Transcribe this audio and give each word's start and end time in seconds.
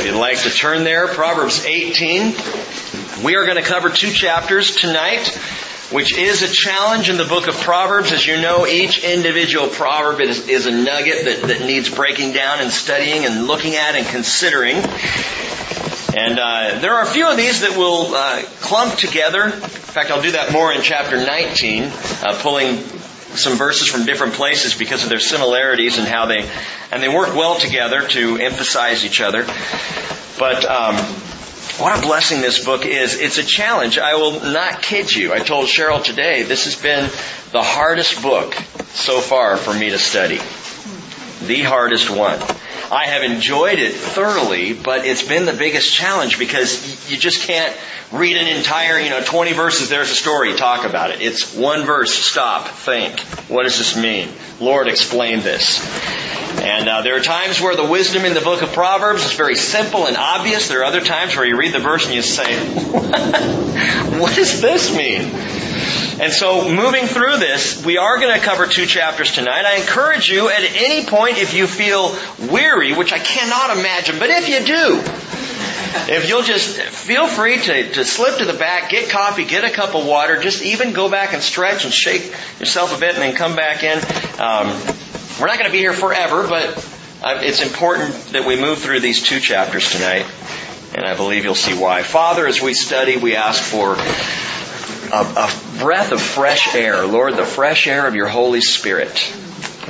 If 0.00 0.06
you'd 0.06 0.14
like 0.14 0.38
to 0.44 0.50
turn 0.50 0.84
there, 0.84 1.08
Proverbs 1.08 1.66
18. 1.66 2.32
We 3.22 3.36
are 3.36 3.44
going 3.44 3.58
to 3.58 3.62
cover 3.62 3.90
two 3.90 4.10
chapters 4.10 4.74
tonight, 4.76 5.28
which 5.92 6.16
is 6.16 6.40
a 6.40 6.48
challenge 6.48 7.10
in 7.10 7.18
the 7.18 7.26
book 7.26 7.48
of 7.48 7.54
Proverbs. 7.56 8.10
As 8.10 8.26
you 8.26 8.40
know, 8.40 8.66
each 8.66 9.04
individual 9.04 9.68
proverb 9.68 10.22
is, 10.22 10.48
is 10.48 10.64
a 10.64 10.70
nugget 10.70 11.26
that, 11.26 11.48
that 11.48 11.66
needs 11.66 11.90
breaking 11.90 12.32
down 12.32 12.60
and 12.60 12.70
studying 12.70 13.26
and 13.26 13.46
looking 13.46 13.74
at 13.74 13.94
and 13.94 14.06
considering. 14.06 14.76
And 14.76 16.38
uh, 16.38 16.78
there 16.80 16.94
are 16.94 17.02
a 17.02 17.06
few 17.06 17.30
of 17.30 17.36
these 17.36 17.60
that 17.60 17.76
will 17.76 18.14
uh, 18.14 18.42
clump 18.62 18.94
together. 18.94 19.44
In 19.44 19.60
fact, 19.60 20.10
I'll 20.10 20.22
do 20.22 20.32
that 20.32 20.50
more 20.50 20.72
in 20.72 20.80
chapter 20.80 21.18
19, 21.18 21.82
uh, 21.82 22.38
pulling 22.40 22.82
some 23.34 23.56
verses 23.56 23.88
from 23.88 24.06
different 24.06 24.34
places 24.34 24.74
because 24.74 25.02
of 25.02 25.08
their 25.08 25.20
similarities 25.20 25.98
and 25.98 26.06
how 26.06 26.26
they 26.26 26.48
and 26.90 27.02
they 27.02 27.08
work 27.08 27.34
well 27.34 27.58
together 27.58 28.06
to 28.08 28.36
emphasize 28.36 29.04
each 29.04 29.20
other. 29.20 29.44
But 30.38 30.64
um, 30.64 30.96
what 31.80 31.98
a 31.98 32.02
blessing 32.02 32.40
this 32.40 32.64
book 32.64 32.84
is. 32.84 33.18
It's 33.18 33.38
a 33.38 33.44
challenge. 33.44 33.98
I 33.98 34.14
will 34.16 34.40
not 34.40 34.82
kid 34.82 35.14
you. 35.14 35.32
I 35.32 35.38
told 35.38 35.66
Cheryl 35.66 36.02
today 36.02 36.42
this 36.42 36.64
has 36.64 36.76
been 36.76 37.10
the 37.52 37.62
hardest 37.62 38.22
book 38.22 38.54
so 38.92 39.20
far 39.20 39.56
for 39.56 39.72
me 39.72 39.90
to 39.90 39.98
study. 39.98 40.36
The 41.46 41.62
hardest 41.62 42.10
one. 42.10 42.38
I 42.92 43.06
have 43.06 43.22
enjoyed 43.22 43.78
it 43.78 43.94
thoroughly, 43.94 44.72
but 44.72 45.06
it's 45.06 45.22
been 45.22 45.46
the 45.46 45.52
biggest 45.52 45.92
challenge 45.94 46.38
because 46.38 47.08
you 47.10 47.16
just 47.16 47.46
can't 47.46 47.74
read 48.12 48.36
an 48.36 48.48
entire, 48.48 48.98
you 48.98 49.10
know, 49.10 49.22
20 49.22 49.52
verses, 49.52 49.88
there's 49.88 50.10
a 50.10 50.14
story, 50.14 50.54
talk 50.56 50.84
about 50.84 51.10
it. 51.10 51.20
It's 51.20 51.54
one 51.54 51.84
verse, 51.84 52.12
stop, 52.12 52.66
think. 52.66 53.20
What 53.48 53.62
does 53.62 53.78
this 53.78 53.96
mean? 53.96 54.28
Lord, 54.58 54.88
explain 54.88 55.40
this. 55.40 55.80
And 56.60 56.88
uh, 56.88 57.02
there 57.02 57.16
are 57.16 57.20
times 57.20 57.60
where 57.60 57.76
the 57.76 57.86
wisdom 57.86 58.24
in 58.24 58.34
the 58.34 58.40
book 58.40 58.62
of 58.62 58.72
Proverbs 58.72 59.24
is 59.24 59.32
very 59.34 59.54
simple 59.54 60.06
and 60.06 60.16
obvious. 60.16 60.68
There 60.68 60.80
are 60.80 60.84
other 60.84 61.00
times 61.00 61.36
where 61.36 61.46
you 61.46 61.56
read 61.56 61.72
the 61.72 61.78
verse 61.78 62.06
and 62.06 62.14
you 62.14 62.22
say, 62.22 62.58
what 64.18 64.34
does 64.34 64.60
this 64.60 64.94
mean? 64.94 65.22
And 66.20 66.32
so 66.32 66.68
moving 66.68 67.06
through 67.06 67.38
this, 67.38 67.82
we 67.84 67.96
are 67.96 68.18
going 68.18 68.38
to 68.38 68.44
cover 68.44 68.66
two 68.66 68.86
chapters 68.86 69.32
tonight. 69.32 69.64
I 69.64 69.76
encourage 69.76 70.28
you 70.28 70.50
at 70.50 70.62
any 70.62 71.06
point 71.06 71.38
if 71.38 71.54
you 71.54 71.66
feel 71.66 72.14
weary, 72.50 72.92
which 72.92 73.12
I 73.12 73.20
cannot 73.20 73.78
imagine, 73.78 74.18
but 74.18 74.28
if 74.28 74.48
you 74.48 74.66
do, 74.66 75.29
if 76.08 76.28
you'll 76.28 76.42
just 76.42 76.80
feel 76.80 77.26
free 77.26 77.58
to, 77.58 77.92
to 77.94 78.04
slip 78.04 78.38
to 78.38 78.44
the 78.44 78.52
back, 78.52 78.90
get 78.90 79.10
coffee, 79.10 79.44
get 79.44 79.64
a 79.64 79.70
cup 79.70 79.94
of 79.94 80.06
water, 80.06 80.40
just 80.40 80.62
even 80.62 80.92
go 80.92 81.10
back 81.10 81.32
and 81.32 81.42
stretch 81.42 81.84
and 81.84 81.92
shake 81.92 82.32
yourself 82.60 82.96
a 82.96 83.00
bit 83.00 83.14
and 83.14 83.22
then 83.22 83.34
come 83.34 83.56
back 83.56 83.82
in. 83.82 83.98
Um, 84.40 84.68
we're 85.40 85.46
not 85.46 85.58
going 85.58 85.66
to 85.66 85.72
be 85.72 85.78
here 85.78 85.92
forever, 85.92 86.46
but 86.46 86.76
uh, 87.22 87.40
it's 87.42 87.60
important 87.60 88.14
that 88.32 88.46
we 88.46 88.60
move 88.60 88.78
through 88.78 89.00
these 89.00 89.22
two 89.22 89.40
chapters 89.40 89.90
tonight, 89.90 90.26
and 90.94 91.04
I 91.04 91.16
believe 91.16 91.44
you'll 91.44 91.54
see 91.54 91.76
why. 91.76 92.02
Father, 92.02 92.46
as 92.46 92.62
we 92.62 92.72
study, 92.72 93.16
we 93.16 93.36
ask 93.36 93.62
for 93.62 93.96
a, 95.12 95.22
a 95.22 95.78
breath 95.82 96.12
of 96.12 96.20
fresh 96.20 96.74
air, 96.74 97.04
Lord, 97.06 97.36
the 97.36 97.44
fresh 97.44 97.86
air 97.86 98.06
of 98.06 98.14
your 98.14 98.28
Holy 98.28 98.60
Spirit, 98.60 99.32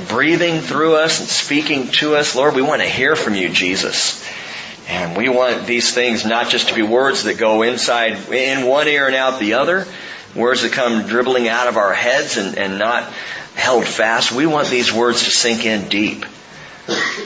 breathing 0.09 0.61
through 0.61 0.95
us 0.95 1.19
and 1.19 1.29
speaking 1.29 1.89
to 1.91 2.15
us. 2.15 2.35
Lord, 2.35 2.55
we 2.55 2.61
want 2.61 2.81
to 2.81 2.87
hear 2.87 3.15
from 3.15 3.35
you, 3.35 3.49
Jesus. 3.49 4.20
And 4.91 5.15
we 5.15 5.29
want 5.29 5.65
these 5.65 5.93
things 5.93 6.25
not 6.25 6.49
just 6.49 6.67
to 6.67 6.75
be 6.75 6.81
words 6.81 7.23
that 7.23 7.37
go 7.37 7.61
inside, 7.61 8.29
in 8.29 8.67
one 8.67 8.89
ear 8.89 9.07
and 9.07 9.15
out 9.15 9.39
the 9.39 9.53
other, 9.53 9.87
words 10.35 10.63
that 10.63 10.73
come 10.73 11.07
dribbling 11.07 11.47
out 11.47 11.69
of 11.69 11.77
our 11.77 11.93
heads 11.93 12.35
and, 12.35 12.57
and 12.57 12.77
not 12.77 13.03
held 13.55 13.85
fast. 13.85 14.33
We 14.33 14.45
want 14.45 14.67
these 14.67 14.91
words 14.91 15.23
to 15.23 15.31
sink 15.31 15.65
in 15.65 15.87
deep. 15.87 16.25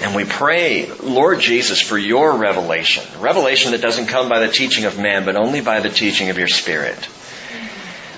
And 0.03 0.15
we 0.15 0.25
pray, 0.25 0.91
Lord 1.01 1.39
Jesus, 1.39 1.81
for 1.81 1.97
your 1.97 2.37
revelation. 2.37 3.03
Revelation 3.19 3.71
that 3.71 3.81
doesn't 3.81 4.07
come 4.07 4.29
by 4.29 4.41
the 4.41 4.51
teaching 4.51 4.85
of 4.85 4.99
man, 4.99 5.25
but 5.25 5.35
only 5.35 5.61
by 5.61 5.79
the 5.79 5.89
teaching 5.89 6.29
of 6.29 6.37
your 6.37 6.47
Spirit. 6.47 6.99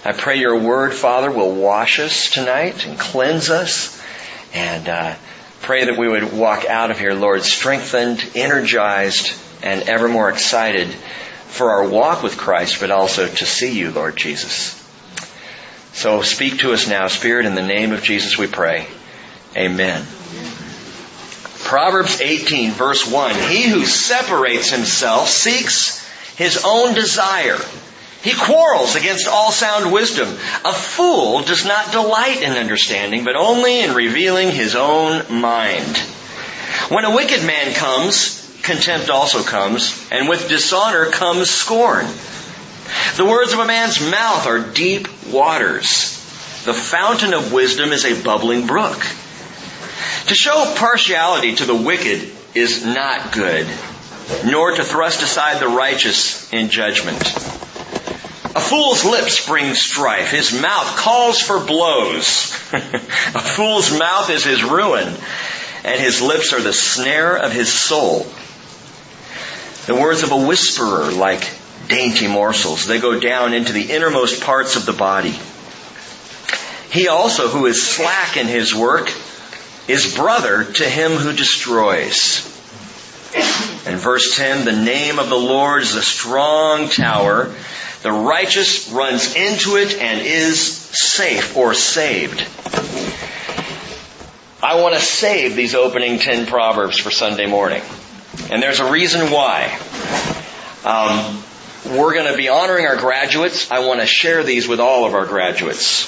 I 0.03 0.11
pray 0.11 0.39
your 0.39 0.59
word, 0.59 0.93
Father, 0.93 1.31
will 1.31 1.55
wash 1.55 2.01
us 2.01 2.29
tonight 2.29 2.85
and 2.85 2.99
cleanse 2.99 3.49
us. 3.49 4.01
And 4.53 4.89
uh, 4.89 5.15
pray 5.67 5.83
that 5.83 5.97
we 5.97 6.07
would 6.07 6.31
walk 6.31 6.63
out 6.63 6.91
of 6.91 6.97
here, 6.97 7.13
Lord, 7.13 7.43
strengthened, 7.43 8.23
energized, 8.35 9.37
and 9.61 9.81
ever 9.89 10.07
more 10.07 10.29
excited 10.29 10.87
for 10.87 11.71
our 11.71 11.85
walk 11.85 12.23
with 12.23 12.37
Christ, 12.37 12.79
but 12.79 12.89
also 12.89 13.27
to 13.27 13.45
see 13.45 13.77
you, 13.77 13.91
Lord 13.91 14.15
Jesus. 14.15 14.81
So 15.91 16.21
speak 16.21 16.59
to 16.59 16.71
us 16.71 16.87
now, 16.87 17.09
Spirit, 17.09 17.45
in 17.45 17.53
the 17.53 17.61
name 17.61 17.91
of 17.91 18.01
Jesus 18.01 18.37
we 18.37 18.47
pray. 18.47 18.87
Amen. 19.57 20.05
Proverbs 21.65 22.21
18 22.21 22.71
verse 22.71 23.05
1. 23.05 23.35
He 23.49 23.63
who 23.67 23.85
separates 23.85 24.69
himself 24.69 25.27
seeks 25.27 26.07
his 26.37 26.63
own 26.65 26.93
desire. 26.93 27.59
He 28.23 28.33
quarrels 28.33 28.95
against 28.95 29.27
all 29.27 29.51
sound 29.51 29.91
wisdom. 29.91 30.27
A 30.65 30.73
fool 30.73 31.43
does 31.43 31.65
not 31.65 31.91
delight 31.91 32.41
in 32.41 32.53
understanding, 32.53 33.23
but 33.23 33.35
only 33.35 33.81
in 33.81 33.93
revealing 33.93 34.51
his 34.51 34.75
own 34.75 35.23
mind. 35.29 35.97
When 36.89 37.05
a 37.05 37.15
wicked 37.15 37.45
man 37.45 37.73
comes, 37.73 38.59
contempt 38.63 39.09
also 39.09 39.43
comes, 39.43 40.07
and 40.11 40.27
with 40.27 40.49
dishonor 40.49 41.07
comes 41.07 41.49
scorn. 41.49 42.05
The 43.17 43.25
words 43.25 43.53
of 43.53 43.59
a 43.59 43.65
man's 43.65 43.99
mouth 43.99 44.47
are 44.47 44.59
deep 44.59 45.07
waters. 45.27 46.13
The 46.65 46.73
fountain 46.73 47.33
of 47.33 47.53
wisdom 47.53 47.91
is 47.91 48.05
a 48.05 48.21
bubbling 48.21 48.67
brook. 48.67 48.99
To 50.27 50.35
show 50.35 50.73
partiality 50.77 51.55
to 51.55 51.65
the 51.65 51.75
wicked 51.75 52.29
is 52.53 52.85
not 52.85 53.31
good, 53.31 53.67
nor 54.45 54.71
to 54.71 54.83
thrust 54.83 55.21
aside 55.21 55.61
the 55.61 55.69
righteous 55.69 56.51
in 56.51 56.69
judgment. 56.69 57.66
A 58.57 58.59
fool's 58.59 59.05
lips 59.05 59.45
bring 59.45 59.75
strife. 59.75 60.31
His 60.31 60.59
mouth 60.59 60.97
calls 60.97 61.39
for 61.39 61.63
blows. 61.63 62.51
a 62.73 63.39
fool's 63.39 63.95
mouth 63.95 64.31
is 64.31 64.43
his 64.43 64.63
ruin, 64.63 65.13
and 65.83 66.01
his 66.01 66.23
lips 66.23 66.53
are 66.53 66.61
the 66.61 66.73
snare 66.73 67.37
of 67.37 67.51
his 67.51 67.71
soul. 67.71 68.25
The 69.85 69.93
words 69.93 70.23
of 70.23 70.31
a 70.31 70.47
whisperer 70.47 71.11
like 71.11 71.47
dainty 71.87 72.27
morsels. 72.27 72.87
They 72.87 72.99
go 72.99 73.19
down 73.19 73.53
into 73.53 73.73
the 73.73 73.91
innermost 73.91 74.41
parts 74.41 74.75
of 74.75 74.87
the 74.87 74.93
body. 74.93 75.37
He 76.89 77.09
also 77.09 77.49
who 77.49 77.67
is 77.67 77.85
slack 77.85 78.37
in 78.37 78.47
his 78.47 78.73
work 78.73 79.13
is 79.87 80.15
brother 80.15 80.63
to 80.63 80.83
him 80.83 81.11
who 81.11 81.31
destroys. 81.31 82.43
In 83.85 83.97
verse 83.97 84.35
10, 84.35 84.65
the 84.65 84.71
name 84.71 85.19
of 85.19 85.29
the 85.29 85.37
Lord 85.37 85.83
is 85.83 85.93
a 85.93 86.01
strong 86.01 86.89
tower. 86.89 87.53
The 88.07 88.13
righteous 88.13 88.89
runs 88.89 89.35
into 89.35 89.75
it 89.75 89.97
and 89.99 90.25
is 90.25 90.65
safe 90.65 91.57
or 91.57 91.73
saved. 91.73 92.39
I 94.63 94.79
want 94.81 94.95
to 94.95 95.01
save 95.01 95.57
these 95.57 95.75
opening 95.75 96.17
10 96.17 96.45
Proverbs 96.45 96.97
for 96.97 97.11
Sunday 97.11 97.47
morning. 97.47 97.81
And 98.49 98.63
there's 98.63 98.79
a 98.79 98.89
reason 98.89 99.29
why. 99.29 99.77
Um, 100.85 101.43
we're 101.99 102.13
going 102.13 102.31
to 102.31 102.37
be 102.37 102.47
honoring 102.47 102.85
our 102.85 102.95
graduates. 102.95 103.69
I 103.71 103.85
want 103.85 103.99
to 103.99 104.05
share 104.05 104.41
these 104.41 104.69
with 104.69 104.79
all 104.79 105.03
of 105.03 105.13
our 105.13 105.25
graduates. 105.25 106.07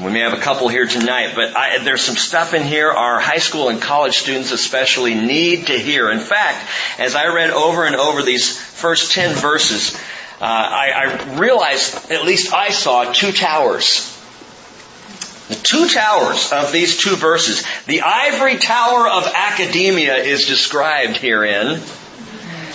We 0.00 0.12
may 0.12 0.20
have 0.20 0.34
a 0.34 0.40
couple 0.40 0.68
here 0.68 0.86
tonight, 0.86 1.32
but 1.34 1.56
I, 1.56 1.78
there's 1.78 2.02
some 2.02 2.16
stuff 2.16 2.54
in 2.54 2.62
here 2.62 2.88
our 2.88 3.18
high 3.18 3.38
school 3.38 3.68
and 3.68 3.82
college 3.82 4.16
students 4.16 4.52
especially 4.52 5.14
need 5.14 5.66
to 5.66 5.72
hear. 5.76 6.08
In 6.08 6.20
fact, 6.20 6.70
as 7.00 7.16
I 7.16 7.34
read 7.34 7.50
over 7.50 7.84
and 7.84 7.96
over 7.96 8.22
these 8.22 8.56
first 8.56 9.10
10 9.10 9.34
verses, 9.34 9.98
uh, 10.42 10.44
I, 10.44 10.90
I 10.90 11.38
realized, 11.38 12.10
at 12.10 12.24
least 12.24 12.52
I 12.52 12.70
saw, 12.70 13.12
two 13.12 13.30
towers. 13.30 14.08
The 15.46 15.54
two 15.54 15.86
towers 15.86 16.50
of 16.50 16.72
these 16.72 16.96
two 16.96 17.14
verses. 17.14 17.64
The 17.86 18.00
ivory 18.00 18.56
tower 18.56 19.08
of 19.08 19.30
academia 19.32 20.16
is 20.16 20.46
described 20.46 21.16
herein, 21.16 21.80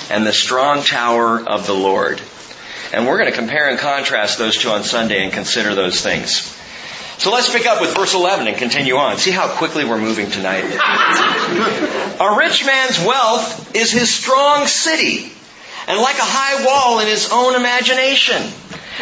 and 0.09 0.25
the 0.25 0.31
strong 0.31 0.81
tower 0.81 1.45
of 1.45 1.67
the 1.67 1.73
Lord. 1.73 2.21
And 2.93 3.05
we're 3.05 3.17
going 3.17 3.29
to 3.29 3.37
compare 3.37 3.67
and 3.67 3.77
contrast 3.77 4.37
those 4.37 4.57
two 4.57 4.69
on 4.69 4.85
Sunday 4.85 5.21
and 5.25 5.33
consider 5.33 5.75
those 5.75 5.99
things. 5.99 6.53
So 7.17 7.33
let's 7.33 7.51
pick 7.51 7.65
up 7.65 7.81
with 7.81 7.93
verse 7.93 8.13
11 8.13 8.47
and 8.47 8.55
continue 8.55 8.95
on. 8.95 9.17
See 9.17 9.31
how 9.31 9.49
quickly 9.49 9.83
we're 9.83 9.97
moving 9.97 10.31
tonight. 10.31 10.63
a 12.21 12.37
rich 12.37 12.65
man's 12.65 12.97
wealth 13.03 13.75
is 13.75 13.91
his 13.91 14.13
strong 14.13 14.67
city, 14.67 15.33
and 15.87 15.99
like 15.99 16.17
a 16.17 16.21
high 16.21 16.65
wall 16.65 16.99
in 16.99 17.07
his 17.07 17.29
own 17.31 17.55
imagination. 17.55 18.43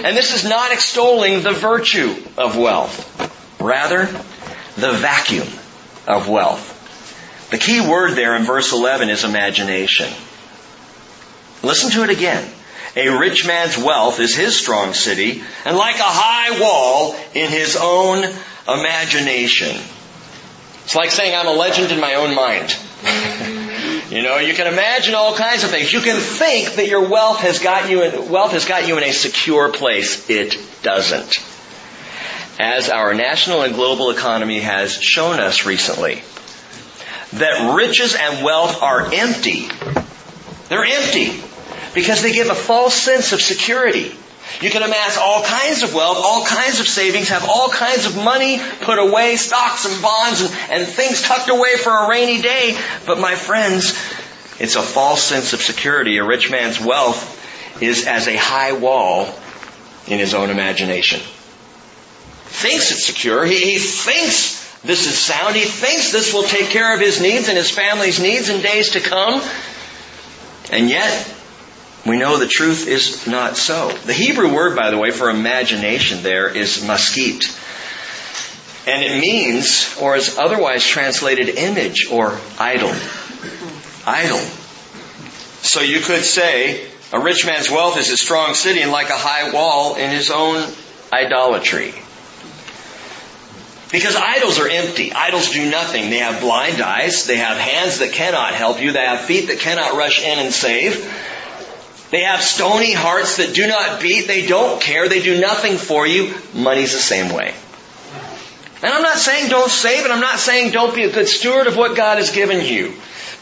And 0.04 0.16
this 0.16 0.34
is 0.36 0.48
not 0.48 0.72
extolling 0.72 1.42
the 1.42 1.52
virtue 1.52 2.16
of 2.38 2.58
wealth, 2.58 3.60
rather, 3.60 4.06
the 4.76 4.92
vacuum 4.92 5.48
of 6.08 6.30
wealth. 6.30 6.74
The 7.50 7.58
key 7.58 7.82
word 7.82 8.12
there 8.12 8.36
in 8.36 8.44
verse 8.44 8.72
11 8.72 9.10
is 9.10 9.24
imagination. 9.24 10.12
Listen 11.64 11.92
to 11.92 12.04
it 12.04 12.10
again. 12.10 12.48
A 12.96 13.10
rich 13.10 13.46
man's 13.46 13.78
wealth 13.78 14.20
is 14.20 14.36
his 14.36 14.58
strong 14.58 14.94
city, 14.94 15.44
and 15.66 15.76
like 15.76 15.98
a 15.98 16.04
high 16.04 16.62
wall 16.62 17.16
in 17.34 17.50
his 17.50 17.78
own 17.80 18.24
imagination. 18.68 19.76
It's 20.84 20.96
like 20.96 21.12
saying 21.12 21.36
I'm 21.36 21.48
a 21.48 21.54
legend 21.54 21.92
in 21.92 22.00
my 22.00 22.16
own 22.16 22.36
mind. 22.36 22.76
You 24.16 24.22
know, 24.22 24.38
you 24.38 24.54
can 24.54 24.66
imagine 24.66 25.14
all 25.14 25.36
kinds 25.36 25.66
of 25.66 25.72
things. 25.72 25.92
You 25.92 26.00
can 26.00 26.16
think 26.22 26.76
that 26.76 26.88
your 26.88 27.10
wealth 27.10 27.40
has 27.40 27.60
got 27.60 27.90
you 27.90 28.02
in, 28.02 28.30
wealth 28.32 28.54
has 28.54 28.64
got 28.64 28.88
you 28.88 28.98
in 28.98 29.04
a 29.04 29.12
secure 29.12 29.74
place. 29.74 30.30
It 30.30 30.58
doesn't. 30.84 31.44
As 32.58 32.90
our 32.90 33.14
national 33.14 33.64
and 33.64 33.76
global 33.76 34.12
economy 34.12 34.62
has 34.62 34.94
shown 34.94 35.42
us 35.42 35.66
recently, 35.66 36.22
that 37.34 37.76
riches 37.76 38.16
and 38.16 38.42
wealth 38.42 38.82
are 38.82 39.14
empty. 39.14 39.68
They're 40.70 40.86
empty 40.86 41.38
because 41.94 42.22
they 42.22 42.32
give 42.32 42.50
a 42.50 42.56
false 42.56 42.94
sense 42.94 43.34
of 43.34 43.42
security. 43.42 44.16
You 44.62 44.70
can 44.70 44.84
amass 44.84 45.18
all 45.18 45.44
kinds 45.44 45.84
of 45.84 45.94
wealth, 45.94 46.18
all 46.20 46.46
kinds 46.46 46.80
of 46.80 46.88
savings, 46.88 47.30
have 47.30 47.48
all 47.48 47.70
kinds 47.70 48.06
of 48.06 48.16
money 48.16 48.60
put 48.82 49.00
away, 49.00 49.36
stocks 49.36 49.86
and 49.86 50.02
bonds 50.02 50.42
and, 50.42 50.52
and 50.72 50.88
things 50.88 51.22
tucked 51.22 51.50
away 51.50 51.78
for 51.78 51.92
a 51.92 52.10
rainy 52.10 52.42
day. 52.42 52.78
But 53.06 53.20
my 53.20 53.36
friends, 53.36 53.92
it's 54.60 54.76
a 54.76 54.82
false 54.82 55.22
sense 55.22 55.54
of 55.54 55.62
security. 55.62 56.18
A 56.18 56.24
rich 56.24 56.50
man's 56.50 56.80
wealth 56.80 57.34
is 57.82 58.08
as 58.08 58.28
a 58.28 58.36
high 58.36 58.74
wall 58.74 59.34
in 60.08 60.20
his 60.20 60.34
own 60.34 60.50
imagination. 60.50 61.20
Thinks 62.46 62.92
it's 62.92 63.06
secure. 63.06 63.44
He, 63.46 63.74
he 63.74 63.78
thinks 63.80 64.64
this 64.82 65.08
is 65.08 65.18
sound. 65.18 65.56
He 65.56 65.66
thinks 65.66 66.12
this 66.12 66.34
will 66.34 66.44
take 66.44 66.70
care 66.70 66.94
of 66.94 67.02
his 67.02 67.22
needs 67.22 67.50
and 67.50 67.58
his 67.58 67.72
family's 67.72 68.22
needs 68.22 68.50
in 68.50 68.62
days 68.62 68.92
to 68.92 69.02
come. 69.02 69.42
And 70.72 70.90
yet, 70.90 71.35
we 72.06 72.18
know 72.18 72.38
the 72.38 72.48
truth 72.48 72.88
is 72.88 73.26
not 73.26 73.58
so. 73.58 73.90
The 73.90 74.14
Hebrew 74.14 74.54
word, 74.54 74.76
by 74.76 74.92
the 74.92 74.98
way, 74.98 75.12
for 75.12 75.30
imagination 75.30 76.22
there 76.22 76.48
is 76.48 76.84
maskit. 76.84 77.62
And 78.88 79.04
it 79.04 79.20
means, 79.20 79.98
or 80.00 80.16
is 80.16 80.38
otherwise 80.38 80.86
translated 80.86 81.50
image 81.50 82.08
or 82.12 82.40
idol. 82.60 82.94
Idol. 84.06 84.40
So 85.64 85.82
you 85.82 86.00
could 86.02 86.24
say, 86.24 86.88
a 87.12 87.20
rich 87.20 87.46
man's 87.46 87.72
wealth 87.72 87.98
is 87.98 88.12
a 88.12 88.18
strong 88.18 88.54
city 88.54 88.82
and 88.82 88.92
like 88.92 89.10
a 89.10 89.18
high 89.18 89.52
wall 89.52 89.96
in 89.96 90.12
his 90.12 90.30
own 90.30 90.72
idolatry. 91.12 91.96
Because 93.92 94.16
idols 94.16 94.60
are 94.60 94.68
empty. 94.68 95.14
Idols 95.14 95.52
do 95.52 95.72
nothing. 95.72 96.10
They 96.12 96.20
have 96.20 96.42
blind 96.42 96.82
eyes. 96.82 97.26
They 97.26 97.38
have 97.38 97.58
hands 97.58 98.00
that 98.00 98.12
cannot 98.12 98.54
help 98.54 98.82
you. 98.82 98.92
They 98.92 99.06
have 99.06 99.22
feet 99.22 99.48
that 99.48 99.60
cannot 99.60 99.96
rush 99.96 100.22
in 100.22 100.38
and 100.38 100.54
save. 100.54 100.96
They 102.16 102.22
have 102.22 102.42
stony 102.42 102.94
hearts 102.94 103.36
that 103.36 103.54
do 103.54 103.68
not 103.68 104.02
beat. 104.02 104.26
They 104.26 104.48
don't 104.48 104.82
care. 104.82 105.10
They 105.10 105.22
do 105.22 105.38
nothing 105.42 105.76
for 105.76 106.08
you. 106.08 106.34
Money's 106.54 106.94
the 106.94 106.98
same 106.98 107.36
way. 107.36 107.54
And 108.82 108.94
I'm 108.94 109.02
not 109.02 109.18
saying 109.18 109.50
don't 109.50 109.70
save 109.70 110.06
and 110.06 110.14
I'm 110.14 110.22
not 110.22 110.40
saying 110.40 110.72
don't 110.72 110.96
be 110.96 111.04
a 111.04 111.12
good 111.12 111.28
steward 111.28 111.68
of 111.68 111.76
what 111.76 111.98
God 111.98 112.20
has 112.20 112.32
given 112.32 112.66
you. 112.66 112.94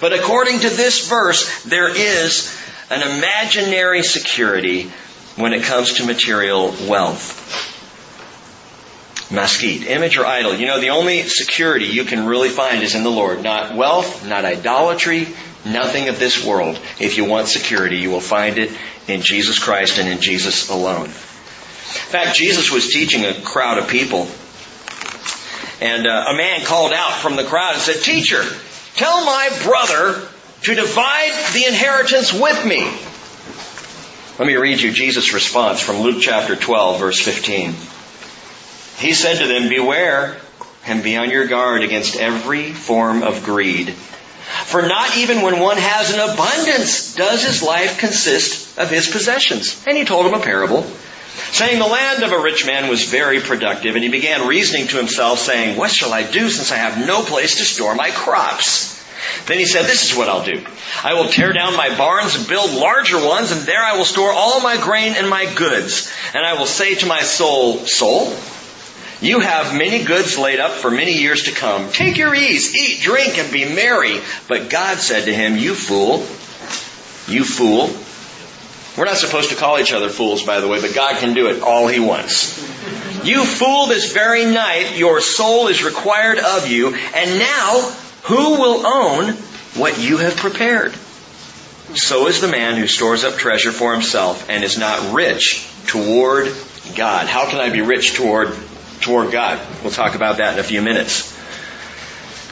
But 0.02 0.14
according 0.14 0.62
to 0.62 0.72
this 0.72 1.08
verse, 1.08 1.64
there 1.66 1.88
is 1.88 2.52
an 2.90 3.04
imaginary 3.04 4.02
security 4.02 4.92
when 5.36 5.54
it 5.54 5.62
comes 5.62 5.94
to 5.98 6.08
material 6.08 6.74
wealth. 6.90 7.70
Maskit, 9.30 9.86
image 9.86 10.18
or 10.18 10.26
idol. 10.26 10.56
You 10.56 10.66
know, 10.66 10.80
the 10.80 10.90
only 10.90 11.22
security 11.28 11.86
you 11.86 12.06
can 12.06 12.26
really 12.26 12.50
find 12.50 12.82
is 12.82 12.96
in 12.96 13.04
the 13.04 13.12
Lord. 13.12 13.44
Not 13.44 13.76
wealth, 13.76 14.28
not 14.28 14.46
idolatry, 14.46 15.28
nothing 15.66 16.10
of 16.10 16.20
this 16.20 16.46
world. 16.46 16.80
If 17.00 17.18
you 17.18 17.26
want 17.26 17.48
security, 17.48 17.98
you 17.98 18.10
will 18.10 18.22
find 18.22 18.58
it 18.58 18.72
in 19.08 19.22
Jesus 19.22 19.60
Christ 19.60 20.00
and 20.00 20.10
in 20.10 20.22
Jesus 20.22 20.70
alone. 20.70 21.06
In 21.06 21.12
fact, 21.12 22.36
Jesus 22.36 22.72
was 22.72 22.88
teaching 22.88 23.26
a 23.26 23.34
crowd 23.34 23.78
of 23.78 23.88
people, 23.88 24.28
and 25.82 26.08
uh, 26.08 26.26
a 26.30 26.36
man 26.36 26.62
called 26.66 26.94
out 26.94 27.14
from 27.14 27.36
the 27.36 27.44
crowd 27.44 27.74
and 27.74 27.82
said, 27.82 28.02
Teacher, 28.04 28.44
tell 28.96 29.26
my 29.26 29.50
brother 29.64 30.28
to 30.64 30.76
divide 30.76 31.54
the 31.54 31.66
inheritance 31.66 32.34
with 32.34 32.66
me. 32.66 32.82
Let 34.40 34.48
me 34.48 34.56
read 34.56 34.82
you 34.82 34.92
Jesus' 34.92 35.34
response 35.34 35.82
from 35.82 35.98
Luke 35.98 36.22
chapter 36.22 36.56
12, 36.56 37.00
verse 37.00 37.20
15. 37.20 37.74
He 38.98 39.14
said 39.14 39.40
to 39.40 39.48
them, 39.48 39.70
Beware 39.70 40.38
and 40.86 41.04
be 41.04 41.18
on 41.18 41.30
your 41.30 41.48
guard 41.48 41.84
against 41.84 42.16
every 42.16 42.72
form 42.72 43.22
of 43.22 43.44
greed. 43.44 43.94
For 44.44 44.82
not 44.82 45.18
even 45.18 45.42
when 45.42 45.60
one 45.60 45.78
has 45.78 46.14
an 46.14 46.20
abundance 46.20 47.16
does 47.16 47.44
his 47.46 47.64
life 47.64 47.98
consist 47.98 48.78
of 48.78 48.90
his 48.90 49.08
possessions. 49.08 49.82
And 49.88 49.98
he 49.98 50.06
told 50.06 50.26
him 50.26 50.34
a 50.34 50.44
parable, 50.44 50.84
saying, 51.52 51.80
The 51.80 51.86
land 51.86 52.24
of 52.24 52.32
a 52.32 52.40
rich 52.40 52.66
man 52.66 52.90
was 52.90 53.06
very 53.06 53.40
productive, 53.40 53.96
and 53.96 54.04
he 54.04 54.10
began 54.10 54.48
reasoning 54.48 54.88
to 54.88 54.98
himself, 54.98 55.40
saying, 55.40 55.78
What 55.78 55.92
shall 55.92 56.14
I 56.14 56.24
do 56.24 56.50
since 56.50 56.72
I 56.72 56.78
have 56.78 57.06
no 57.06 57.24
place 57.24 57.58
to 57.58 57.64
store 57.64 57.96
my 57.96 58.12
crops? 58.12 58.94
Then 59.46 59.60
he 59.60 59.66
said, 59.66 59.86
This 59.86 60.10
is 60.10 60.18
what 60.18 60.30
I'll 60.30 60.44
do. 60.44 60.66
I 61.04 61.14
will 61.14 61.30
tear 61.30 61.54
down 61.54 61.78
my 61.78 61.96
barns 61.96 62.36
and 62.36 62.48
build 62.48 62.72
larger 62.72 63.26
ones, 63.26 63.52
and 63.52 63.62
there 63.62 63.82
I 63.82 63.98
will 63.98 64.06
store 64.06 64.32
all 64.32 64.62
my 64.62 64.78
grain 64.82 65.14
and 65.16 65.30
my 65.30 65.52
goods. 65.54 66.12
And 66.34 66.46
I 66.46 66.54
will 66.56 66.66
say 66.66 66.96
to 66.96 67.06
my 67.06 67.22
soul, 67.22 67.80
Soul, 67.86 68.36
you 69.24 69.40
have 69.40 69.74
many 69.78 70.04
goods 70.04 70.38
laid 70.38 70.60
up 70.60 70.72
for 70.72 70.92
many 70.92 71.14
years 71.14 71.44
to 71.44 71.52
come. 71.52 71.90
Take 71.92 72.18
your 72.18 72.36
ease, 72.36 72.76
eat, 72.76 73.02
drink, 73.02 73.38
and 73.38 73.52
be 73.52 73.64
merry. 73.64 74.20
But 74.50 74.70
God 74.70 74.98
said 74.98 75.26
to 75.26 75.34
him, 75.34 75.56
You 75.56 75.76
fool, 75.76 76.20
you 77.34 77.46
fool. 77.46 77.90
We're 78.98 79.06
not 79.06 79.18
supposed 79.18 79.50
to 79.50 79.56
call 79.56 79.80
each 79.80 79.94
other 79.94 80.10
fools, 80.10 80.44
by 80.44 80.60
the 80.60 80.68
way, 80.68 80.82
but 80.82 80.94
God 80.94 81.20
can 81.20 81.34
do 81.34 81.48
it 81.48 81.64
all 81.64 81.88
He 81.88 82.00
wants. 82.00 82.60
You 83.26 83.46
fool, 83.46 83.88
this 83.88 84.12
very 84.12 84.46
night 84.46 84.98
your 84.98 85.22
soul 85.22 85.68
is 85.70 85.84
required 85.84 86.38
of 86.38 86.68
you, 86.68 86.94
and 86.94 87.40
now 87.40 87.80
who 88.24 88.60
will 88.60 88.86
own 88.86 89.34
what 89.76 90.00
you 90.00 90.18
have 90.18 90.36
prepared? 90.36 90.94
So 91.96 92.28
is 92.28 92.42
the 92.42 92.48
man 92.50 92.76
who 92.76 92.88
stores 92.88 93.24
up 93.24 93.36
treasure 93.36 93.72
for 93.72 93.94
himself 93.94 94.50
and 94.50 94.64
is 94.64 94.78
not 94.78 95.14
rich 95.14 95.68
toward 95.88 96.54
God. 96.96 97.28
How 97.28 97.50
can 97.50 97.60
I 97.60 97.70
be 97.70 97.82
rich 97.82 98.16
toward 98.16 98.50
toward 99.04 99.32
God. 99.32 99.60
We'll 99.84 99.92
talk 99.92 100.16
about 100.16 100.38
that 100.38 100.54
in 100.54 100.60
a 100.60 100.64
few 100.64 100.82
minutes. 100.82 101.32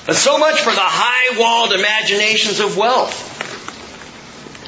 But 0.05 0.15
so 0.15 0.37
much 0.37 0.59
for 0.61 0.71
the 0.71 0.79
high-walled 0.79 1.73
imaginations 1.73 2.59
of 2.59 2.77
wealth. 2.77 3.29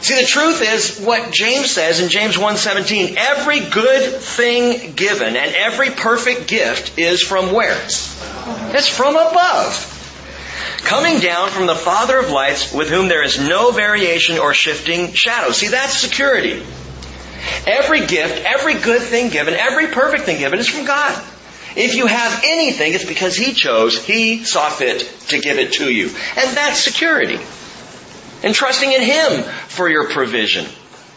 See, 0.04 0.20
the 0.20 0.28
truth 0.28 0.62
is 0.62 1.00
what 1.00 1.32
James 1.32 1.72
says 1.72 2.02
in 2.02 2.10
James 2.10 2.36
1:17, 2.36 3.16
every 3.18 3.62
good 3.62 4.22
thing 4.22 4.94
given 4.94 5.38
and 5.38 5.56
every 5.56 5.92
perfect 5.92 6.48
gift 6.48 6.98
is 7.00 7.22
from 7.22 7.54
where? 7.54 7.82
It's 7.86 8.88
from 8.88 9.16
above. 9.16 9.90
Coming 10.84 11.20
down 11.20 11.50
from 11.50 11.68
the 11.68 11.76
Father 11.76 12.20
of 12.20 12.30
lights 12.30 12.74
with 12.74 12.90
whom 12.90 13.08
there 13.08 13.24
is 13.24 13.40
no 13.40 13.72
variation 13.72 14.38
or 14.38 14.54
shifting 14.54 15.14
shadow. 15.14 15.52
See, 15.52 15.70
that's 15.70 15.98
security. 15.98 16.62
Every 17.66 18.06
gift, 18.06 18.44
every 18.46 18.74
good 18.74 19.02
thing 19.02 19.30
given, 19.30 19.54
every 19.54 19.88
perfect 19.88 20.26
thing 20.26 20.40
given 20.40 20.60
is 20.60 20.68
from 20.68 20.86
God. 20.86 21.14
If 21.76 21.96
you 21.96 22.06
have 22.06 22.44
anything, 22.46 22.94
it's 22.94 23.06
because 23.06 23.36
He 23.36 23.54
chose, 23.54 24.04
He 24.04 24.44
saw 24.44 24.70
fit 24.70 25.02
to 25.30 25.40
give 25.40 25.58
it 25.58 25.74
to 25.74 25.92
you. 25.92 26.08
And 26.08 26.58
that's 26.58 26.80
security. 26.80 27.40
And 28.44 28.54
trusting 28.54 28.92
in 28.92 29.02
Him 29.02 29.44
for 29.68 29.90
your 29.90 30.10
provision. 30.10 30.66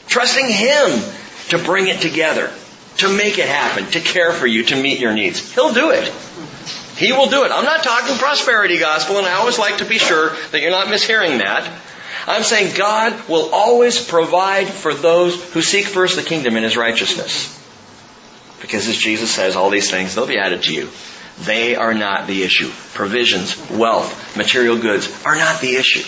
Trusting 0.06 0.48
Him 0.48 1.00
to 1.48 1.58
bring 1.58 1.88
it 1.88 2.00
together, 2.00 2.50
to 2.98 3.08
make 3.08 3.38
it 3.38 3.48
happen, 3.48 3.86
to 3.92 4.00
care 4.00 4.32
for 4.32 4.46
you, 4.46 4.64
to 4.64 4.80
meet 4.80 5.00
your 5.00 5.12
needs. 5.12 5.52
He'll 5.54 5.74
do 5.74 5.90
it. 5.90 6.08
He 6.96 7.12
will 7.12 7.28
do 7.28 7.44
it. 7.44 7.52
I'm 7.52 7.64
not 7.64 7.82
talking 7.84 8.16
prosperity 8.16 8.78
gospel, 8.78 9.18
and 9.18 9.26
I 9.26 9.34
always 9.34 9.58
like 9.58 9.78
to 9.78 9.84
be 9.84 9.98
sure 9.98 10.30
that 10.52 10.62
you're 10.62 10.70
not 10.70 10.86
mishearing 10.86 11.38
that. 11.38 11.70
I'm 12.26 12.42
saying 12.42 12.74
God 12.76 13.28
will 13.28 13.50
always 13.52 14.02
provide 14.04 14.68
for 14.68 14.94
those 14.94 15.42
who 15.52 15.62
seek 15.62 15.84
first 15.84 16.16
the 16.16 16.22
kingdom 16.22 16.56
and 16.56 16.64
His 16.64 16.76
righteousness. 16.76 17.55
Because 18.60 18.88
as 18.88 18.96
Jesus 18.96 19.30
says, 19.30 19.56
all 19.56 19.70
these 19.70 19.90
things, 19.90 20.14
they'll 20.14 20.26
be 20.26 20.38
added 20.38 20.62
to 20.64 20.72
you. 20.74 20.88
They 21.40 21.76
are 21.76 21.94
not 21.94 22.26
the 22.26 22.42
issue. 22.42 22.70
Provisions, 22.94 23.70
wealth, 23.70 24.36
material 24.36 24.78
goods 24.78 25.24
are 25.24 25.36
not 25.36 25.60
the 25.60 25.76
issue. 25.76 26.06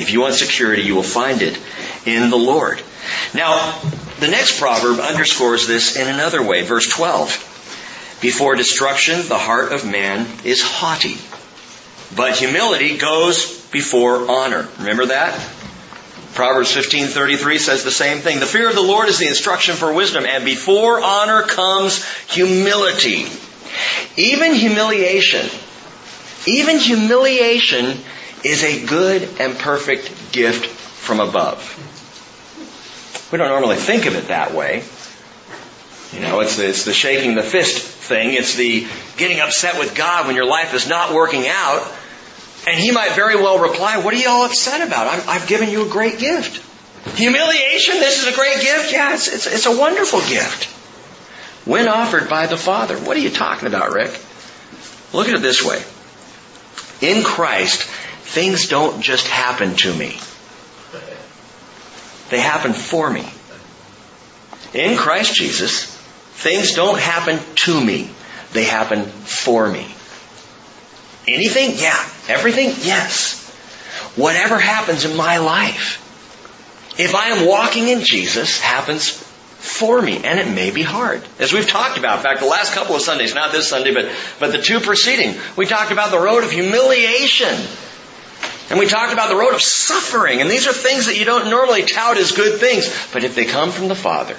If 0.00 0.12
you 0.12 0.20
want 0.20 0.34
security, 0.34 0.82
you 0.82 0.94
will 0.94 1.02
find 1.02 1.42
it 1.42 1.58
in 2.04 2.30
the 2.30 2.36
Lord. 2.36 2.80
Now, 3.34 3.78
the 4.20 4.28
next 4.28 4.60
proverb 4.60 5.00
underscores 5.00 5.66
this 5.66 5.96
in 5.96 6.06
another 6.06 6.42
way. 6.42 6.62
Verse 6.62 6.88
12. 6.88 8.18
Before 8.20 8.54
destruction, 8.54 9.26
the 9.28 9.38
heart 9.38 9.72
of 9.72 9.90
man 9.90 10.26
is 10.44 10.62
haughty, 10.62 11.18
but 12.16 12.36
humility 12.36 12.96
goes 12.96 13.60
before 13.68 14.30
honor. 14.30 14.68
Remember 14.78 15.06
that? 15.06 15.38
Proverbs 16.36 16.70
15:33 16.70 17.58
says 17.58 17.82
the 17.82 17.90
same 17.90 18.18
thing. 18.18 18.40
The 18.40 18.46
fear 18.46 18.68
of 18.68 18.74
the 18.74 18.82
Lord 18.82 19.08
is 19.08 19.18
the 19.18 19.26
instruction 19.26 19.74
for 19.74 19.92
wisdom, 19.92 20.26
and 20.26 20.44
before 20.44 21.02
honor 21.02 21.42
comes 21.42 22.04
humility. 22.28 23.26
Even 24.16 24.54
humiliation, 24.54 25.48
even 26.46 26.78
humiliation 26.78 27.98
is 28.44 28.62
a 28.62 28.84
good 28.84 29.28
and 29.40 29.58
perfect 29.58 30.32
gift 30.32 30.66
from 30.66 31.20
above. 31.20 31.72
We 33.32 33.38
don't 33.38 33.48
normally 33.48 33.76
think 33.76 34.04
of 34.04 34.14
it 34.14 34.28
that 34.28 34.52
way. 34.52 34.84
You 36.12 36.20
know, 36.20 36.40
it's 36.40 36.56
the, 36.56 36.68
it's 36.68 36.84
the 36.84 36.92
shaking 36.92 37.34
the 37.34 37.42
fist 37.42 37.82
thing. 37.82 38.34
It's 38.34 38.54
the 38.54 38.86
getting 39.16 39.40
upset 39.40 39.78
with 39.78 39.94
God 39.94 40.26
when 40.26 40.36
your 40.36 40.46
life 40.46 40.74
is 40.74 40.86
not 40.86 41.14
working 41.14 41.48
out. 41.48 41.90
And 42.66 42.78
he 42.78 42.90
might 42.90 43.12
very 43.12 43.36
well 43.36 43.60
reply, 43.60 43.98
what 43.98 44.12
are 44.12 44.16
you 44.16 44.28
all 44.28 44.44
upset 44.44 44.86
about? 44.86 45.06
i 45.06 45.34
have 45.34 45.46
given 45.46 45.70
you 45.70 45.86
a 45.86 45.88
great 45.88 46.18
gift. 46.18 46.62
Humiliation, 47.16 48.00
this 48.00 48.20
is 48.20 48.32
a 48.32 48.36
great 48.36 48.60
gift? 48.60 48.92
Yeah, 48.92 49.14
it's, 49.14 49.28
it's, 49.28 49.46
it's 49.46 49.66
a 49.66 49.78
wonderful 49.78 50.20
gift. 50.20 50.64
When 51.64 51.86
offered 51.86 52.28
by 52.28 52.46
the 52.46 52.56
Father. 52.56 52.96
What 52.96 53.16
are 53.16 53.20
you 53.20 53.30
talking 53.30 53.68
about, 53.68 53.92
Rick? 53.92 54.20
Look 55.12 55.28
at 55.28 55.34
it 55.34 55.42
this 55.42 55.64
way. 55.64 55.82
In 57.00 57.22
Christ, 57.22 57.82
things 57.82 58.68
don't 58.68 59.00
just 59.00 59.28
happen 59.28 59.76
to 59.76 59.94
me. 59.94 60.18
They 62.30 62.40
happen 62.40 62.72
for 62.72 63.08
me. 63.08 63.28
In 64.74 64.96
Christ 64.96 65.34
Jesus, 65.34 65.84
things 65.84 66.74
don't 66.74 66.98
happen 66.98 67.38
to 67.54 67.80
me. 67.80 68.10
They 68.52 68.64
happen 68.64 69.04
for 69.04 69.68
me. 69.68 69.86
Anything? 71.28 71.72
Yeah. 71.76 71.98
Everything? 72.28 72.68
Yes. 72.86 73.42
Whatever 74.16 74.58
happens 74.58 75.04
in 75.04 75.16
my 75.16 75.38
life, 75.38 76.02
if 76.98 77.14
I 77.14 77.28
am 77.28 77.46
walking 77.46 77.88
in 77.88 78.02
Jesus, 78.02 78.60
happens 78.60 79.10
for 79.10 80.00
me. 80.00 80.24
And 80.24 80.38
it 80.38 80.48
may 80.48 80.70
be 80.70 80.82
hard. 80.82 81.22
As 81.38 81.52
we've 81.52 81.66
talked 81.66 81.98
about, 81.98 82.18
in 82.18 82.22
fact, 82.22 82.40
the 82.40 82.46
last 82.46 82.72
couple 82.72 82.94
of 82.94 83.02
Sundays, 83.02 83.34
not 83.34 83.52
this 83.52 83.68
Sunday, 83.68 83.92
but, 83.92 84.10
but 84.38 84.52
the 84.52 84.62
two 84.62 84.80
preceding, 84.80 85.34
we 85.56 85.66
talked 85.66 85.92
about 85.92 86.10
the 86.10 86.18
road 86.18 86.44
of 86.44 86.50
humiliation. 86.50 87.54
And 88.68 88.78
we 88.78 88.86
talked 88.86 89.12
about 89.12 89.28
the 89.28 89.36
road 89.36 89.54
of 89.54 89.62
suffering. 89.62 90.40
And 90.40 90.50
these 90.50 90.66
are 90.66 90.72
things 90.72 91.06
that 91.06 91.18
you 91.18 91.24
don't 91.24 91.50
normally 91.50 91.82
tout 91.82 92.16
as 92.16 92.32
good 92.32 92.58
things. 92.58 92.88
But 93.12 93.22
if 93.22 93.34
they 93.34 93.44
come 93.44 93.70
from 93.70 93.88
the 93.88 93.94
Father, 93.94 94.36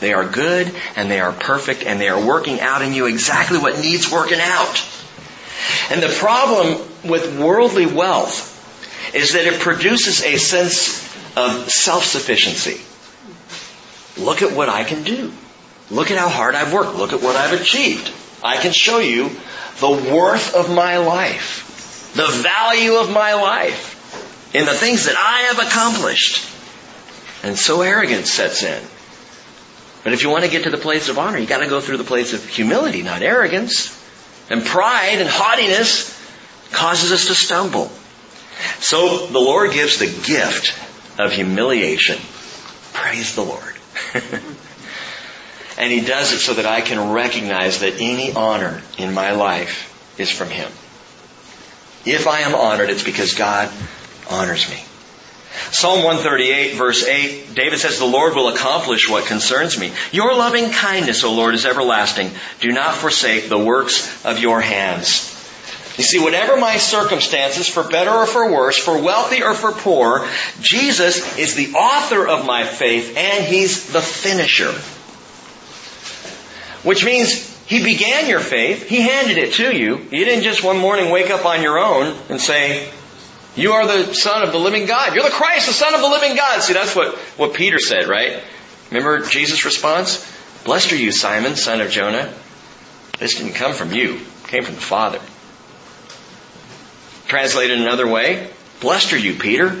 they 0.00 0.12
are 0.14 0.24
good 0.24 0.72
and 0.96 1.10
they 1.10 1.20
are 1.20 1.32
perfect 1.32 1.82
and 1.82 2.00
they 2.00 2.08
are 2.08 2.24
working 2.24 2.60
out 2.60 2.82
in 2.82 2.94
you 2.94 3.06
exactly 3.06 3.58
what 3.58 3.78
needs 3.78 4.10
working 4.10 4.38
out. 4.40 4.82
And 5.90 6.02
the 6.02 6.08
problem 6.08 6.80
with 7.04 7.38
worldly 7.38 7.86
wealth 7.86 8.54
is 9.14 9.32
that 9.32 9.46
it 9.46 9.60
produces 9.60 10.22
a 10.22 10.36
sense 10.36 11.04
of 11.36 11.70
self-sufficiency. 11.70 12.80
Look 14.22 14.42
at 14.42 14.52
what 14.52 14.68
I 14.68 14.84
can 14.84 15.02
do. 15.04 15.32
Look 15.90 16.10
at 16.10 16.18
how 16.18 16.28
hard 16.28 16.54
I've 16.54 16.72
worked. 16.72 16.96
Look 16.96 17.12
at 17.12 17.22
what 17.22 17.36
I've 17.36 17.58
achieved. 17.58 18.12
I 18.42 18.56
can 18.56 18.72
show 18.72 18.98
you 18.98 19.30
the 19.80 19.90
worth 19.90 20.54
of 20.54 20.74
my 20.74 20.98
life, 20.98 22.12
the 22.14 22.26
value 22.26 22.96
of 22.96 23.10
my 23.10 23.34
life 23.34 24.54
in 24.54 24.66
the 24.66 24.74
things 24.74 25.06
that 25.06 25.16
I 25.16 25.52
have 25.52 25.66
accomplished. 25.66 26.44
And 27.42 27.56
so 27.58 27.82
arrogance 27.82 28.30
sets 28.30 28.62
in. 28.62 28.82
But 30.04 30.12
if 30.12 30.22
you 30.22 30.30
want 30.30 30.44
to 30.44 30.50
get 30.50 30.64
to 30.64 30.70
the 30.70 30.78
place 30.78 31.08
of 31.08 31.18
honor, 31.18 31.38
you 31.38 31.46
got 31.46 31.58
to 31.58 31.68
go 31.68 31.80
through 31.80 31.98
the 31.98 32.04
place 32.04 32.32
of 32.32 32.44
humility, 32.44 33.02
not 33.02 33.22
arrogance. 33.22 33.97
And 34.50 34.64
pride 34.64 35.18
and 35.20 35.28
haughtiness 35.28 36.16
causes 36.72 37.12
us 37.12 37.26
to 37.26 37.34
stumble. 37.34 37.90
So 38.80 39.26
the 39.26 39.38
Lord 39.38 39.72
gives 39.72 39.98
the 39.98 40.06
gift 40.06 40.74
of 41.18 41.32
humiliation. 41.32 42.18
Praise 42.92 43.34
the 43.34 43.42
Lord. 43.42 43.74
and 45.78 45.92
He 45.92 46.00
does 46.00 46.32
it 46.32 46.38
so 46.38 46.54
that 46.54 46.66
I 46.66 46.80
can 46.80 47.12
recognize 47.12 47.80
that 47.80 48.00
any 48.00 48.32
honor 48.32 48.82
in 48.96 49.14
my 49.14 49.32
life 49.32 50.16
is 50.18 50.30
from 50.30 50.48
Him. 50.50 50.70
If 52.04 52.26
I 52.26 52.40
am 52.40 52.54
honored, 52.54 52.90
it's 52.90 53.02
because 53.02 53.34
God 53.34 53.70
honors 54.30 54.68
me. 54.70 54.82
Psalm 55.70 56.04
138 56.04 56.74
verse 56.76 57.04
8, 57.04 57.54
David 57.54 57.78
says, 57.78 57.98
The 57.98 58.06
Lord 58.06 58.34
will 58.34 58.48
accomplish 58.48 59.08
what 59.08 59.26
concerns 59.26 59.78
me. 59.78 59.92
Your 60.12 60.34
loving 60.34 60.70
kindness, 60.70 61.24
O 61.24 61.34
Lord, 61.34 61.54
is 61.54 61.66
everlasting. 61.66 62.30
Do 62.60 62.70
not 62.72 62.94
forsake 62.94 63.48
the 63.48 63.58
works 63.58 64.24
of 64.24 64.38
your 64.38 64.60
hands. 64.60 65.34
You 65.98 66.04
see, 66.04 66.20
whatever 66.20 66.56
my 66.56 66.76
circumstances, 66.76 67.68
for 67.68 67.82
better 67.82 68.10
or 68.10 68.26
for 68.26 68.52
worse, 68.52 68.78
for 68.78 69.02
wealthy 69.02 69.42
or 69.42 69.52
for 69.52 69.72
poor, 69.72 70.28
Jesus 70.60 71.36
is 71.36 71.56
the 71.56 71.74
author 71.74 72.26
of 72.26 72.46
my 72.46 72.64
faith 72.64 73.16
and 73.16 73.44
He's 73.44 73.92
the 73.92 74.00
finisher. 74.00 74.70
Which 76.86 77.04
means 77.04 77.44
He 77.66 77.82
began 77.82 78.28
your 78.28 78.38
faith, 78.38 78.88
He 78.88 79.00
handed 79.00 79.38
it 79.38 79.54
to 79.54 79.76
you. 79.76 79.96
You 80.12 80.24
didn't 80.24 80.44
just 80.44 80.62
one 80.62 80.78
morning 80.78 81.10
wake 81.10 81.30
up 81.30 81.44
on 81.44 81.62
your 81.62 81.80
own 81.80 82.16
and 82.28 82.40
say, 82.40 82.92
you 83.58 83.72
are 83.72 83.86
the 83.86 84.14
Son 84.14 84.42
of 84.42 84.52
the 84.52 84.58
living 84.58 84.86
God. 84.86 85.14
You're 85.14 85.24
the 85.24 85.30
Christ, 85.30 85.66
the 85.66 85.72
Son 85.72 85.94
of 85.94 86.00
the 86.00 86.08
living 86.08 86.36
God. 86.36 86.62
See, 86.62 86.72
that's 86.72 86.94
what, 86.94 87.16
what 87.36 87.54
Peter 87.54 87.78
said, 87.78 88.08
right? 88.08 88.42
Remember 88.90 89.26
Jesus' 89.26 89.64
response? 89.64 90.24
Blessed 90.64 90.92
are 90.92 90.96
you, 90.96 91.12
Simon, 91.12 91.56
son 91.56 91.80
of 91.80 91.90
Jonah. 91.90 92.32
This 93.18 93.34
didn't 93.34 93.54
come 93.54 93.72
from 93.72 93.92
you. 93.92 94.14
It 94.16 94.48
came 94.48 94.62
from 94.62 94.74
the 94.74 94.80
Father. 94.80 95.20
Translated 97.26 97.80
another 97.80 98.06
way, 98.06 98.48
blessed 98.80 99.12
are 99.12 99.18
you, 99.18 99.34
Peter. 99.34 99.76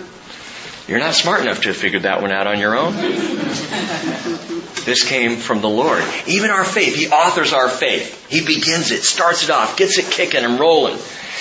You're 0.86 0.98
not 0.98 1.14
smart 1.14 1.42
enough 1.42 1.62
to 1.62 1.68
have 1.68 1.76
figured 1.76 2.02
that 2.02 2.22
one 2.22 2.32
out 2.32 2.46
on 2.46 2.58
your 2.58 2.76
own. 2.76 2.94
this 4.84 5.06
came 5.06 5.36
from 5.36 5.60
the 5.60 5.68
Lord. 5.68 6.02
Even 6.26 6.50
our 6.50 6.64
faith, 6.64 6.94
He 6.94 7.08
authors 7.08 7.52
our 7.52 7.68
faith. 7.68 8.28
He 8.28 8.40
begins 8.40 8.90
it, 8.90 9.02
starts 9.02 9.44
it 9.44 9.50
off, 9.50 9.76
gets 9.76 9.98
it 9.98 10.10
kicking 10.10 10.44
and 10.44 10.58
rolling. 10.58 10.98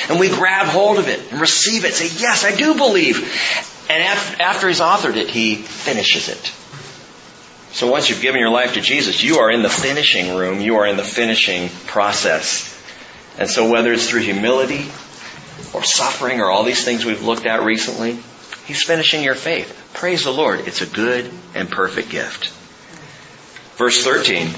And 0.09 0.19
we 0.19 0.29
grab 0.29 0.67
hold 0.67 0.99
of 0.99 1.07
it 1.07 1.31
and 1.31 1.41
receive 1.41 1.85
it. 1.85 1.93
Say, 1.93 2.09
yes, 2.21 2.45
I 2.45 2.55
do 2.55 2.75
believe. 2.75 3.17
And 3.89 4.03
after 4.03 4.67
He's 4.67 4.79
authored 4.79 5.15
it, 5.15 5.29
He 5.29 5.55
finishes 5.55 6.29
it. 6.29 6.53
So 7.71 7.91
once 7.91 8.09
you've 8.09 8.21
given 8.21 8.39
your 8.39 8.49
life 8.49 8.73
to 8.73 8.81
Jesus, 8.81 9.23
you 9.23 9.37
are 9.37 9.51
in 9.51 9.61
the 9.61 9.69
finishing 9.69 10.35
room. 10.35 10.61
You 10.61 10.77
are 10.77 10.87
in 10.87 10.97
the 10.97 11.03
finishing 11.03 11.69
process. 11.85 12.73
And 13.37 13.49
so 13.49 13.69
whether 13.69 13.93
it's 13.93 14.09
through 14.09 14.21
humility 14.21 14.89
or 15.73 15.83
suffering 15.83 16.41
or 16.41 16.49
all 16.49 16.63
these 16.63 16.83
things 16.83 17.05
we've 17.05 17.23
looked 17.23 17.45
at 17.45 17.63
recently, 17.63 18.17
He's 18.65 18.83
finishing 18.83 19.23
your 19.23 19.35
faith. 19.35 19.89
Praise 19.93 20.23
the 20.23 20.31
Lord. 20.31 20.67
It's 20.67 20.81
a 20.81 20.85
good 20.85 21.31
and 21.55 21.69
perfect 21.69 22.09
gift. 22.09 22.49
Verse 23.77 24.03
13. 24.03 24.49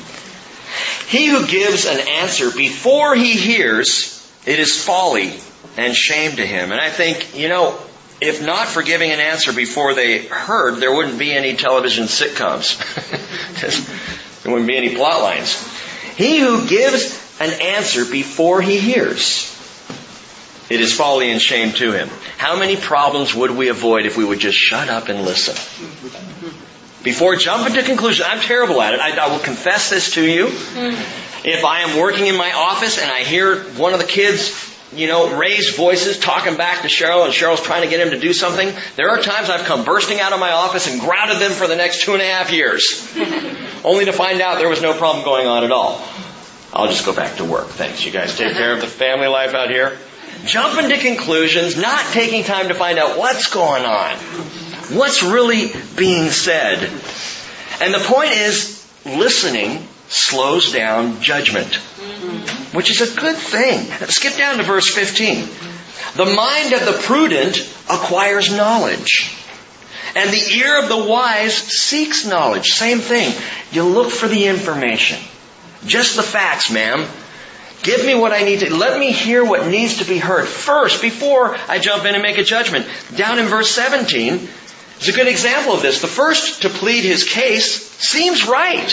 He 1.07 1.27
who 1.27 1.45
gives 1.45 1.85
an 1.85 1.99
answer 2.07 2.51
before 2.51 3.15
he 3.15 3.33
hears, 3.33 4.18
it 4.45 4.59
is 4.59 4.83
folly 4.83 5.33
and 5.77 5.95
shame 5.95 6.35
to 6.37 6.45
him. 6.45 6.71
And 6.71 6.79
I 6.79 6.89
think, 6.89 7.37
you 7.37 7.49
know, 7.49 7.79
if 8.21 8.45
not 8.45 8.67
for 8.67 8.81
giving 8.83 9.11
an 9.11 9.19
answer 9.19 9.53
before 9.53 9.93
they 9.93 10.25
heard, 10.25 10.75
there 10.75 10.93
wouldn't 10.93 11.19
be 11.19 11.31
any 11.31 11.55
television 11.55 12.05
sitcoms. 12.05 12.77
there 14.43 14.51
wouldn't 14.51 14.67
be 14.67 14.77
any 14.77 14.95
plot 14.95 15.21
lines. 15.21 15.55
He 16.15 16.39
who 16.39 16.67
gives 16.67 17.17
an 17.39 17.51
answer 17.61 18.03
before 18.03 18.61
he 18.61 18.77
hears, 18.77 19.55
it 20.69 20.81
is 20.81 20.93
folly 20.93 21.31
and 21.31 21.41
shame 21.41 21.71
to 21.73 21.93
him. 21.93 22.09
How 22.37 22.59
many 22.59 22.75
problems 22.75 23.33
would 23.33 23.51
we 23.51 23.69
avoid 23.69 24.05
if 24.05 24.17
we 24.17 24.25
would 24.25 24.39
just 24.39 24.57
shut 24.57 24.89
up 24.89 25.07
and 25.07 25.21
listen? 25.21 25.55
Before 27.03 27.37
jumping 27.37 27.75
to 27.75 27.83
conclusions, 27.83 28.27
I'm 28.29 28.41
terrible 28.41 28.81
at 28.81 28.93
it. 28.93 28.99
I, 28.99 29.15
I 29.17 29.31
will 29.31 29.39
confess 29.39 29.89
this 29.89 30.15
to 30.15 30.25
you. 30.25 30.47
If 31.49 31.65
I 31.65 31.81
am 31.81 31.99
working 31.99 32.27
in 32.27 32.37
my 32.37 32.51
office 32.51 33.01
and 33.01 33.09
I 33.09 33.23
hear 33.23 33.63
one 33.73 33.93
of 33.93 33.99
the 33.99 34.05
kids, 34.05 34.53
you 34.95 35.07
know, 35.07 35.35
raise 35.35 35.75
voices 35.75 36.19
talking 36.19 36.57
back 36.57 36.83
to 36.83 36.87
Cheryl 36.87 37.25
and 37.25 37.33
Cheryl's 37.33 37.59
trying 37.59 37.81
to 37.81 37.89
get 37.89 37.99
him 37.99 38.11
to 38.11 38.19
do 38.19 38.33
something, 38.33 38.71
there 38.97 39.09
are 39.09 39.19
times 39.19 39.49
I've 39.49 39.65
come 39.65 39.83
bursting 39.83 40.19
out 40.19 40.31
of 40.31 40.39
my 40.39 40.51
office 40.51 40.87
and 40.87 41.01
grounded 41.01 41.39
them 41.39 41.51
for 41.51 41.65
the 41.65 41.75
next 41.75 42.03
two 42.03 42.13
and 42.13 42.21
a 42.21 42.25
half 42.25 42.51
years. 42.51 43.11
only 43.83 44.05
to 44.05 44.13
find 44.13 44.41
out 44.41 44.59
there 44.59 44.69
was 44.69 44.83
no 44.83 44.93
problem 44.93 45.25
going 45.25 45.47
on 45.47 45.63
at 45.63 45.71
all. 45.71 45.99
I'll 46.71 46.87
just 46.87 47.03
go 47.03 47.15
back 47.15 47.37
to 47.37 47.45
work. 47.45 47.69
Thanks. 47.69 48.05
You 48.05 48.11
guys 48.11 48.37
take 48.37 48.53
care 48.53 48.73
of 48.73 48.81
the 48.81 48.87
family 48.87 49.25
life 49.25 49.55
out 49.55 49.71
here. 49.71 49.97
Jumping 50.45 50.89
to 50.89 50.99
conclusions, 50.99 51.77
not 51.77 52.05
taking 52.13 52.43
time 52.43 52.67
to 52.67 52.75
find 52.75 52.99
out 52.99 53.17
what's 53.17 53.51
going 53.51 53.85
on. 53.85 54.17
What's 54.95 55.23
really 55.23 55.71
being 55.97 56.29
said. 56.29 56.83
And 57.81 57.91
the 57.91 58.05
point 58.05 58.33
is, 58.33 58.87
listening 59.03 59.87
slows 60.09 60.71
down 60.71 61.21
judgment, 61.21 61.75
which 62.73 62.89
is 62.89 63.01
a 63.01 63.19
good 63.19 63.37
thing. 63.37 63.85
Skip 64.09 64.35
down 64.35 64.57
to 64.57 64.63
verse 64.63 64.93
15. 64.93 65.47
The 66.15 66.25
mind 66.25 66.73
of 66.73 66.85
the 66.85 66.99
prudent 67.03 67.59
acquires 67.89 68.51
knowledge. 68.51 69.35
And 70.15 70.31
the 70.31 70.53
ear 70.57 70.79
of 70.79 70.89
the 70.89 70.97
wise 70.97 71.53
seeks 71.53 72.25
knowledge. 72.25 72.69
Same 72.69 72.99
thing. 72.99 73.31
You 73.71 73.83
look 73.83 74.09
for 74.09 74.27
the 74.27 74.47
information. 74.47 75.19
Just 75.85 76.15
the 76.15 76.23
facts, 76.23 76.71
ma'am. 76.71 77.07
Give 77.83 78.03
me 78.05 78.15
what 78.15 78.33
I 78.33 78.43
need 78.43 78.59
to, 78.61 78.75
let 78.75 78.99
me 78.99 79.11
hear 79.11 79.45
what 79.45 79.67
needs 79.67 79.99
to 79.99 80.05
be 80.05 80.17
heard 80.17 80.47
first 80.47 81.01
before 81.01 81.55
I 81.69 81.79
jump 81.79 82.03
in 82.05 82.13
and 82.13 82.23
make 82.23 82.37
a 82.37 82.43
judgment. 82.43 82.85
Down 83.15 83.39
in 83.39 83.45
verse 83.45 83.71
17 83.71 84.49
is 84.99 85.07
a 85.07 85.13
good 85.13 85.27
example 85.27 85.73
of 85.73 85.81
this. 85.81 86.01
The 86.01 86.07
first 86.07 86.63
to 86.63 86.69
plead 86.69 87.05
his 87.05 87.23
case 87.23 87.89
seems 87.91 88.45
right 88.45 88.89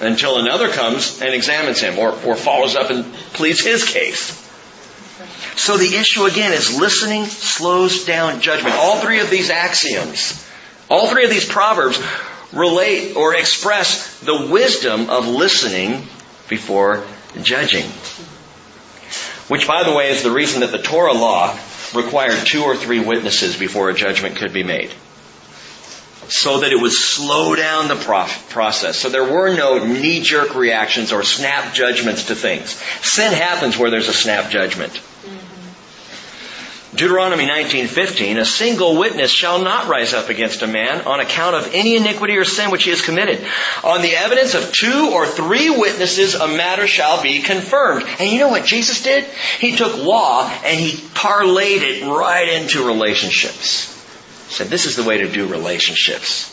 until 0.00 0.38
another 0.38 0.68
comes 0.68 1.20
and 1.22 1.34
examines 1.34 1.80
him 1.80 1.98
or, 1.98 2.10
or 2.24 2.36
follows 2.36 2.76
up 2.76 2.90
and 2.90 3.04
pleads 3.32 3.60
his 3.60 3.84
case. 3.84 4.42
So 5.56 5.78
the 5.78 5.96
issue 5.96 6.24
again 6.24 6.52
is 6.52 6.78
listening 6.78 7.24
slows 7.24 8.04
down 8.04 8.40
judgment. 8.40 8.74
All 8.74 9.00
three 9.00 9.20
of 9.20 9.30
these 9.30 9.48
axioms, 9.48 10.46
all 10.90 11.08
three 11.08 11.24
of 11.24 11.30
these 11.30 11.48
proverbs 11.48 11.98
relate 12.52 13.16
or 13.16 13.34
express 13.34 14.20
the 14.20 14.46
wisdom 14.50 15.08
of 15.08 15.26
listening 15.26 16.06
before 16.48 17.04
judging. 17.42 17.86
Which 19.48 19.66
by 19.66 19.82
the 19.84 19.94
way 19.94 20.10
is 20.10 20.22
the 20.22 20.30
reason 20.30 20.60
that 20.60 20.72
the 20.72 20.78
Torah 20.82 21.14
law 21.14 21.58
required 21.94 22.46
two 22.46 22.62
or 22.62 22.76
three 22.76 23.00
witnesses 23.00 23.56
before 23.56 23.88
a 23.88 23.94
judgment 23.94 24.36
could 24.36 24.52
be 24.52 24.62
made. 24.62 24.92
So 26.28 26.60
that 26.60 26.72
it 26.72 26.80
would 26.80 26.92
slow 26.92 27.54
down 27.54 27.88
the 27.88 27.94
process. 27.94 28.98
So 28.98 29.08
there 29.08 29.24
were 29.24 29.54
no 29.54 29.84
knee-jerk 29.84 30.54
reactions 30.54 31.12
or 31.12 31.22
snap 31.22 31.72
judgments 31.72 32.24
to 32.24 32.34
things. 32.34 32.70
Sin 33.02 33.32
happens 33.32 33.78
where 33.78 33.90
there's 33.90 34.08
a 34.08 34.12
snap 34.12 34.50
judgment. 34.50 34.92
Mm-hmm. 34.92 36.96
Deuteronomy 36.96 37.46
19:15, 37.46 38.38
a 38.38 38.44
single 38.44 38.96
witness 38.96 39.30
shall 39.30 39.62
not 39.62 39.88
rise 39.88 40.14
up 40.14 40.30
against 40.30 40.62
a 40.62 40.66
man 40.66 41.02
on 41.02 41.20
account 41.20 41.54
of 41.54 41.74
any 41.74 41.96
iniquity 41.96 42.36
or 42.36 42.44
sin 42.44 42.70
which 42.70 42.84
he 42.84 42.90
has 42.90 43.02
committed. 43.02 43.44
On 43.84 44.02
the 44.02 44.16
evidence 44.16 44.54
of 44.54 44.72
two 44.72 45.10
or 45.12 45.26
three 45.26 45.68
witnesses, 45.68 46.34
a 46.34 46.48
matter 46.48 46.86
shall 46.86 47.22
be 47.22 47.40
confirmed. 47.40 48.06
And 48.18 48.30
you 48.30 48.38
know 48.38 48.48
what 48.48 48.64
Jesus 48.64 49.02
did? 49.02 49.24
He 49.58 49.76
took 49.76 49.96
law 49.96 50.48
and 50.64 50.80
he 50.80 50.96
parlayed 50.96 51.82
it 51.82 52.06
right 52.06 52.48
into 52.48 52.86
relationships. 52.86 53.92
He 54.46 54.52
said, 54.52 54.68
this 54.68 54.86
is 54.86 54.96
the 54.96 55.04
way 55.04 55.18
to 55.18 55.30
do 55.30 55.46
relationships. 55.46 56.52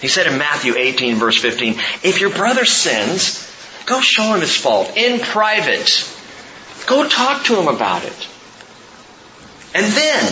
He 0.00 0.08
said 0.08 0.26
in 0.26 0.38
Matthew 0.38 0.76
18 0.76 1.16
verse 1.16 1.40
15, 1.40 1.74
if 2.02 2.20
your 2.20 2.30
brother 2.30 2.64
sins, 2.64 3.50
go 3.86 4.00
show 4.00 4.34
him 4.34 4.40
his 4.40 4.56
fault 4.56 4.96
in 4.96 5.20
private. 5.20 6.08
Go 6.86 7.08
talk 7.08 7.44
to 7.46 7.58
him 7.58 7.68
about 7.68 8.04
it. 8.04 8.28
And 9.74 9.92
then, 9.92 10.24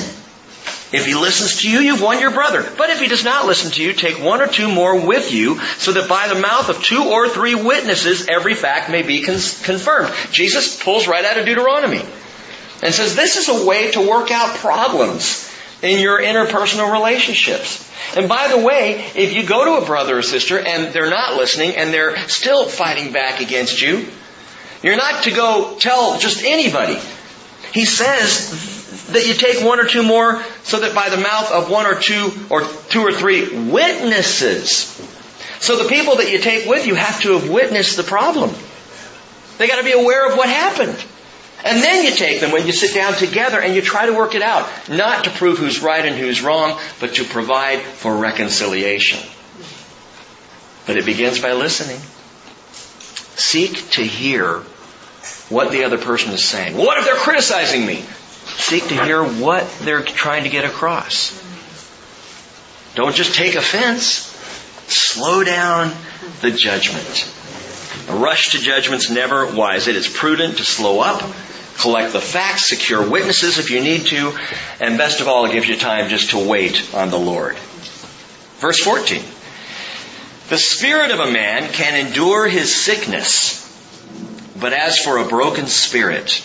if 0.92 1.06
he 1.06 1.14
listens 1.14 1.62
to 1.62 1.70
you, 1.70 1.80
you've 1.80 2.00
won 2.00 2.20
your 2.20 2.30
brother. 2.30 2.62
But 2.78 2.90
if 2.90 3.00
he 3.00 3.08
does 3.08 3.24
not 3.24 3.46
listen 3.46 3.72
to 3.72 3.82
you, 3.82 3.92
take 3.92 4.22
one 4.22 4.40
or 4.40 4.46
two 4.46 4.70
more 4.70 5.06
with 5.06 5.32
you, 5.32 5.58
so 5.78 5.92
that 5.92 6.08
by 6.08 6.28
the 6.28 6.40
mouth 6.40 6.68
of 6.68 6.82
two 6.82 7.04
or 7.04 7.28
three 7.28 7.54
witnesses, 7.54 8.28
every 8.28 8.54
fact 8.54 8.90
may 8.90 9.02
be 9.02 9.22
confirmed. 9.22 10.14
Jesus 10.30 10.82
pulls 10.82 11.08
right 11.08 11.24
out 11.24 11.38
of 11.38 11.46
Deuteronomy 11.46 12.04
and 12.82 12.94
says 12.94 13.16
this 13.16 13.36
is 13.36 13.48
a 13.48 13.66
way 13.66 13.90
to 13.92 14.08
work 14.08 14.30
out 14.30 14.56
problems 14.56 15.50
in 15.84 16.00
your 16.00 16.18
interpersonal 16.18 16.90
relationships. 16.90 17.88
And 18.16 18.28
by 18.28 18.48
the 18.48 18.58
way, 18.58 19.04
if 19.14 19.34
you 19.34 19.44
go 19.44 19.64
to 19.64 19.84
a 19.84 19.86
brother 19.86 20.18
or 20.18 20.22
sister 20.22 20.58
and 20.58 20.94
they're 20.94 21.10
not 21.10 21.36
listening 21.36 21.76
and 21.76 21.92
they're 21.92 22.16
still 22.28 22.66
fighting 22.66 23.12
back 23.12 23.40
against 23.40 23.82
you, 23.82 24.08
you're 24.82 24.96
not 24.96 25.24
to 25.24 25.30
go 25.30 25.76
tell 25.78 26.18
just 26.18 26.42
anybody. 26.42 26.98
He 27.72 27.84
says 27.84 29.08
that 29.08 29.26
you 29.26 29.34
take 29.34 29.62
one 29.64 29.78
or 29.78 29.84
two 29.84 30.02
more 30.02 30.42
so 30.62 30.80
that 30.80 30.94
by 30.94 31.10
the 31.10 31.18
mouth 31.18 31.52
of 31.52 31.70
one 31.70 31.86
or 31.86 32.00
two 32.00 32.32
or 32.48 32.62
two 32.88 33.00
or 33.00 33.12
three 33.12 33.70
witnesses. 33.70 34.86
So 35.60 35.82
the 35.82 35.88
people 35.88 36.16
that 36.16 36.30
you 36.30 36.38
take 36.38 36.66
with 36.66 36.86
you 36.86 36.94
have 36.94 37.20
to 37.22 37.38
have 37.38 37.50
witnessed 37.50 37.96
the 37.96 38.02
problem. 38.04 38.54
They 39.58 39.68
got 39.68 39.76
to 39.76 39.84
be 39.84 39.92
aware 39.92 40.30
of 40.30 40.36
what 40.36 40.48
happened. 40.48 41.04
And 41.64 41.82
then 41.82 42.04
you 42.04 42.10
take 42.10 42.40
them 42.40 42.52
when 42.52 42.66
you 42.66 42.72
sit 42.72 42.94
down 42.94 43.14
together 43.14 43.58
and 43.58 43.74
you 43.74 43.80
try 43.80 44.04
to 44.04 44.12
work 44.12 44.34
it 44.34 44.42
out. 44.42 44.68
Not 44.88 45.24
to 45.24 45.30
prove 45.30 45.58
who's 45.58 45.82
right 45.82 46.04
and 46.04 46.14
who's 46.14 46.42
wrong, 46.42 46.78
but 47.00 47.14
to 47.14 47.24
provide 47.24 47.80
for 47.80 48.14
reconciliation. 48.14 49.18
But 50.86 50.98
it 50.98 51.06
begins 51.06 51.40
by 51.40 51.54
listening. 51.54 51.98
Seek 53.36 53.90
to 53.92 54.04
hear 54.04 54.58
what 55.48 55.72
the 55.72 55.84
other 55.84 55.96
person 55.96 56.32
is 56.32 56.44
saying. 56.44 56.76
What 56.76 56.98
if 56.98 57.06
they're 57.06 57.14
criticizing 57.16 57.86
me? 57.86 58.04
Seek 58.44 58.88
to 58.88 59.02
hear 59.02 59.24
what 59.24 59.66
they're 59.80 60.02
trying 60.02 60.44
to 60.44 60.50
get 60.50 60.66
across. 60.66 61.32
Don't 62.94 63.14
just 63.14 63.34
take 63.34 63.54
offense. 63.54 64.30
Slow 64.86 65.42
down 65.44 65.92
the 66.42 66.50
judgment. 66.50 67.32
A 68.08 68.16
rush 68.16 68.50
to 68.50 68.58
judgment's 68.58 69.08
never 69.08 69.46
wise. 69.46 69.88
It 69.88 69.96
is 69.96 70.06
prudent 70.06 70.58
to 70.58 70.64
slow 70.64 71.00
up, 71.00 71.22
collect 71.78 72.12
the 72.12 72.20
facts, 72.20 72.66
secure 72.66 73.08
witnesses 73.08 73.58
if 73.58 73.70
you 73.70 73.80
need 73.80 74.06
to, 74.06 74.36
and 74.80 74.98
best 74.98 75.20
of 75.20 75.28
all, 75.28 75.44
it 75.44 75.52
gives 75.52 75.68
you 75.68 75.76
time 75.76 76.08
just 76.08 76.30
to 76.30 76.48
wait 76.48 76.94
on 76.94 77.10
the 77.10 77.18
Lord. 77.18 77.56
Verse 78.58 78.78
14. 78.80 79.22
The 80.48 80.58
spirit 80.58 81.10
of 81.10 81.20
a 81.20 81.30
man 81.30 81.72
can 81.72 82.06
endure 82.06 82.46
his 82.48 82.74
sickness, 82.74 83.60
but 84.60 84.72
as 84.72 84.98
for 84.98 85.18
a 85.18 85.26
broken 85.26 85.66
spirit, 85.66 86.42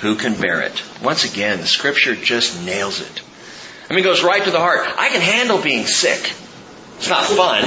who 0.00 0.16
can 0.16 0.40
bear 0.40 0.62
it? 0.62 0.82
Once 1.02 1.24
again, 1.24 1.58
the 1.58 1.66
scripture 1.66 2.14
just 2.14 2.64
nails 2.64 3.00
it. 3.00 3.22
I 3.88 3.94
mean, 3.94 4.04
it 4.04 4.08
goes 4.08 4.22
right 4.22 4.42
to 4.42 4.50
the 4.50 4.58
heart. 4.58 4.80
I 4.98 5.08
can 5.08 5.20
handle 5.20 5.60
being 5.60 5.86
sick. 5.86 6.32
It's 6.98 7.08
not 7.08 7.24
fun. 7.24 7.64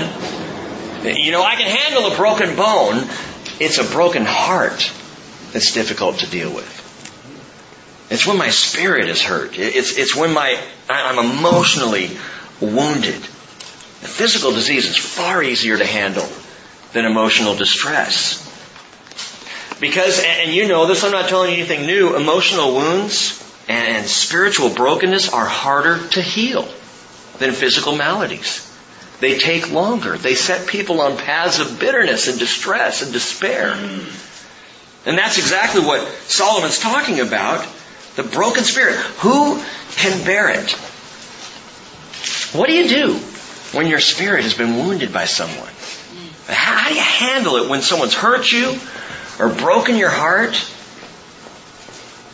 You 1.15 1.31
know, 1.31 1.41
I 1.41 1.55
can 1.55 1.67
handle 1.67 2.11
a 2.11 2.15
broken 2.15 2.55
bone. 2.55 3.07
It's 3.59 3.79
a 3.79 3.83
broken 3.83 4.23
heart 4.25 4.91
that's 5.51 5.73
difficult 5.73 6.19
to 6.19 6.29
deal 6.29 6.53
with. 6.53 6.80
It's 8.11 8.27
when 8.27 8.37
my 8.37 8.49
spirit 8.49 9.07
is 9.07 9.23
hurt. 9.23 9.57
It's, 9.57 9.97
it's 9.97 10.13
when 10.13 10.33
my, 10.33 10.61
I'm 10.89 11.17
emotionally 11.17 12.11
wounded. 12.59 13.15
Physical 13.15 14.51
disease 14.51 14.85
is 14.85 14.97
far 14.97 15.41
easier 15.41 15.77
to 15.77 15.85
handle 15.85 16.27
than 16.91 17.05
emotional 17.05 17.55
distress. 17.55 18.47
Because, 19.79 20.21
and 20.23 20.51
you 20.51 20.67
know 20.67 20.87
this, 20.87 21.05
I'm 21.05 21.13
not 21.13 21.29
telling 21.29 21.51
you 21.51 21.57
anything 21.59 21.85
new, 21.85 22.17
emotional 22.17 22.75
wounds 22.75 23.41
and 23.69 24.05
spiritual 24.05 24.69
brokenness 24.69 25.31
are 25.31 25.45
harder 25.45 26.05
to 26.09 26.21
heal 26.21 26.67
than 27.39 27.53
physical 27.53 27.95
maladies. 27.95 28.67
They 29.21 29.37
take 29.37 29.71
longer. 29.71 30.17
They 30.17 30.35
set 30.35 30.67
people 30.67 30.99
on 30.99 31.15
paths 31.15 31.59
of 31.59 31.79
bitterness 31.79 32.27
and 32.27 32.37
distress 32.37 33.03
and 33.03 33.13
despair. 33.13 33.71
And 35.05 35.17
that's 35.17 35.37
exactly 35.37 35.79
what 35.79 36.05
Solomon's 36.27 36.77
talking 36.77 37.21
about. 37.21 37.65
The 38.15 38.23
broken 38.23 38.63
spirit. 38.63 38.95
Who 38.95 39.61
can 39.91 40.25
bear 40.25 40.49
it? 40.49 40.71
What 42.53 42.67
do 42.67 42.75
you 42.75 42.89
do 42.89 43.13
when 43.73 43.87
your 43.87 43.99
spirit 43.99 44.43
has 44.43 44.53
been 44.53 44.75
wounded 44.77 45.13
by 45.13 45.25
someone? 45.25 45.69
How 46.47 46.89
do 46.89 46.95
you 46.95 47.01
handle 47.01 47.55
it 47.57 47.69
when 47.69 47.81
someone's 47.81 48.13
hurt 48.13 48.51
you 48.51 48.77
or 49.39 49.49
broken 49.49 49.95
your 49.95 50.09
heart 50.09 50.55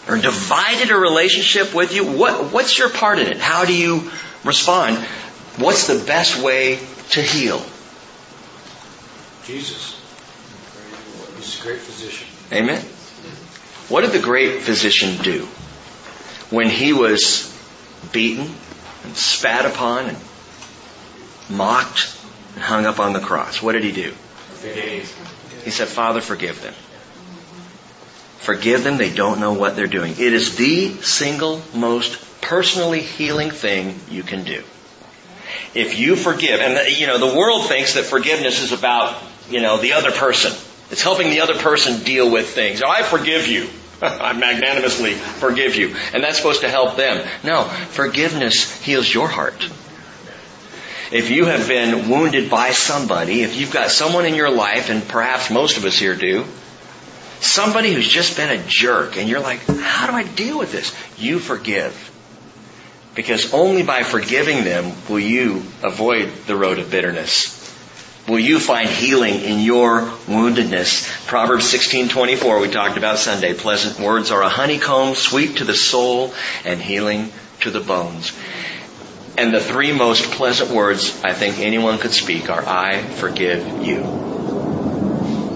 or 0.07 0.17
divided 0.17 0.89
a 0.89 0.95
relationship 0.95 1.73
with 1.73 1.93
you, 1.93 2.05
what, 2.05 2.51
what's 2.51 2.79
your 2.79 2.89
part 2.89 3.19
in 3.19 3.27
it? 3.27 3.37
How 3.37 3.65
do 3.65 3.75
you 3.75 4.09
respond? 4.43 4.97
What's 5.57 5.87
the 5.87 6.03
best 6.05 6.41
way 6.41 6.79
to 7.11 7.21
heal? 7.21 7.63
Jesus. 9.43 10.01
He's 11.37 11.59
a 11.59 11.63
great 11.63 11.79
physician. 11.79 12.27
Amen. 12.51 12.81
What 13.89 14.01
did 14.01 14.11
the 14.11 14.19
great 14.19 14.61
physician 14.61 15.21
do 15.23 15.47
when 16.49 16.69
he 16.69 16.93
was 16.93 17.53
beaten 18.11 18.49
and 19.03 19.15
spat 19.15 19.65
upon 19.65 20.07
and 20.07 20.17
mocked 21.49 22.17
and 22.55 22.63
hung 22.63 22.85
up 22.85 22.99
on 22.99 23.13
the 23.13 23.19
cross? 23.19 23.61
What 23.61 23.73
did 23.73 23.83
he 23.83 23.91
do? 23.91 24.13
He 25.63 25.71
said, 25.71 25.87
Father, 25.87 26.21
forgive 26.21 26.61
them. 26.61 26.73
Forgive 28.39 28.83
them, 28.83 28.97
they 28.97 29.13
don't 29.13 29.39
know 29.39 29.53
what 29.53 29.75
they're 29.75 29.87
doing. 29.87 30.13
It 30.13 30.33
is 30.33 30.55
the 30.55 30.89
single 31.01 31.61
most 31.75 32.23
personally 32.41 33.01
healing 33.01 33.51
thing 33.51 33.99
you 34.09 34.23
can 34.23 34.43
do. 34.43 34.63
If 35.73 35.99
you 35.99 36.15
forgive, 36.15 36.61
and 36.61 36.97
you 36.97 37.07
know, 37.07 37.17
the 37.17 37.37
world 37.37 37.67
thinks 37.67 37.95
that 37.95 38.05
forgiveness 38.05 38.61
is 38.61 38.71
about, 38.71 39.21
you 39.49 39.59
know, 39.59 39.77
the 39.77 39.93
other 39.93 40.11
person. 40.11 40.53
It's 40.89 41.01
helping 41.01 41.29
the 41.29 41.41
other 41.41 41.55
person 41.55 42.03
deal 42.03 42.31
with 42.31 42.49
things. 42.49 42.81
Oh, 42.81 42.89
I 42.89 43.03
forgive 43.03 43.47
you. 43.47 43.67
I 44.01 44.33
magnanimously 44.33 45.13
forgive 45.13 45.75
you. 45.75 45.95
And 46.13 46.23
that's 46.23 46.37
supposed 46.37 46.61
to 46.61 46.69
help 46.69 46.95
them. 46.97 47.27
No, 47.43 47.63
forgiveness 47.63 48.81
heals 48.81 49.11
your 49.11 49.27
heart. 49.27 49.69
If 51.09 51.29
you 51.29 51.45
have 51.45 51.67
been 51.67 52.09
wounded 52.09 52.49
by 52.49 52.71
somebody, 52.71 53.41
if 53.41 53.55
you've 53.55 53.71
got 53.71 53.91
someone 53.91 54.25
in 54.25 54.35
your 54.35 54.49
life, 54.49 54.89
and 54.89 55.07
perhaps 55.07 55.49
most 55.49 55.77
of 55.77 55.85
us 55.85 55.97
here 55.97 56.15
do, 56.15 56.45
Somebody 57.39 57.93
who's 57.93 58.07
just 58.07 58.35
been 58.35 58.49
a 58.49 58.63
jerk 58.67 59.17
and 59.17 59.29
you're 59.29 59.39
like, 59.39 59.65
how 59.67 60.07
do 60.07 60.13
I 60.13 60.23
deal 60.23 60.57
with 60.57 60.71
this? 60.71 60.95
You 61.17 61.39
forgive. 61.39 62.11
Because 63.13 63.53
only 63.53 63.83
by 63.83 64.03
forgiving 64.03 64.63
them 64.63 64.93
will 65.07 65.19
you 65.19 65.63
avoid 65.83 66.31
the 66.47 66.55
road 66.55 66.79
of 66.79 66.89
bitterness. 66.89 67.55
Will 68.27 68.39
you 68.39 68.59
find 68.59 68.89
healing 68.89 69.35
in 69.35 69.61
your 69.61 70.01
woundedness? 70.01 71.27
Proverbs 71.27 71.65
16:24 71.71 72.59
we 72.59 72.67
talked 72.67 72.97
about 72.97 73.19
Sunday. 73.19 73.53
Pleasant 73.53 73.97
words 74.01 74.31
are 74.31 74.41
a 74.41 74.49
honeycomb, 74.49 75.15
sweet 75.15 75.57
to 75.57 75.63
the 75.63 75.73
soul 75.73 76.33
and 76.65 76.81
healing 76.81 77.31
to 77.61 77.71
the 77.71 77.79
bones. 77.79 78.33
And 79.37 79.53
the 79.53 79.61
three 79.61 79.93
most 79.93 80.31
pleasant 80.31 80.71
words 80.71 81.13
I 81.23 81.31
think 81.31 81.59
anyone 81.59 81.99
could 81.99 82.11
speak 82.11 82.49
are 82.49 82.67
I 82.67 83.01
forgive 83.01 83.85
you. 83.85 84.01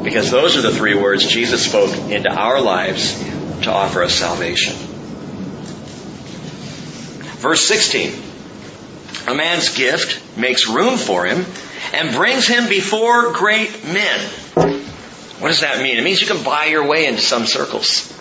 Because 0.02 0.32
those 0.32 0.56
are 0.56 0.62
the 0.62 0.74
three 0.74 0.96
words 0.96 1.28
Jesus 1.28 1.66
spoke 1.66 1.94
into 2.10 2.32
our 2.32 2.62
lives 2.62 3.22
to 3.64 3.72
offer 3.72 4.02
us 4.02 4.14
salvation. 4.14 4.76
Verse 7.42 7.68
16. 7.68 8.14
A 9.28 9.36
man's 9.36 9.76
gift 9.76 10.38
makes 10.38 10.70
room 10.70 10.96
for 10.96 11.26
him 11.26 11.46
and 11.94 12.16
brings 12.16 12.48
him 12.48 12.70
before 12.70 13.32
great 13.34 13.84
men. 13.86 14.20
What 15.40 15.50
does 15.50 15.62
that 15.62 15.82
mean? 15.82 15.98
It 15.98 16.04
means 16.04 16.22
you 16.22 16.28
can 16.28 16.44
buy 16.44 16.66
your 16.66 16.88
way 16.88 17.08
into 17.08 17.22
some 17.22 17.46
circles. 17.46 18.12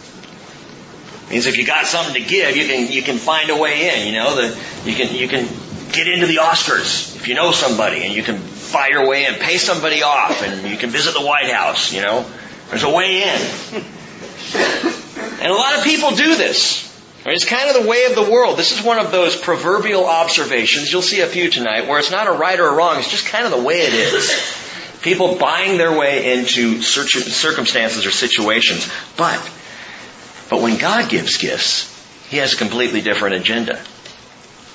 It 1.26 1.30
means 1.30 1.46
if 1.46 1.58
you 1.58 1.66
got 1.66 1.86
something 1.86 2.14
to 2.14 2.28
give, 2.28 2.56
you 2.56 2.66
can 2.66 2.90
you 2.90 3.02
can 3.02 3.18
find 3.18 3.50
a 3.50 3.56
way 3.56 3.88
in. 3.90 4.06
You 4.06 4.18
know, 4.18 4.34
the 4.34 4.58
you 4.84 4.94
can 4.94 5.14
you 5.14 5.28
can 5.28 5.46
get 5.92 6.08
into 6.08 6.26
the 6.26 6.36
Oscars 6.36 7.16
if 7.16 7.28
you 7.28 7.34
know 7.34 7.52
somebody, 7.52 8.04
and 8.04 8.14
you 8.14 8.22
can 8.22 8.40
buy 8.72 8.88
your 8.88 9.06
way 9.06 9.26
in, 9.26 9.34
pay 9.34 9.58
somebody 9.58 10.02
off, 10.02 10.42
and 10.42 10.68
you 10.68 10.76
can 10.76 10.90
visit 10.90 11.12
the 11.12 11.24
White 11.24 11.50
House. 11.50 11.92
You 11.92 12.02
know, 12.02 12.24
there's 12.70 12.84
a 12.84 12.90
way 12.90 13.22
in. 13.22 13.84
And 15.40 15.50
a 15.50 15.54
lot 15.54 15.76
of 15.78 15.84
people 15.84 16.10
do 16.10 16.36
this. 16.36 16.89
It's 17.26 17.44
kind 17.44 17.68
of 17.68 17.82
the 17.82 17.88
way 17.88 18.06
of 18.06 18.14
the 18.14 18.30
world. 18.30 18.58
This 18.58 18.72
is 18.72 18.84
one 18.84 18.98
of 18.98 19.10
those 19.10 19.36
proverbial 19.36 20.06
observations. 20.06 20.90
You'll 20.90 21.02
see 21.02 21.20
a 21.20 21.26
few 21.26 21.50
tonight 21.50 21.86
where 21.86 21.98
it's 21.98 22.10
not 22.10 22.26
a 22.26 22.32
right 22.32 22.58
or 22.58 22.68
a 22.68 22.74
wrong. 22.74 22.98
It's 22.98 23.10
just 23.10 23.26
kind 23.26 23.44
of 23.44 23.50
the 23.50 23.62
way 23.62 23.80
it 23.80 23.92
is. 23.92 24.30
People 25.02 25.36
buying 25.36 25.76
their 25.76 25.96
way 25.96 26.32
into 26.32 26.80
circumstances 26.82 28.06
or 28.06 28.10
situations. 28.10 28.90
But, 29.16 29.38
but 30.48 30.62
when 30.62 30.78
God 30.78 31.10
gives 31.10 31.36
gifts, 31.36 31.88
He 32.28 32.38
has 32.38 32.54
a 32.54 32.56
completely 32.56 33.02
different 33.02 33.34
agenda. 33.34 33.80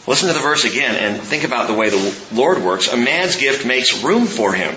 Listen 0.08 0.28
to 0.28 0.34
the 0.34 0.40
verse 0.40 0.66
again 0.66 0.96
and 0.96 1.22
think 1.22 1.44
about 1.44 1.68
the 1.68 1.74
way 1.74 1.90
the 1.90 2.16
Lord 2.32 2.62
works. 2.62 2.88
A 2.88 2.98
man's 2.98 3.38
gift 3.38 3.66
makes 3.66 4.04
room 4.04 4.28
for 4.28 4.54
him 4.54 4.76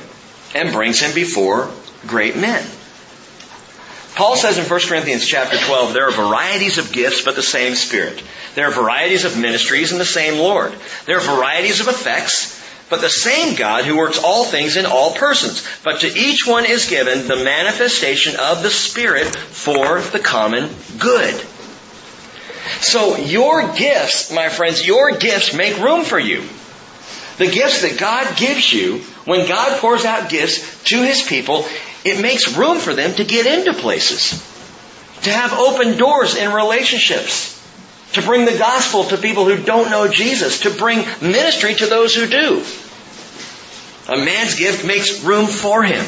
and 0.54 0.72
brings 0.72 1.00
him 1.00 1.14
before 1.14 1.70
great 2.06 2.34
men. 2.34 2.66
Paul 4.18 4.34
says 4.34 4.58
in 4.58 4.64
1 4.64 4.80
Corinthians 4.88 5.24
chapter 5.24 5.56
12, 5.56 5.92
there 5.92 6.08
are 6.08 6.10
varieties 6.10 6.78
of 6.78 6.90
gifts, 6.90 7.22
but 7.22 7.36
the 7.36 7.42
same 7.42 7.76
Spirit. 7.76 8.20
There 8.56 8.66
are 8.66 8.72
varieties 8.72 9.24
of 9.24 9.38
ministries 9.38 9.92
and 9.92 10.00
the 10.00 10.04
same 10.04 10.40
Lord. 10.40 10.74
There 11.06 11.18
are 11.18 11.36
varieties 11.36 11.78
of 11.78 11.86
effects, 11.86 12.60
but 12.90 13.00
the 13.00 13.08
same 13.08 13.54
God 13.54 13.84
who 13.84 13.96
works 13.96 14.18
all 14.18 14.44
things 14.44 14.76
in 14.76 14.86
all 14.86 15.14
persons. 15.14 15.64
But 15.84 16.00
to 16.00 16.08
each 16.08 16.48
one 16.48 16.66
is 16.66 16.90
given 16.90 17.28
the 17.28 17.36
manifestation 17.36 18.34
of 18.34 18.64
the 18.64 18.70
Spirit 18.70 19.36
for 19.36 20.00
the 20.00 20.18
common 20.18 20.68
good. 20.98 21.36
So 22.80 23.18
your 23.18 23.72
gifts, 23.72 24.32
my 24.32 24.48
friends, 24.48 24.84
your 24.84 25.12
gifts 25.12 25.54
make 25.54 25.78
room 25.78 26.02
for 26.02 26.18
you. 26.18 26.42
The 27.38 27.46
gifts 27.46 27.82
that 27.82 27.98
God 27.98 28.36
gives 28.36 28.72
you, 28.72 28.98
when 29.24 29.48
God 29.48 29.80
pours 29.80 30.04
out 30.04 30.28
gifts 30.28 30.84
to 30.84 31.02
His 31.02 31.22
people, 31.22 31.64
it 32.04 32.20
makes 32.20 32.56
room 32.56 32.78
for 32.78 32.94
them 32.94 33.14
to 33.14 33.24
get 33.24 33.46
into 33.46 33.78
places, 33.80 34.32
to 35.22 35.30
have 35.30 35.52
open 35.52 35.96
doors 35.96 36.36
in 36.36 36.52
relationships, 36.52 37.54
to 38.14 38.22
bring 38.22 38.44
the 38.44 38.58
gospel 38.58 39.04
to 39.04 39.16
people 39.16 39.44
who 39.44 39.62
don't 39.62 39.90
know 39.90 40.08
Jesus, 40.08 40.60
to 40.60 40.70
bring 40.70 41.06
ministry 41.20 41.74
to 41.74 41.86
those 41.86 42.14
who 42.14 42.26
do. 42.26 42.64
A 44.08 44.16
man's 44.16 44.58
gift 44.58 44.86
makes 44.86 45.22
room 45.22 45.46
for 45.46 45.82
him. 45.82 46.04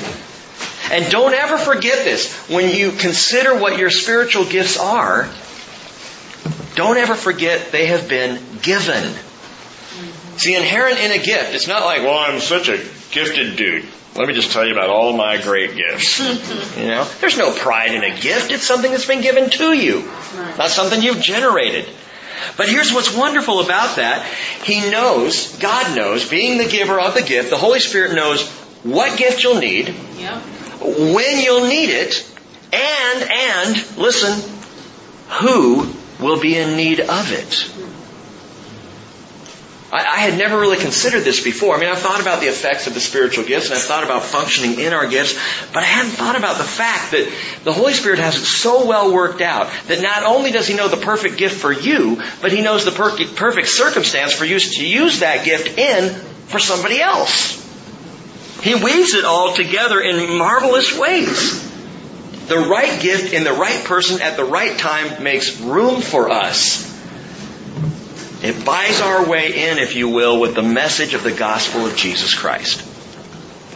And 0.90 1.11
don't 1.12 1.35
ever 1.35 1.59
forget 1.59 2.05
this. 2.05 2.35
When 2.49 2.75
you 2.75 2.90
consider 2.93 3.55
what 3.55 3.79
your 3.79 3.90
spiritual 3.90 4.47
gifts 4.47 4.79
are, 4.79 5.29
don't 6.75 6.97
ever 6.97 7.14
forget 7.14 7.71
they 7.71 7.87
have 7.87 8.09
been 8.09 8.43
given. 8.62 9.14
See, 10.37 10.55
inherent 10.55 10.99
in 10.99 11.12
a 11.12 11.23
gift, 11.23 11.55
it's 11.55 11.69
not 11.69 11.85
like, 11.85 12.03
well, 12.03 12.19
I'm 12.19 12.40
such 12.40 12.69
a 12.69 12.79
gifted 13.11 13.57
dude. 13.57 13.85
Let 14.16 14.27
me 14.27 14.35
just 14.35 14.53
tell 14.53 14.66
you 14.66 14.73
about 14.73 14.90
all 14.90 15.16
my 15.16 15.40
great 15.40 15.77
gifts. 15.77 16.19
you 16.79 16.88
know, 16.88 17.09
there's 17.21 17.38
no 17.38 17.53
pride 17.53 17.95
in 17.95 18.03
a 18.03 18.11
gift. 18.11 18.51
It's 18.51 18.66
something 18.66 18.90
that's 18.90 19.07
been 19.07 19.23
given 19.23 19.51
to 19.51 19.73
you, 19.73 20.11
not 20.59 20.71
something 20.71 21.01
you've 21.01 21.21
generated. 21.21 21.88
But 22.57 22.69
here's 22.69 22.93
what's 22.93 23.14
wonderful 23.14 23.61
about 23.61 23.97
that. 23.97 24.27
He 24.64 24.90
knows, 24.90 25.57
God 25.59 25.97
knows, 25.97 26.29
being 26.29 26.59
the 26.59 26.69
giver 26.69 26.99
of 26.99 27.14
the 27.14 27.23
gift, 27.23 27.51
the 27.51 27.57
Holy 27.57 27.81
Spirit 27.81 28.14
knows 28.14 28.49
what 28.83 29.19
gift 29.19 29.43
you'll 29.43 29.61
need, 29.61 29.95
yep. 30.19 30.43
when 30.81 31.38
you'll 31.38 31.66
need 31.66 31.90
it, 31.90 32.27
and, 32.73 33.31
and, 33.31 33.99
listen, 33.99 34.40
who 35.40 35.93
will 36.19 36.40
be 36.40 36.57
in 36.57 36.77
need 36.77 37.01
of 37.01 37.33
it. 37.33 37.80
I, 39.92 40.05
I 40.05 40.18
had 40.20 40.38
never 40.38 40.59
really 40.59 40.76
considered 40.76 41.24
this 41.24 41.42
before. 41.42 41.74
I 41.74 41.81
mean, 41.81 41.88
I've 41.88 41.98
thought 41.98 42.20
about 42.20 42.40
the 42.40 42.48
effects 42.48 42.87
of 42.87 42.94
the 42.94 43.00
spiritual 43.00 43.44
gifts 43.44 43.66
and 43.66 43.74
I've 43.74 43.83
thought 43.83 44.05
about 44.05 44.24
functioning 44.24 44.79
in 44.79 44.92
our 44.92 45.07
gifts, 45.07 45.35
but 45.72 45.83
I 45.83 45.87
hadn't 45.87 46.12
thought 46.12 46.37
about 46.37 46.59
the 46.59 46.64
fact 46.64 47.11
that 47.12 47.33
the 47.64 47.72
Holy 47.72 47.92
Spirit 47.92 48.18
has 48.18 48.37
it 48.37 48.44
so 48.44 48.87
well 48.87 49.12
worked 49.12 49.40
out 49.40 49.70
that 49.88 50.00
not 50.00 50.22
only 50.24 50.53
does 50.53 50.66
He 50.66 50.74
know 50.74 50.88
the 50.88 50.96
perfect 50.96 51.37
gift 51.37 51.61
for 51.61 51.72
you, 51.72 52.22
but 52.40 52.53
He 52.53 52.62
knows 52.62 52.85
the 52.85 52.92
per- 52.92 53.16
perfect 53.35 53.68
circumstance 53.68 54.33
for 54.33 54.44
you 54.44 54.59
to 54.59 54.87
use 54.87 55.20
that 55.20 55.44
gift 55.44 55.79
in 55.79 56.14
for 56.46 56.59
somebody 56.59 57.00
else. 57.00 57.59
He 58.62 58.74
weaves 58.74 59.14
it 59.14 59.24
all 59.24 59.55
together 59.55 60.00
in 60.00 60.37
marvelous 60.37 60.96
ways. 60.96 61.68
The 62.46 62.59
right 62.59 63.00
gift 63.00 63.33
in 63.33 63.44
the 63.44 63.53
right 63.53 63.85
person 63.85 64.20
at 64.20 64.37
the 64.37 64.44
right 64.44 64.76
time 64.76 65.22
makes 65.22 65.61
room 65.61 66.00
for 66.00 66.31
us 66.31 66.89
it 68.42 68.64
buys 68.64 69.00
our 69.03 69.29
way 69.29 69.70
in, 69.70 69.79
if 69.79 69.94
you 69.94 70.09
will, 70.09 70.40
with 70.40 70.55
the 70.55 70.62
message 70.62 71.12
of 71.12 71.22
the 71.22 71.33
gospel 71.33 71.87
of 71.87 71.94
Jesus 71.94 72.35
Christ. 72.35 72.87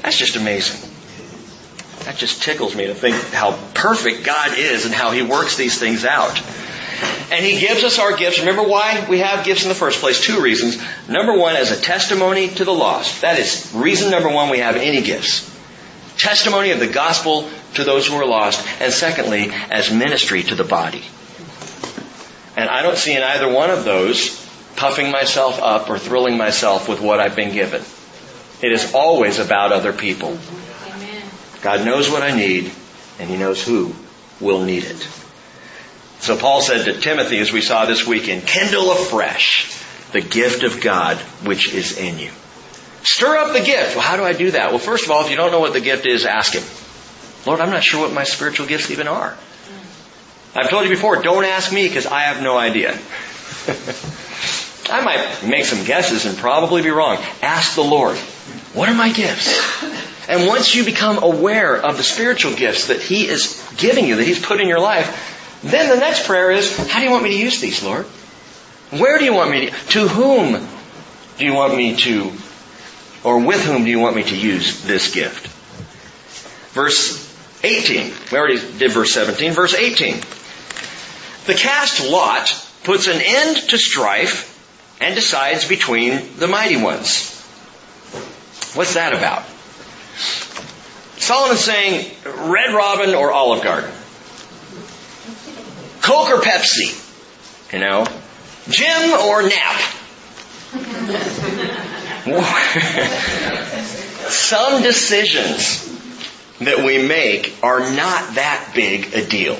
That's 0.03 0.17
just 0.17 0.37
amazing. 0.37 0.91
That 2.05 2.17
just 2.17 2.43
tickles 2.43 2.75
me 2.75 2.87
to 2.87 2.95
think 2.95 3.17
how 3.33 3.59
perfect 3.75 4.25
God 4.25 4.57
is 4.57 4.87
and 4.87 4.95
how 4.95 5.11
He 5.11 5.23
works 5.23 5.57
these 5.57 5.79
things 5.79 6.07
out. 6.07 6.41
And 7.31 7.45
He 7.45 7.61
gives 7.61 7.85
us 7.85 7.99
our 7.99 8.17
gifts. 8.17 8.39
Remember 8.39 8.63
why 8.63 9.07
we 9.09 9.19
have 9.19 9.45
gifts 9.45 9.65
in 9.65 9.69
the 9.69 9.75
first 9.75 10.01
place? 10.01 10.21
Two 10.21 10.41
reasons. 10.41 10.83
Number 11.09 11.37
one, 11.37 11.57
as 11.57 11.71
a 11.71 11.81
testimony 11.81 12.49
to 12.49 12.65
the 12.65 12.73
lost. 12.73 13.21
That 13.21 13.39
is 13.39 13.71
reason 13.75 14.11
number 14.11 14.31
one 14.31 14.49
we 14.49 14.59
have 14.59 14.77
any 14.77 15.03
gifts. 15.03 15.51
Testimony 16.17 16.71
of 16.71 16.81
the 16.81 16.87
gospel 16.87 17.51
to 17.75 17.85
those 17.85 18.07
who 18.07 18.15
are 18.15 18.27
lost. 18.27 18.67
And 18.81 18.93
secondly, 18.93 19.51
as 19.71 19.93
ministry 19.93 20.43
to 20.45 20.55
the 20.55 20.65
body. 20.65 21.03
And 22.57 22.71
I 22.71 22.83
don't 22.83 22.97
see 22.97 23.15
in 23.15 23.23
either 23.23 23.53
one 23.53 23.71
of 23.71 23.85
those 23.85 24.44
puffing 24.77 25.11
myself 25.11 25.61
up 25.63 25.91
or 25.91 25.99
thrilling 25.99 26.37
myself 26.37 26.89
with 26.89 27.01
what 27.01 27.21
I've 27.21 27.37
been 27.37 27.53
given. 27.53 27.83
It 28.63 28.73
is 28.73 28.95
always 28.95 29.39
about 29.39 29.73
other 29.73 29.93
people. 29.93 30.39
God 31.63 31.85
knows 31.85 32.11
what 32.11 32.23
I 32.23 32.37
need, 32.37 32.71
and 33.19 33.29
He 33.29 33.37
knows 33.37 33.65
who 33.65 33.95
will 34.41 34.65
need 34.65 34.85
it. 34.85 35.09
So 36.21 36.37
Paul 36.37 36.61
said 36.61 36.85
to 36.85 37.01
Timothy, 37.01 37.39
as 37.39 37.53
we 37.53 37.61
saw 37.61 37.85
this 37.85 38.07
weekend, 38.07 38.47
kindle 38.47 38.93
afresh 38.93 39.73
the 40.13 40.21
gift 40.21 40.63
of 40.63 40.81
God 40.81 41.19
which 41.45 41.73
is 41.73 41.99
in 41.99 42.19
you. 42.19 42.31
Stir 43.03 43.37
up 43.37 43.53
the 43.53 43.61
gift. 43.61 43.97
Well, 43.97 44.05
how 44.05 44.17
do 44.17 44.25
I 44.25 44.33
do 44.33 44.53
that? 44.53 44.71
Well, 44.71 44.79
first 44.79 45.05
of 45.05 45.11
all, 45.11 45.23
if 45.25 45.31
you 45.31 45.37
don't 45.37 45.53
know 45.53 45.61
what 45.61 45.75
the 45.75 45.81
gift 45.81 46.07
is, 46.07 46.25
ask 46.25 46.55
Him. 46.55 46.63
Lord, 47.47 47.61
I'm 47.61 47.71
not 47.71 47.85
sure 47.85 48.01
what 48.01 48.15
my 48.15 48.25
spiritual 48.25 48.67
gifts 48.67 48.91
even 48.91 49.09
are. 49.09 49.37
I've 50.57 50.71
told 50.71 50.85
you 50.85 50.91
before, 50.91 51.21
don't 51.21 51.45
ask 51.45 51.73
me 51.73 51.87
because 51.87 52.07
I 52.07 52.21
have 52.23 52.43
no 52.43 52.57
idea. 52.57 52.93
I 54.95 55.01
might 55.01 55.49
make 55.49 55.65
some 55.65 55.85
guesses 55.85 56.25
and 56.25 56.39
probably 56.39 56.83
be 56.83 56.91
wrong. 56.91 57.19
Ask 57.43 57.75
the 57.75 57.83
Lord, 57.83 58.17
what 58.75 58.89
are 58.89 58.95
my 58.95 59.13
gifts? 59.13 59.83
And 60.29 60.47
once 60.47 60.73
you 60.73 60.85
become 60.85 61.21
aware 61.21 61.77
of 61.77 61.97
the 61.97 62.05
spiritual 62.05 62.55
gifts 62.55 62.87
that 62.87 63.03
He 63.03 63.27
is 63.27 63.61
giving 63.77 64.07
you, 64.07 64.15
that 64.17 64.25
He's 64.25 64.45
put 64.45 64.61
in 64.61 64.69
your 64.69 64.79
life, 64.79 65.61
then 65.65 65.91
the 65.91 65.97
next 65.97 66.27
prayer 66.27 66.53
is, 66.53 66.77
how 66.89 67.01
do 67.01 67.05
you 67.05 67.11
want 67.11 67.25
me 67.25 67.31
to 67.31 67.37
use 67.37 67.61
these, 67.61 67.83
Lord? 67.83 68.05
Where 68.91 69.19
do 69.19 69.25
you 69.25 69.35
want 69.35 69.51
me 69.51 69.67
to, 69.67 69.73
to 69.73 70.07
whom 70.07 70.65
do 71.39 71.45
you 71.45 71.55
want 71.55 71.77
me 71.77 71.97
to, 71.97 72.33
or 73.25 73.45
with 73.45 73.65
whom 73.65 73.83
do 73.83 73.91
you 73.91 73.99
want 73.99 74.15
me 74.15 74.23
to 74.23 74.37
use 74.37 74.85
this 74.85 75.13
gift? 75.13 75.49
Verse 76.73 77.21
18. 77.65 78.13
We 78.31 78.39
already 78.39 78.79
did 78.79 78.93
verse 78.93 79.13
17. 79.13 79.53
Verse 79.55 79.75
18. 79.75 80.19
The 81.47 81.55
cast 81.55 82.09
lot 82.09 82.55
puts 82.85 83.09
an 83.09 83.21
end 83.21 83.57
to 83.71 83.77
strife 83.77 84.54
and 85.01 85.15
decides 85.15 85.67
between 85.67 86.37
the 86.39 86.47
mighty 86.47 86.77
ones. 86.77 87.31
What's 88.75 88.95
that 88.95 89.15
about? 89.15 89.45
Solomon's 91.21 91.61
saying 91.61 92.11
Red 92.25 92.75
Robin 92.75 93.15
or 93.15 93.33
Olive 93.33 93.63
Garden. 93.63 93.91
Coke 96.01 96.31
or 96.31 96.41
Pepsi. 96.43 97.01
You 97.73 97.81
know. 97.81 98.07
Jim 98.69 99.13
or 99.13 99.43
Nap. 99.43 99.81
Some 104.29 104.83
decisions 104.83 105.91
that 106.61 106.85
we 106.85 107.07
make 107.07 107.55
are 107.63 107.81
not 107.81 108.35
that 108.35 108.73
big 108.75 109.15
a 109.15 109.25
deal. 109.25 109.57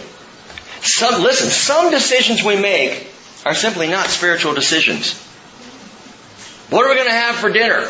Some, 0.83 1.23
listen, 1.23 1.49
some 1.49 1.91
decisions 1.91 2.43
we 2.43 2.57
make 2.57 3.09
are 3.47 3.55
simply 3.55 3.89
not 3.89 4.09
spiritual 4.09 4.55
decisions. 4.55 5.24
What 6.75 6.87
are 6.87 6.89
we 6.89 6.97
going 6.97 7.07
to 7.07 7.15
have 7.15 7.37
for 7.37 7.53
dinner? 7.53 7.83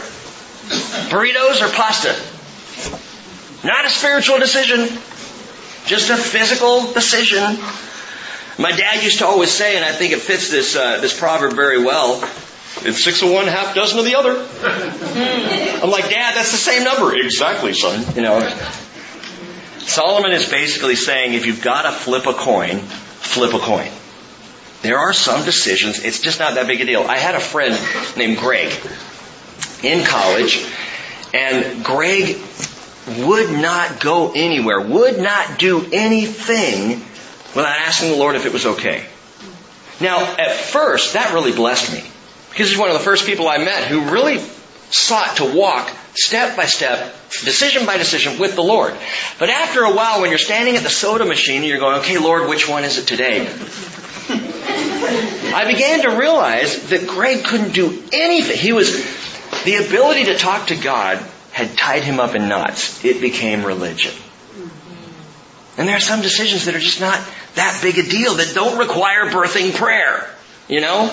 Burritos 1.08 1.62
or 1.62 1.72
pasta? 1.72 2.12
Not 3.66 3.86
a 3.86 3.88
spiritual 3.88 4.38
decision, 4.38 4.80
just 5.86 6.10
a 6.10 6.18
physical 6.18 6.92
decision. 6.92 7.56
My 8.58 8.72
dad 8.72 9.02
used 9.02 9.20
to 9.20 9.26
always 9.26 9.50
say, 9.50 9.76
and 9.76 9.86
I 9.86 9.92
think 9.92 10.12
it 10.12 10.20
fits 10.20 10.50
this 10.50 10.76
uh, 10.76 11.00
this 11.00 11.18
proverb 11.18 11.54
very 11.54 11.82
well. 11.82 12.28
It's 12.82 13.02
six 13.02 13.22
of 13.22 13.30
one, 13.30 13.46
half 13.46 13.74
dozen 13.74 14.00
of 14.00 14.04
the 14.04 14.16
other. 14.16 14.32
I'm 15.82 15.90
like, 15.90 16.10
Dad, 16.10 16.34
that's 16.36 16.52
the 16.52 16.58
same 16.58 16.84
number. 16.84 17.16
Exactly, 17.16 17.72
son. 17.72 18.04
You 18.14 18.20
know. 18.20 18.40
Solomon 19.78 20.32
is 20.32 20.46
basically 20.46 20.96
saying, 20.96 21.32
if 21.32 21.46
you've 21.46 21.62
got 21.62 21.82
to 21.82 21.92
flip 21.92 22.26
a 22.26 22.34
coin, 22.34 22.80
flip 22.80 23.54
a 23.54 23.60
coin. 23.60 23.90
There 24.84 24.98
are 24.98 25.14
some 25.14 25.44
decisions, 25.46 26.04
it's 26.04 26.20
just 26.20 26.38
not 26.38 26.54
that 26.54 26.66
big 26.66 26.80
a 26.82 26.84
deal. 26.84 27.02
I 27.02 27.16
had 27.16 27.34
a 27.34 27.40
friend 27.40 27.74
named 28.18 28.36
Greg 28.36 28.70
in 29.82 30.04
college, 30.04 30.64
and 31.32 31.82
Greg 31.82 32.36
would 33.18 33.50
not 33.50 34.00
go 34.00 34.32
anywhere, 34.34 34.80
would 34.80 35.18
not 35.18 35.58
do 35.58 35.86
anything 35.90 37.00
without 37.56 37.78
asking 37.78 38.10
the 38.10 38.16
Lord 38.16 38.36
if 38.36 38.44
it 38.44 38.52
was 38.52 38.66
okay. 38.66 39.06
Now, 40.00 40.20
at 40.20 40.52
first, 40.52 41.14
that 41.14 41.32
really 41.32 41.52
blessed 41.52 41.90
me. 41.90 42.04
Because 42.50 42.68
he's 42.68 42.78
one 42.78 42.90
of 42.90 42.94
the 42.94 43.04
first 43.04 43.24
people 43.24 43.48
I 43.48 43.58
met 43.58 43.84
who 43.84 44.10
really 44.10 44.38
sought 44.90 45.38
to 45.38 45.56
walk 45.56 45.90
step 46.14 46.56
by 46.56 46.66
step, 46.66 47.14
decision 47.30 47.86
by 47.86 47.96
decision 47.96 48.38
with 48.38 48.54
the 48.54 48.62
Lord. 48.62 48.94
But 49.38 49.48
after 49.48 49.82
a 49.82 49.94
while, 49.94 50.20
when 50.20 50.28
you're 50.28 50.38
standing 50.38 50.76
at 50.76 50.82
the 50.82 50.90
soda 50.90 51.24
machine 51.24 51.62
and 51.62 51.66
you're 51.66 51.78
going, 51.78 52.00
okay, 52.00 52.18
Lord, 52.18 52.48
which 52.50 52.68
one 52.68 52.84
is 52.84 52.98
it 52.98 53.06
today? 53.06 53.48
I 55.54 55.64
began 55.66 56.02
to 56.02 56.16
realize 56.16 56.88
that 56.90 57.06
Greg 57.06 57.44
couldn't 57.44 57.72
do 57.72 58.02
anything. 58.12 58.56
He 58.56 58.72
was, 58.72 58.92
the 59.64 59.76
ability 59.76 60.24
to 60.24 60.36
talk 60.36 60.68
to 60.68 60.76
God 60.76 61.18
had 61.52 61.76
tied 61.76 62.02
him 62.02 62.18
up 62.18 62.34
in 62.34 62.48
knots. 62.48 63.04
It 63.04 63.20
became 63.20 63.64
religion. 63.64 64.12
And 65.76 65.88
there 65.88 65.96
are 65.96 66.00
some 66.00 66.22
decisions 66.22 66.66
that 66.66 66.74
are 66.74 66.80
just 66.80 67.00
not 67.00 67.18
that 67.54 67.78
big 67.82 67.98
a 67.98 68.02
deal, 68.02 68.34
that 68.34 68.54
don't 68.54 68.78
require 68.78 69.26
birthing 69.30 69.74
prayer. 69.74 70.28
You 70.68 70.80
know? 70.80 71.06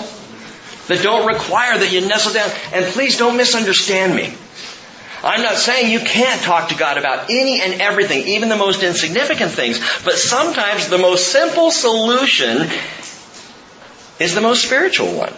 That 0.88 1.02
don't 1.02 1.26
require 1.26 1.78
that 1.78 1.92
you 1.92 2.00
nestle 2.00 2.32
down. 2.32 2.50
And 2.72 2.84
please 2.86 3.18
don't 3.18 3.36
misunderstand 3.36 4.14
me. 4.14 4.34
I'm 5.24 5.42
not 5.42 5.56
saying 5.56 5.92
you 5.92 6.00
can't 6.00 6.42
talk 6.42 6.70
to 6.70 6.74
God 6.74 6.98
about 6.98 7.30
any 7.30 7.62
and 7.62 7.80
everything, 7.80 8.26
even 8.26 8.48
the 8.48 8.56
most 8.56 8.82
insignificant 8.82 9.52
things, 9.52 9.78
but 10.04 10.14
sometimes 10.14 10.88
the 10.88 10.98
most 10.98 11.30
simple 11.30 11.70
solution 11.70 12.68
is 14.22 14.34
the 14.34 14.40
most 14.40 14.64
spiritual 14.64 15.08
one. 15.08 15.32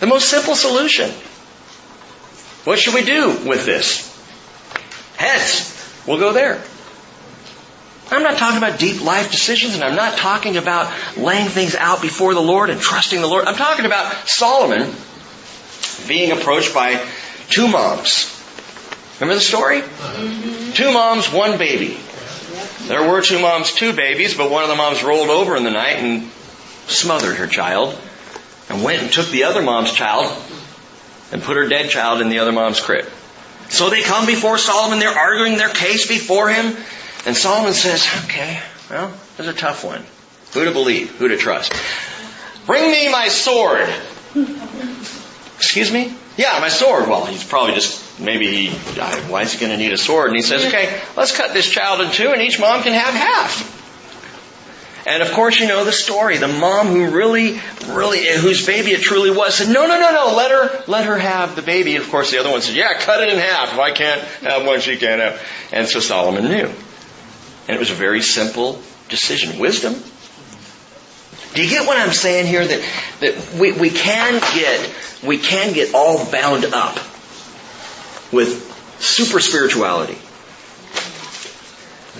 The 0.00 0.06
most 0.06 0.28
simple 0.28 0.54
solution. 0.54 1.10
What 2.64 2.78
should 2.78 2.94
we 2.94 3.04
do 3.04 3.28
with 3.46 3.64
this? 3.64 4.10
Heads. 5.16 5.70
We'll 6.06 6.18
go 6.18 6.32
there. 6.32 6.62
I'm 8.10 8.22
not 8.22 8.36
talking 8.36 8.58
about 8.58 8.78
deep 8.78 9.02
life 9.02 9.30
decisions 9.30 9.74
and 9.74 9.82
I'm 9.82 9.96
not 9.96 10.18
talking 10.18 10.56
about 10.58 10.92
laying 11.16 11.48
things 11.48 11.74
out 11.74 12.02
before 12.02 12.34
the 12.34 12.42
Lord 12.42 12.68
and 12.68 12.80
trusting 12.80 13.20
the 13.20 13.26
Lord. 13.26 13.46
I'm 13.46 13.56
talking 13.56 13.86
about 13.86 14.28
Solomon 14.28 14.94
being 16.06 16.32
approached 16.32 16.74
by 16.74 17.02
two 17.48 17.66
moms. 17.66 18.30
Remember 19.20 19.36
the 19.36 19.40
story? 19.40 19.80
Mm-hmm. 19.80 20.72
Two 20.72 20.92
moms, 20.92 21.32
one 21.32 21.56
baby. 21.56 21.98
There 22.88 23.08
were 23.08 23.22
two 23.22 23.40
moms, 23.40 23.72
two 23.72 23.94
babies, 23.94 24.36
but 24.36 24.50
one 24.50 24.64
of 24.64 24.68
the 24.68 24.76
moms 24.76 25.02
rolled 25.02 25.30
over 25.30 25.56
in 25.56 25.64
the 25.64 25.70
night 25.70 25.96
and 25.96 26.30
smothered 26.86 27.36
her 27.36 27.46
child 27.46 27.98
and 28.68 28.82
went 28.82 29.02
and 29.02 29.12
took 29.12 29.28
the 29.28 29.44
other 29.44 29.62
mom's 29.62 29.92
child 29.92 30.26
and 31.32 31.42
put 31.42 31.56
her 31.56 31.68
dead 31.68 31.90
child 31.90 32.20
in 32.20 32.28
the 32.28 32.38
other 32.38 32.52
mom's 32.52 32.80
crib. 32.80 33.06
So 33.68 33.90
they 33.90 34.02
come 34.02 34.26
before 34.26 34.58
Solomon, 34.58 34.98
they're 34.98 35.08
arguing 35.08 35.56
their 35.56 35.68
case 35.68 36.06
before 36.06 36.50
him, 36.50 36.76
and 37.26 37.36
Solomon 37.36 37.72
says, 37.72 38.06
okay, 38.24 38.60
well, 38.90 39.12
there's 39.36 39.48
a 39.48 39.54
tough 39.54 39.84
one. 39.84 40.04
Who 40.52 40.64
to 40.64 40.70
believe? 40.70 41.10
Who 41.16 41.28
to 41.28 41.36
trust? 41.36 41.72
Bring 42.66 42.90
me 42.90 43.10
my 43.10 43.28
sword. 43.28 43.88
Excuse 45.56 45.92
me? 45.92 46.14
Yeah, 46.36 46.58
my 46.60 46.68
sword. 46.68 47.08
Well, 47.08 47.26
he's 47.26 47.44
probably 47.44 47.74
just, 47.74 48.20
maybe 48.20 48.68
he, 48.68 49.00
uh, 49.00 49.16
why 49.22 49.42
is 49.42 49.52
he 49.52 49.60
going 49.60 49.72
to 49.72 49.78
need 49.78 49.92
a 49.92 49.98
sword? 49.98 50.28
And 50.28 50.36
he 50.36 50.42
says, 50.42 50.64
okay, 50.66 51.00
let's 51.16 51.36
cut 51.36 51.52
this 51.52 51.68
child 51.68 52.00
in 52.00 52.10
two 52.10 52.30
and 52.30 52.42
each 52.42 52.60
mom 52.60 52.82
can 52.82 52.92
have 52.92 53.14
half. 53.14 53.83
And 55.06 55.22
of 55.22 55.32
course, 55.32 55.60
you 55.60 55.68
know 55.68 55.84
the 55.84 55.92
story. 55.92 56.38
The 56.38 56.48
mom 56.48 56.86
who 56.88 57.10
really, 57.10 57.60
really, 57.88 58.26
whose 58.36 58.64
baby 58.64 58.92
it 58.92 59.02
truly 59.02 59.30
was 59.30 59.56
said, 59.56 59.68
no, 59.68 59.86
no, 59.86 60.00
no, 60.00 60.12
no, 60.12 60.34
let 60.34 60.50
her, 60.50 60.84
let 60.86 61.04
her 61.04 61.18
have 61.18 61.56
the 61.56 61.62
baby. 61.62 61.96
Of 61.96 62.10
course, 62.10 62.30
the 62.30 62.38
other 62.38 62.50
one 62.50 62.62
said, 62.62 62.74
yeah, 62.74 62.98
cut 62.98 63.22
it 63.22 63.28
in 63.28 63.38
half. 63.38 63.74
If 63.74 63.78
I 63.78 63.90
can't 63.90 64.20
have 64.20 64.66
one, 64.66 64.80
she 64.80 64.96
can't 64.96 65.20
have. 65.20 65.42
And 65.72 65.86
so 65.86 66.00
Solomon 66.00 66.44
knew. 66.44 66.70
And 67.68 67.76
it 67.76 67.78
was 67.78 67.90
a 67.90 67.94
very 67.94 68.22
simple 68.22 68.80
decision. 69.08 69.58
Wisdom. 69.58 69.94
Do 71.54 71.62
you 71.62 71.68
get 71.68 71.86
what 71.86 71.98
I'm 71.98 72.12
saying 72.12 72.46
here? 72.46 72.66
That, 72.66 72.92
that 73.20 73.54
we, 73.60 73.72
we 73.72 73.90
can 73.90 74.40
get, 74.54 74.94
we 75.22 75.38
can 75.38 75.74
get 75.74 75.94
all 75.94 76.24
bound 76.30 76.64
up 76.64 76.96
with 78.32 78.72
super 79.00 79.38
spirituality. 79.38 80.18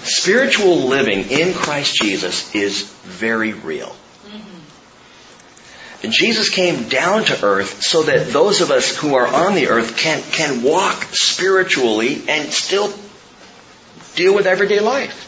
Spiritual 0.04 0.86
living 0.88 1.30
in 1.30 1.54
Christ 1.54 1.94
Jesus 1.94 2.54
is 2.54 2.82
very 3.02 3.54
real. 3.54 3.96
And 6.02 6.12
Jesus 6.12 6.50
came 6.50 6.90
down 6.90 7.24
to 7.24 7.44
earth 7.44 7.82
so 7.82 8.02
that 8.02 8.28
those 8.28 8.60
of 8.60 8.70
us 8.70 8.94
who 8.94 9.14
are 9.14 9.26
on 9.26 9.54
the 9.54 9.68
earth 9.68 9.96
can, 9.96 10.22
can 10.32 10.62
walk 10.62 11.02
spiritually 11.12 12.22
and 12.28 12.52
still 12.52 12.92
deal 14.14 14.34
with 14.34 14.46
everyday 14.46 14.80
life. 14.80 15.22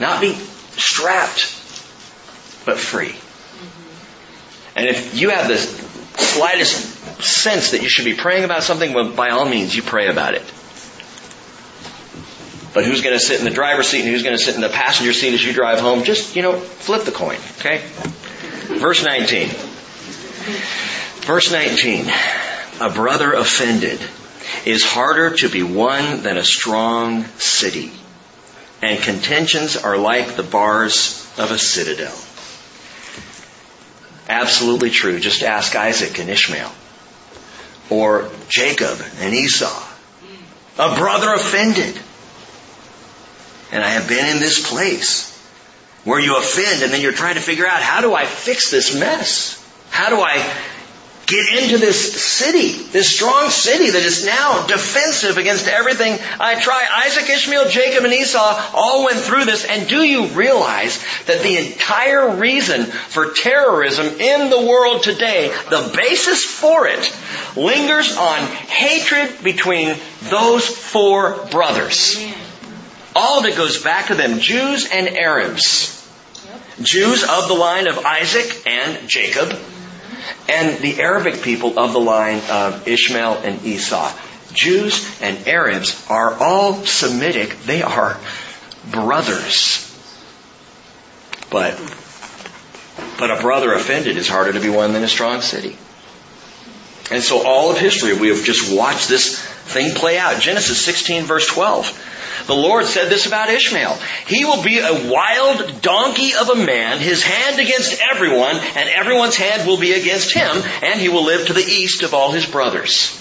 Not 0.00 0.20
be 0.20 0.34
strapped, 0.34 1.42
but 2.66 2.78
free. 2.78 3.14
And 4.74 4.88
if 4.88 5.16
you 5.16 5.30
have 5.30 5.46
the 5.46 5.58
slightest 5.58 7.22
sense 7.22 7.70
that 7.70 7.82
you 7.82 7.88
should 7.88 8.04
be 8.04 8.14
praying 8.14 8.42
about 8.42 8.64
something, 8.64 8.92
well, 8.92 9.12
by 9.12 9.30
all 9.30 9.48
means, 9.48 9.74
you 9.76 9.82
pray 9.82 10.08
about 10.08 10.34
it. 10.34 10.42
But 12.74 12.84
who's 12.84 13.00
going 13.00 13.14
to 13.14 13.20
sit 13.20 13.38
in 13.38 13.44
the 13.44 13.50
driver's 13.50 13.88
seat 13.88 14.00
and 14.00 14.08
who's 14.08 14.22
going 14.22 14.36
to 14.36 14.42
sit 14.42 14.54
in 14.54 14.60
the 14.60 14.68
passenger 14.68 15.12
seat 15.12 15.34
as 15.34 15.44
you 15.44 15.52
drive 15.52 15.80
home? 15.80 16.04
Just, 16.04 16.36
you 16.36 16.42
know, 16.42 16.52
flip 16.58 17.04
the 17.04 17.12
coin, 17.12 17.38
okay? 17.58 17.82
Verse 18.66 19.04
19. 19.04 19.48
Verse 21.22 21.50
19. 21.50 22.06
A 22.80 22.90
brother 22.90 23.32
offended 23.32 24.00
is 24.64 24.84
harder 24.84 25.36
to 25.36 25.48
be 25.48 25.62
won 25.62 26.22
than 26.22 26.36
a 26.36 26.44
strong 26.44 27.24
city 27.38 27.90
and 28.82 29.02
contentions 29.02 29.76
are 29.76 29.96
like 29.96 30.36
the 30.36 30.42
bars 30.42 31.26
of 31.38 31.50
a 31.50 31.58
citadel. 31.58 32.16
Absolutely 34.28 34.90
true. 34.90 35.18
Just 35.18 35.42
ask 35.42 35.74
Isaac 35.74 36.18
and 36.18 36.28
Ishmael. 36.28 36.70
Or 37.90 38.30
Jacob 38.48 39.00
and 39.18 39.34
Esau. 39.34 39.84
A 40.78 40.96
brother 40.96 41.32
offended. 41.32 41.98
And 43.72 43.82
I 43.82 43.90
have 43.90 44.08
been 44.08 44.26
in 44.26 44.40
this 44.40 44.68
place 44.68 45.34
where 46.04 46.20
you 46.20 46.36
offend 46.36 46.82
and 46.82 46.92
then 46.92 47.00
you're 47.00 47.12
trying 47.12 47.34
to 47.34 47.40
figure 47.40 47.66
out 47.66 47.82
how 47.82 48.00
do 48.00 48.14
I 48.14 48.24
fix 48.24 48.70
this 48.70 48.98
mess? 48.98 49.54
How 49.90 50.08
do 50.10 50.20
I 50.20 50.38
get 51.28 51.62
into 51.62 51.76
this 51.76 52.22
city, 52.22 52.72
this 52.90 53.14
strong 53.14 53.50
city 53.50 53.90
that 53.90 54.02
is 54.02 54.24
now 54.24 54.66
defensive 54.66 55.36
against 55.36 55.68
everything 55.68 56.18
I 56.40 56.58
try. 56.58 56.86
Isaac, 57.04 57.28
Ishmael, 57.28 57.68
Jacob, 57.68 58.04
and 58.04 58.14
Esau 58.14 58.70
all 58.72 59.04
went 59.04 59.18
through 59.18 59.44
this. 59.44 59.66
And 59.66 59.86
do 59.88 60.02
you 60.02 60.28
realize 60.28 61.04
that 61.26 61.42
the 61.42 61.58
entire 61.58 62.34
reason 62.36 62.84
for 62.84 63.32
terrorism 63.32 64.06
in 64.06 64.48
the 64.48 64.66
world 64.66 65.02
today, 65.02 65.48
the 65.68 65.92
basis 65.94 66.46
for 66.46 66.88
it, 66.88 67.14
lingers 67.56 68.16
on 68.16 68.40
hatred 68.40 69.44
between 69.44 69.94
those 70.30 70.66
four 70.66 71.46
brothers. 71.50 72.16
All 73.20 73.40
of 73.40 73.46
it 73.46 73.56
goes 73.56 73.82
back 73.82 74.06
to 74.06 74.14
them, 74.14 74.38
Jews 74.38 74.88
and 74.92 75.08
Arabs. 75.08 76.08
Jews 76.80 77.24
of 77.24 77.48
the 77.48 77.54
line 77.54 77.88
of 77.88 77.98
Isaac 77.98 78.62
and 78.64 79.08
Jacob, 79.08 79.58
and 80.48 80.78
the 80.78 81.00
Arabic 81.00 81.42
people 81.42 81.80
of 81.80 81.92
the 81.92 81.98
line 81.98 82.40
of 82.48 82.86
Ishmael 82.86 83.38
and 83.38 83.64
Esau. 83.64 84.12
Jews 84.52 85.20
and 85.20 85.48
Arabs 85.48 86.00
are 86.08 86.32
all 86.32 86.74
Semitic. 86.84 87.58
They 87.64 87.82
are 87.82 88.16
brothers. 88.88 89.84
But, 91.50 91.76
but 93.18 93.32
a 93.32 93.42
brother 93.42 93.74
offended 93.74 94.16
is 94.16 94.28
harder 94.28 94.52
to 94.52 94.60
be 94.60 94.68
won 94.68 94.92
than 94.92 95.02
a 95.02 95.08
strong 95.08 95.40
city. 95.40 95.76
And 97.10 97.20
so 97.20 97.44
all 97.44 97.72
of 97.72 97.78
history, 97.78 98.16
we 98.16 98.28
have 98.28 98.44
just 98.44 98.72
watched 98.72 99.08
this 99.08 99.40
thing 99.40 99.96
play 99.96 100.18
out. 100.18 100.40
Genesis 100.40 100.80
16 100.84 101.24
verse 101.24 101.48
12. 101.48 102.04
The 102.48 102.54
Lord 102.54 102.86
said 102.86 103.10
this 103.10 103.26
about 103.26 103.50
Ishmael. 103.50 103.98
He 104.26 104.46
will 104.46 104.62
be 104.62 104.78
a 104.78 105.10
wild 105.12 105.82
donkey 105.82 106.32
of 106.34 106.48
a 106.48 106.54
man, 106.54 106.98
his 106.98 107.22
hand 107.22 107.60
against 107.60 108.00
everyone, 108.00 108.56
and 108.56 108.88
everyone's 108.88 109.36
hand 109.36 109.68
will 109.68 109.76
be 109.76 109.92
against 109.92 110.32
him, 110.32 110.56
and 110.82 110.98
he 110.98 111.10
will 111.10 111.24
live 111.24 111.48
to 111.48 111.52
the 111.52 111.60
east 111.60 112.02
of 112.02 112.14
all 112.14 112.32
his 112.32 112.46
brothers. 112.46 113.12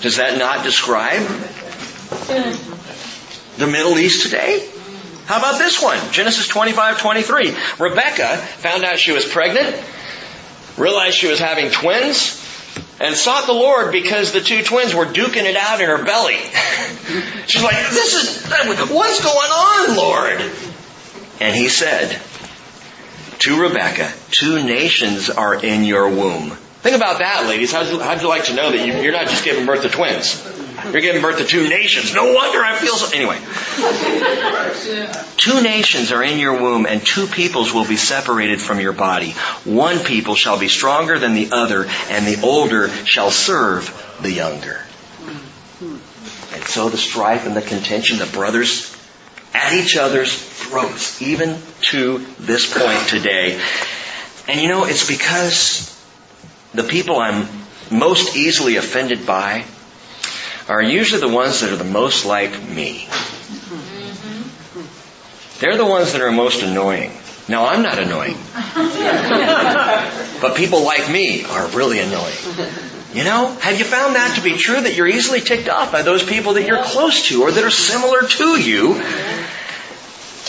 Does 0.00 0.18
that 0.18 0.38
not 0.38 0.62
describe 0.62 1.26
the 3.56 3.66
Middle 3.66 3.98
East 3.98 4.22
today? 4.22 4.70
How 5.24 5.38
about 5.38 5.58
this 5.58 5.82
one? 5.82 5.98
Genesis 6.12 6.46
25, 6.46 7.00
23. 7.00 7.56
Rebecca 7.80 8.36
found 8.36 8.84
out 8.84 9.00
she 9.00 9.10
was 9.10 9.24
pregnant, 9.24 9.74
realized 10.76 11.16
she 11.16 11.26
was 11.26 11.40
having 11.40 11.72
twins, 11.72 12.45
and 13.00 13.14
sought 13.14 13.46
the 13.46 13.52
Lord 13.52 13.92
because 13.92 14.32
the 14.32 14.40
two 14.40 14.62
twins 14.62 14.94
were 14.94 15.06
duking 15.06 15.44
it 15.44 15.56
out 15.56 15.80
in 15.80 15.88
her 15.88 16.02
belly. 16.02 16.36
She's 17.46 17.62
like, 17.62 17.76
this 17.90 18.14
is, 18.14 18.46
what's 18.90 19.22
going 19.22 19.50
on, 19.50 19.96
Lord? 19.96 20.52
And 21.40 21.54
he 21.54 21.68
said 21.68 22.20
to 23.40 23.60
Rebekah, 23.60 24.12
two 24.30 24.64
nations 24.64 25.28
are 25.28 25.54
in 25.54 25.84
your 25.84 26.08
womb. 26.08 26.56
Think 26.86 26.98
about 26.98 27.18
that, 27.18 27.48
ladies. 27.48 27.72
How'd 27.72 27.88
you, 27.88 27.98
how'd 27.98 28.22
you 28.22 28.28
like 28.28 28.44
to 28.44 28.54
know 28.54 28.70
that 28.70 28.86
you, 28.86 29.08
are 29.08 29.10
not 29.12 29.26
just 29.26 29.42
giving 29.42 29.66
birth 29.66 29.82
to 29.82 29.88
twins? 29.88 30.40
You're 30.92 31.00
giving 31.00 31.20
birth 31.20 31.38
to 31.38 31.44
two 31.44 31.68
nations. 31.68 32.14
No 32.14 32.32
wonder 32.32 32.60
I 32.62 32.76
feel 32.76 32.94
so. 32.94 33.10
Anyway. 33.12 33.40
Two 35.36 35.62
nations 35.64 36.12
are 36.12 36.22
in 36.22 36.38
your 36.38 36.62
womb 36.62 36.86
and 36.86 37.04
two 37.04 37.26
peoples 37.26 37.74
will 37.74 37.88
be 37.88 37.96
separated 37.96 38.62
from 38.62 38.78
your 38.78 38.92
body. 38.92 39.32
One 39.64 39.98
people 39.98 40.36
shall 40.36 40.60
be 40.60 40.68
stronger 40.68 41.18
than 41.18 41.34
the 41.34 41.48
other 41.50 41.88
and 42.08 42.24
the 42.24 42.40
older 42.44 42.88
shall 43.04 43.32
serve 43.32 43.90
the 44.22 44.30
younger. 44.30 44.80
And 45.80 46.62
so 46.66 46.88
the 46.88 46.98
strife 46.98 47.48
and 47.48 47.56
the 47.56 47.62
contention, 47.62 48.18
the 48.18 48.26
brothers 48.26 48.96
at 49.52 49.72
each 49.72 49.96
other's 49.96 50.32
throats, 50.40 51.20
even 51.20 51.58
to 51.90 52.18
this 52.38 52.72
point 52.72 53.08
today. 53.08 53.60
And 54.46 54.60
you 54.60 54.68
know, 54.68 54.84
it's 54.84 55.08
because 55.08 55.95
the 56.76 56.84
people 56.84 57.18
I'm 57.18 57.48
most 57.90 58.36
easily 58.36 58.76
offended 58.76 59.26
by 59.26 59.64
are 60.68 60.82
usually 60.82 61.20
the 61.20 61.28
ones 61.28 61.60
that 61.60 61.72
are 61.72 61.76
the 61.76 61.84
most 61.84 62.26
like 62.26 62.50
me. 62.68 63.08
They're 65.58 65.76
the 65.76 65.86
ones 65.86 66.12
that 66.12 66.20
are 66.20 66.32
most 66.32 66.62
annoying. 66.62 67.12
Now, 67.48 67.66
I'm 67.66 67.82
not 67.82 67.98
annoying. 67.98 68.36
but 70.40 70.56
people 70.56 70.84
like 70.84 71.08
me 71.10 71.44
are 71.44 71.68
really 71.68 72.00
annoying. 72.00 72.34
You 73.14 73.24
know, 73.24 73.56
have 73.60 73.78
you 73.78 73.84
found 73.84 74.16
that 74.16 74.34
to 74.36 74.42
be 74.42 74.56
true 74.58 74.80
that 74.80 74.94
you're 74.96 75.06
easily 75.06 75.40
ticked 75.40 75.68
off 75.68 75.92
by 75.92 76.02
those 76.02 76.22
people 76.22 76.54
that 76.54 76.66
you're 76.66 76.82
close 76.82 77.28
to 77.28 77.42
or 77.42 77.52
that 77.52 77.64
are 77.64 77.70
similar 77.70 78.22
to 78.22 78.60
you? 78.60 78.94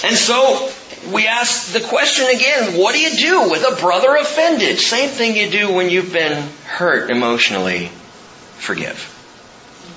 And 0.03 0.15
so 0.15 0.71
we 1.13 1.27
ask 1.27 1.73
the 1.73 1.81
question 1.81 2.27
again, 2.27 2.77
what 2.77 2.93
do 2.93 2.99
you 2.99 3.15
do 3.15 3.49
with 3.49 3.63
a 3.63 3.79
brother 3.79 4.15
offended? 4.15 4.79
Same 4.79 5.09
thing 5.09 5.35
you 5.35 5.49
do 5.49 5.73
when 5.73 5.89
you've 5.89 6.13
been 6.13 6.49
hurt 6.65 7.09
emotionally. 7.09 7.87
Forgive. 8.57 9.13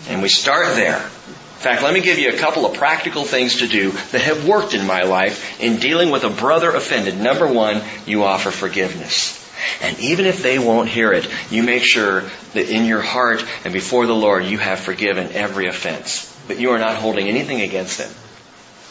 And 0.09 0.23
we 0.23 0.29
start 0.29 0.75
there. 0.77 0.99
In 0.99 1.65
fact, 1.65 1.83
let 1.83 1.93
me 1.93 2.01
give 2.01 2.19
you 2.19 2.31
a 2.31 2.39
couple 2.39 2.65
of 2.65 2.75
practical 2.75 3.25
things 3.25 3.57
to 3.57 3.69
do 3.69 3.91
that 4.13 4.23
have 4.23 4.49
worked 4.49 4.73
in 4.73 4.87
my 4.87 5.03
life 5.03 5.61
in 5.61 5.77
dealing 5.79 6.11
with 6.11 6.25
a 6.25 6.31
brother 6.31 6.71
offended. 6.71 7.21
Number 7.21 7.47
one, 7.47 7.83
you 8.07 8.25
offer 8.25 8.51
forgiveness. 8.51 9.37
And 9.83 9.99
even 10.01 10.25
if 10.25 10.43
they 10.43 10.59
won't 10.59 10.89
hear 10.89 11.13
it, 11.13 11.29
you 11.51 11.63
make 11.63 11.85
sure 11.85 12.23
that 12.55 12.71
in 12.71 12.87
your 12.87 13.03
heart 13.03 13.45
and 13.65 13.75
before 13.75 14.07
the 14.07 14.15
Lord 14.15 14.45
you 14.45 14.57
have 14.57 14.81
forgiven 14.81 15.33
every 15.33 15.67
offense. 15.67 16.35
But 16.49 16.59
you 16.59 16.71
are 16.71 16.79
not 16.79 16.97
holding 16.97 17.29
anything 17.29 17.61
against 17.61 17.99
them. 17.99 18.11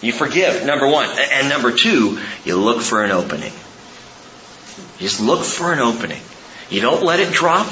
You 0.02 0.14
forgive, 0.14 0.66
number 0.66 0.88
one. 0.88 1.10
And 1.32 1.50
number 1.50 1.72
two, 1.72 2.20
you 2.46 2.56
look 2.56 2.82
for 2.82 3.04
an 3.04 3.12
opening. 3.12 3.52
You 4.98 5.08
just 5.08 5.20
look 5.20 5.44
for 5.44 5.74
an 5.74 5.80
opening. 5.80 6.22
You 6.70 6.82
don't 6.82 7.04
let 7.04 7.20
it 7.20 7.34
drop, 7.34 7.72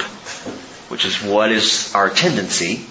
which 0.90 1.04
is 1.04 1.22
what 1.22 1.52
is 1.52 1.94
our 1.94 2.10
tendency. 2.10 2.84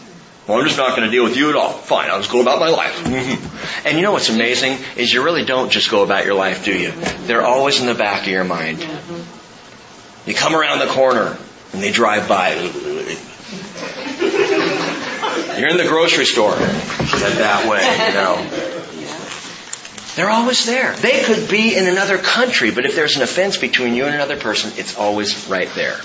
Well, 0.47 0.59
I'm 0.59 0.65
just 0.65 0.77
not 0.77 0.95
going 0.95 1.03
to 1.03 1.11
deal 1.11 1.25
with 1.25 1.35
you 1.35 1.49
at 1.49 1.55
all. 1.55 1.73
Fine, 1.73 2.09
I'll 2.09 2.19
just 2.19 2.31
go 2.31 2.41
about 2.41 2.59
my 2.59 2.69
life. 2.69 3.05
and 3.85 3.97
you 3.97 4.03
know 4.03 4.13
what's 4.13 4.29
amazing 4.29 4.77
is 4.95 5.13
you 5.13 5.21
really 5.21 5.43
don't 5.43 5.69
just 5.69 5.91
go 5.91 6.03
about 6.03 6.25
your 6.25 6.35
life, 6.35 6.63
do 6.63 6.73
you? 6.73 6.91
They're 7.25 7.45
always 7.45 7.81
in 7.81 7.87
the 7.87 7.95
back 7.95 8.21
of 8.21 8.29
your 8.29 8.45
mind. 8.45 8.79
You 10.25 10.33
come 10.33 10.55
around 10.55 10.79
the 10.79 10.87
corner 10.87 11.37
and 11.73 11.83
they 11.83 11.91
drive 11.91 12.29
by. 12.29 12.53
You're 15.57 15.69
in 15.69 15.77
the 15.77 15.87
grocery 15.87 16.25
store. 16.25 16.55
That 16.55 17.67
way, 17.69 18.07
you 18.07 18.13
know. 18.13 18.76
They're 20.17 20.31
always 20.31 20.65
there. 20.65 20.95
They 20.95 21.21
could 21.21 21.47
be 21.47 21.75
in 21.75 21.85
another 21.85 22.17
country, 22.17 22.71
but 22.71 22.87
if 22.87 22.95
there's 22.95 23.17
an 23.17 23.21
offense 23.21 23.55
between 23.55 23.93
you 23.93 24.05
and 24.05 24.15
another 24.15 24.35
person, 24.35 24.71
it's 24.75 24.97
always 24.97 25.47
right 25.47 25.69
there. 25.75 25.95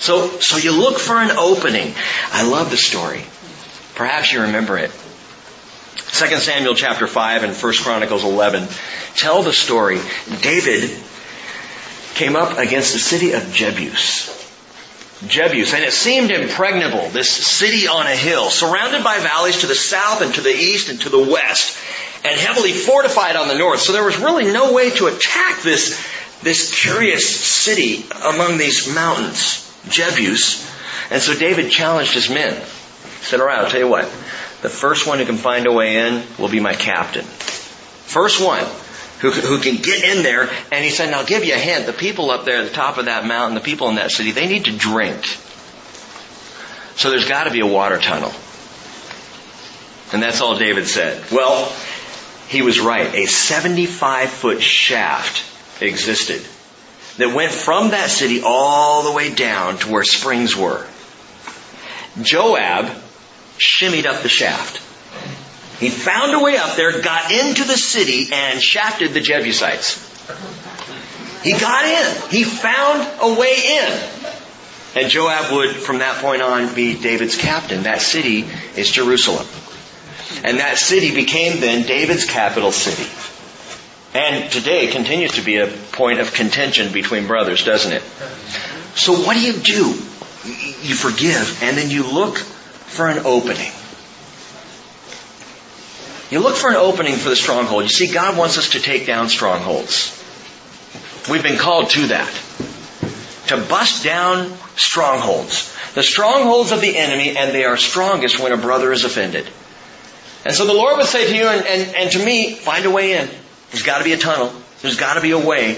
So, 0.00 0.40
so 0.40 0.56
you 0.56 0.72
look 0.72 0.98
for 0.98 1.14
an 1.14 1.30
opening. 1.30 1.94
I 2.32 2.42
love 2.42 2.72
the 2.72 2.76
story. 2.76 3.24
Perhaps 3.94 4.32
you 4.32 4.42
remember 4.42 4.76
it. 4.78 4.90
2 5.94 6.26
Samuel 6.38 6.74
chapter 6.74 7.06
5 7.06 7.44
and 7.44 7.54
1 7.54 7.72
Chronicles 7.74 8.24
11 8.24 8.66
tell 9.14 9.44
the 9.44 9.52
story. 9.52 10.00
David 10.42 10.90
came 12.14 12.34
up 12.34 12.58
against 12.58 12.94
the 12.94 12.98
city 12.98 13.30
of 13.30 13.44
Jebus. 13.44 14.32
Jebus, 15.28 15.72
and 15.72 15.84
it 15.84 15.92
seemed 15.92 16.32
impregnable, 16.32 17.10
this 17.10 17.30
city 17.30 17.86
on 17.86 18.08
a 18.08 18.16
hill, 18.16 18.50
surrounded 18.50 19.04
by 19.04 19.20
valleys 19.20 19.60
to 19.60 19.68
the 19.68 19.74
south 19.76 20.20
and 20.20 20.34
to 20.34 20.40
the 20.40 20.50
east 20.52 20.88
and 20.88 21.00
to 21.02 21.10
the 21.10 21.18
west, 21.22 21.78
and 22.24 22.38
heavily 22.38 22.72
fortified 22.72 23.36
on 23.36 23.48
the 23.48 23.58
north. 23.58 23.80
So 23.80 23.92
there 23.92 24.04
was 24.04 24.18
really 24.18 24.52
no 24.52 24.72
way 24.72 24.90
to 24.90 25.06
attack 25.06 25.62
this, 25.62 26.04
this 26.42 26.70
curious 26.82 27.28
city 27.28 28.04
among 28.24 28.58
these 28.58 28.92
mountains, 28.94 29.70
Jebus. 29.86 30.72
And 31.10 31.22
so 31.22 31.34
David 31.34 31.70
challenged 31.70 32.14
his 32.14 32.28
men. 32.28 32.60
Sit 33.20 33.40
around. 33.40 33.64
I'll 33.64 33.70
tell 33.70 33.80
you 33.80 33.88
what. 33.88 34.04
The 34.62 34.68
first 34.70 35.06
one 35.06 35.18
who 35.18 35.26
can 35.26 35.36
find 35.36 35.66
a 35.66 35.72
way 35.72 36.08
in 36.08 36.22
will 36.38 36.48
be 36.48 36.60
my 36.60 36.74
captain. 36.74 37.24
First 37.24 38.44
one 38.44 38.64
who, 39.20 39.30
who 39.30 39.58
can 39.60 39.76
get 39.76 40.04
in 40.04 40.22
there. 40.22 40.48
And 40.72 40.84
he 40.84 40.90
said, 40.90 41.10
now 41.10 41.20
I'll 41.20 41.26
give 41.26 41.44
you 41.44 41.54
a 41.54 41.58
hint. 41.58 41.86
The 41.86 41.92
people 41.92 42.30
up 42.30 42.44
there 42.44 42.58
at 42.58 42.68
the 42.68 42.74
top 42.74 42.98
of 42.98 43.06
that 43.06 43.26
mountain, 43.26 43.54
the 43.54 43.60
people 43.60 43.88
in 43.88 43.96
that 43.96 44.10
city, 44.10 44.32
they 44.32 44.46
need 44.46 44.66
to 44.66 44.76
drink. 44.76 45.24
So 46.96 47.10
there's 47.10 47.28
got 47.28 47.44
to 47.44 47.50
be 47.50 47.60
a 47.60 47.66
water 47.66 47.98
tunnel. 47.98 48.32
And 50.12 50.22
that's 50.22 50.40
all 50.40 50.56
David 50.58 50.86
said. 50.86 51.30
Well, 51.30 51.72
he 52.48 52.62
was 52.62 52.80
right. 52.80 53.14
A 53.14 53.26
75 53.26 54.30
foot 54.30 54.62
shaft 54.62 55.44
existed 55.82 56.42
that 57.18 57.34
went 57.34 57.52
from 57.52 57.90
that 57.90 58.10
city 58.10 58.42
all 58.44 59.02
the 59.02 59.12
way 59.12 59.34
down 59.34 59.78
to 59.78 59.90
where 59.90 60.04
springs 60.04 60.56
were. 60.56 60.86
Joab 62.22 62.86
shimmied 63.58 64.06
up 64.06 64.22
the 64.22 64.28
shaft. 64.28 64.82
He 65.80 65.90
found 65.90 66.34
a 66.34 66.40
way 66.40 66.56
up 66.56 66.76
there, 66.76 67.02
got 67.02 67.30
into 67.30 67.64
the 67.64 67.76
city, 67.76 68.32
and 68.32 68.62
shafted 68.62 69.12
the 69.12 69.20
Jebusites. 69.20 70.02
He 71.42 71.52
got 71.52 71.84
in. 71.84 72.30
He 72.30 72.44
found 72.44 73.06
a 73.20 73.38
way 73.38 73.54
in. 73.54 75.02
And 75.02 75.10
Joab 75.10 75.52
would, 75.52 75.76
from 75.76 75.98
that 75.98 76.22
point 76.22 76.40
on, 76.40 76.74
be 76.74 76.98
David's 76.98 77.36
captain. 77.36 77.82
That 77.82 78.00
city 78.00 78.46
is 78.76 78.90
Jerusalem. 78.90 79.46
And 80.46 80.60
that 80.60 80.78
city 80.78 81.12
became 81.12 81.58
then 81.58 81.84
David's 81.86 82.24
capital 82.24 82.70
city. 82.70 83.10
And 84.14 84.48
today 84.50 84.86
continues 84.86 85.32
to 85.32 85.42
be 85.42 85.56
a 85.56 85.66
point 85.66 86.20
of 86.20 86.32
contention 86.32 86.92
between 86.92 87.26
brothers, 87.26 87.64
doesn't 87.64 87.92
it? 87.92 88.02
So 88.94 89.12
what 89.12 89.34
do 89.34 89.42
you 89.42 89.54
do? 89.54 89.88
You 90.82 90.94
forgive, 90.94 91.60
and 91.64 91.76
then 91.76 91.90
you 91.90 92.08
look 92.08 92.38
for 92.38 93.08
an 93.08 93.26
opening. 93.26 93.72
You 96.30 96.40
look 96.40 96.54
for 96.54 96.70
an 96.70 96.76
opening 96.76 97.16
for 97.16 97.28
the 97.28 97.36
stronghold. 97.36 97.82
You 97.82 97.88
see, 97.88 98.12
God 98.12 98.38
wants 98.38 98.56
us 98.56 98.70
to 98.70 98.80
take 98.80 99.04
down 99.04 99.28
strongholds. 99.28 100.12
We've 101.28 101.42
been 101.42 101.58
called 101.58 101.90
to 101.90 102.06
that. 102.06 102.32
To 103.48 103.56
bust 103.56 104.04
down 104.04 104.56
strongholds. 104.76 105.74
The 105.94 106.04
strongholds 106.04 106.70
of 106.70 106.80
the 106.80 106.96
enemy, 106.96 107.36
and 107.36 107.52
they 107.52 107.64
are 107.64 107.76
strongest 107.76 108.38
when 108.38 108.52
a 108.52 108.56
brother 108.56 108.92
is 108.92 109.04
offended. 109.04 109.50
And 110.46 110.54
so 110.54 110.64
the 110.64 110.74
Lord 110.74 110.96
would 110.96 111.06
say 111.06 111.26
to 111.26 111.36
you 111.36 111.48
and, 111.48 111.66
and, 111.66 111.96
and 111.96 112.10
to 112.12 112.24
me, 112.24 112.54
find 112.54 112.84
a 112.84 112.90
way 112.90 113.18
in. 113.18 113.28
There's 113.72 113.82
got 113.82 113.98
to 113.98 114.04
be 114.04 114.12
a 114.12 114.16
tunnel. 114.16 114.52
There's 114.80 114.96
got 114.96 115.14
to 115.14 115.20
be 115.20 115.32
a 115.32 115.38
way. 115.38 115.76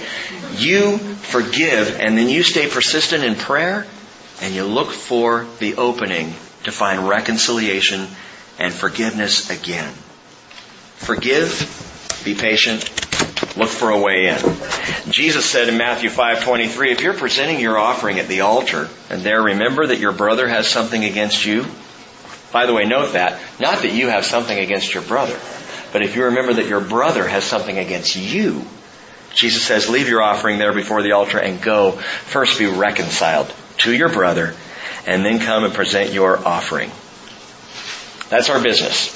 You 0.56 0.98
forgive, 0.98 1.98
and 1.98 2.18
then 2.18 2.28
you 2.28 2.42
stay 2.42 2.68
persistent 2.68 3.24
in 3.24 3.34
prayer, 3.34 3.86
and 4.42 4.54
you 4.54 4.64
look 4.64 4.90
for 4.90 5.46
the 5.58 5.76
opening 5.76 6.34
to 6.64 6.70
find 6.70 7.08
reconciliation 7.08 8.08
and 8.58 8.74
forgiveness 8.74 9.48
again. 9.48 9.90
Forgive, 10.96 12.20
be 12.26 12.34
patient, 12.34 12.82
look 13.56 13.70
for 13.70 13.88
a 13.88 13.98
way 13.98 14.26
in. 14.26 14.38
Jesus 15.10 15.46
said 15.46 15.70
in 15.70 15.78
Matthew 15.78 16.10
5:23, 16.10 16.92
if 16.92 17.00
you're 17.00 17.14
presenting 17.14 17.58
your 17.58 17.78
offering 17.78 18.18
at 18.18 18.28
the 18.28 18.42
altar 18.42 18.90
and 19.08 19.22
there 19.22 19.40
remember 19.40 19.86
that 19.86 19.98
your 19.98 20.12
brother 20.12 20.46
has 20.46 20.68
something 20.68 21.04
against 21.04 21.46
you, 21.46 21.64
by 22.52 22.66
the 22.66 22.74
way, 22.74 22.84
note 22.84 23.12
that, 23.12 23.40
not 23.60 23.82
that 23.82 23.92
you 23.92 24.08
have 24.08 24.24
something 24.24 24.58
against 24.58 24.94
your 24.94 25.02
brother, 25.02 25.38
but 25.92 26.02
if 26.02 26.16
you 26.16 26.24
remember 26.24 26.54
that 26.54 26.66
your 26.66 26.80
brother 26.80 27.26
has 27.26 27.44
something 27.44 27.78
against 27.78 28.16
you, 28.16 28.64
Jesus 29.34 29.62
says, 29.62 29.88
leave 29.88 30.08
your 30.08 30.22
offering 30.22 30.58
there 30.58 30.72
before 30.72 31.02
the 31.02 31.12
altar 31.12 31.38
and 31.38 31.60
go. 31.60 31.92
First 31.92 32.58
be 32.58 32.66
reconciled 32.66 33.52
to 33.78 33.94
your 33.94 34.08
brother 34.08 34.54
and 35.06 35.24
then 35.24 35.38
come 35.38 35.64
and 35.64 35.74
present 35.74 36.12
your 36.12 36.36
offering. 36.46 36.90
That's 38.30 38.50
our 38.50 38.62
business. 38.62 39.14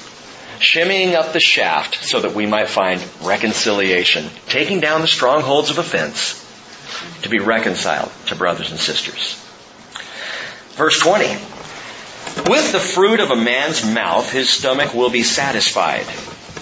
Shimmying 0.59 1.14
up 1.14 1.33
the 1.33 1.41
shaft 1.41 2.05
so 2.05 2.20
that 2.20 2.35
we 2.35 2.47
might 2.47 2.68
find 2.68 3.03
reconciliation. 3.22 4.28
Taking 4.47 4.80
down 4.80 5.01
the 5.01 5.09
strongholds 5.09 5.70
of 5.70 5.78
offense 5.78 6.39
to 7.22 7.28
be 7.28 7.39
reconciled 7.39 8.12
to 8.26 8.37
brothers 8.37 8.70
and 8.70 8.78
sisters. 8.78 9.35
Verse 10.76 11.01
20. 11.01 11.37
With 12.49 12.72
the 12.72 12.80
fruit 12.80 13.20
of 13.20 13.30
a 13.30 13.37
man's 13.37 13.85
mouth, 13.85 14.30
his 14.33 14.49
stomach 14.49 14.95
will 14.95 15.11
be 15.11 15.22
satisfied. 15.22 16.07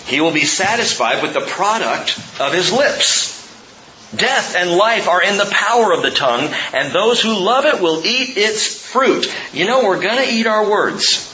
He 0.06 0.20
will 0.20 0.32
be 0.32 0.44
satisfied 0.44 1.22
with 1.22 1.34
the 1.34 1.40
product 1.40 2.18
of 2.40 2.52
his 2.52 2.72
lips. 2.72 3.38
Death 4.14 4.56
and 4.56 4.72
life 4.72 5.06
are 5.06 5.22
in 5.22 5.36
the 5.36 5.46
power 5.46 5.92
of 5.92 6.02
the 6.02 6.10
tongue, 6.10 6.52
and 6.74 6.92
those 6.92 7.22
who 7.22 7.38
love 7.38 7.64
it 7.64 7.80
will 7.80 8.04
eat 8.04 8.36
its 8.36 8.66
fruit. 8.90 9.32
You 9.52 9.66
know, 9.66 9.84
we're 9.84 10.02
gonna 10.02 10.26
eat 10.28 10.48
our 10.48 10.68
words. 10.68 11.28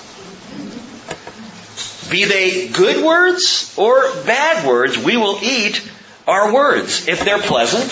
Be 2.10 2.24
they 2.24 2.68
good 2.68 3.02
words 3.04 3.74
or 3.76 4.02
bad 4.26 4.66
words, 4.66 4.98
we 4.98 5.16
will 5.16 5.38
eat 5.42 5.82
our 6.26 6.52
words. 6.52 7.08
If 7.08 7.24
they're 7.24 7.38
pleasant, 7.38 7.90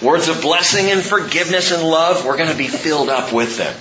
words 0.00 0.28
of 0.28 0.40
blessing 0.40 0.86
and 0.90 1.02
forgiveness 1.02 1.72
and 1.72 1.82
love, 1.82 2.24
we're 2.24 2.38
gonna 2.38 2.54
be 2.54 2.68
filled 2.68 3.08
up 3.08 3.32
with 3.32 3.58
them. 3.58 3.74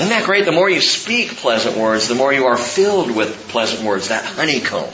Isn't 0.00 0.08
that 0.08 0.24
great? 0.24 0.46
The 0.46 0.52
more 0.52 0.70
you 0.70 0.80
speak 0.80 1.36
pleasant 1.36 1.76
words, 1.76 2.08
the 2.08 2.14
more 2.14 2.32
you 2.32 2.46
are 2.46 2.56
filled 2.56 3.14
with 3.14 3.48
pleasant 3.50 3.86
words, 3.86 4.08
that 4.08 4.24
honeycomb, 4.24 4.88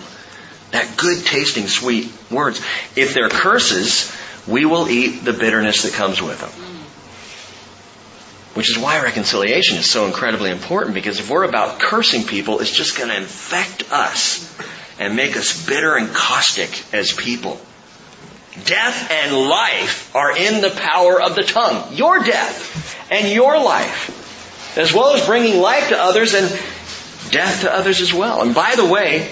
that 0.73 0.97
good 0.97 1.25
tasting 1.25 1.69
sweet 1.69 2.13
words. 2.29 2.61
If 2.97 3.15
they're 3.15 3.29
curses, 3.29 4.13
we 4.49 4.65
will 4.65 4.89
eat 4.89 5.25
the 5.25 5.33
bitterness 5.33 5.85
that 5.85 5.93
comes 5.93 6.21
with 6.21 6.41
them. 6.41 6.51
Which 8.55 8.69
is 8.69 8.83
why 8.83 9.01
reconciliation 9.01 9.77
is 9.77 9.89
so 9.89 10.07
incredibly 10.07 10.51
important 10.51 10.93
because 10.93 11.21
if 11.21 11.31
we're 11.31 11.45
about 11.45 11.79
cursing 11.79 12.25
people, 12.25 12.59
it's 12.59 12.77
just 12.77 12.99
going 12.99 13.11
to 13.11 13.17
infect 13.17 13.93
us 13.93 14.53
and 14.99 15.15
make 15.15 15.37
us 15.37 15.65
bitter 15.69 15.95
and 15.95 16.13
caustic 16.13 16.83
as 16.93 17.13
people. 17.13 17.61
Death 18.65 19.09
and 19.13 19.37
life 19.37 20.13
are 20.17 20.37
in 20.37 20.63
the 20.63 20.71
power 20.71 21.23
of 21.23 21.37
the 21.37 21.45
tongue. 21.45 21.95
Your 21.95 22.19
death 22.19 23.09
and 23.13 23.33
your 23.33 23.57
life 23.63 24.25
as 24.77 24.93
well 24.93 25.15
as 25.15 25.27
bringing 25.27 25.61
life 25.61 25.89
to 25.89 25.99
others 25.99 26.35
and 26.35 26.49
death 27.31 27.63
to 27.63 27.75
others 27.75 28.01
as 28.01 28.13
well. 28.13 28.43
And 28.43 28.55
by 28.55 28.75
the 28.77 28.85
way, 28.85 29.31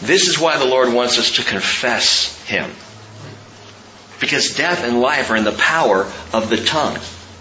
this 0.00 0.28
is 0.28 0.38
why 0.38 0.58
the 0.58 0.64
Lord 0.64 0.92
wants 0.92 1.18
us 1.18 1.32
to 1.32 1.44
confess 1.44 2.42
Him. 2.46 2.70
Because 4.20 4.56
death 4.56 4.84
and 4.84 5.00
life 5.00 5.30
are 5.30 5.36
in 5.36 5.44
the 5.44 5.52
power 5.52 6.10
of 6.32 6.50
the 6.50 6.56
tongue. 6.56 6.98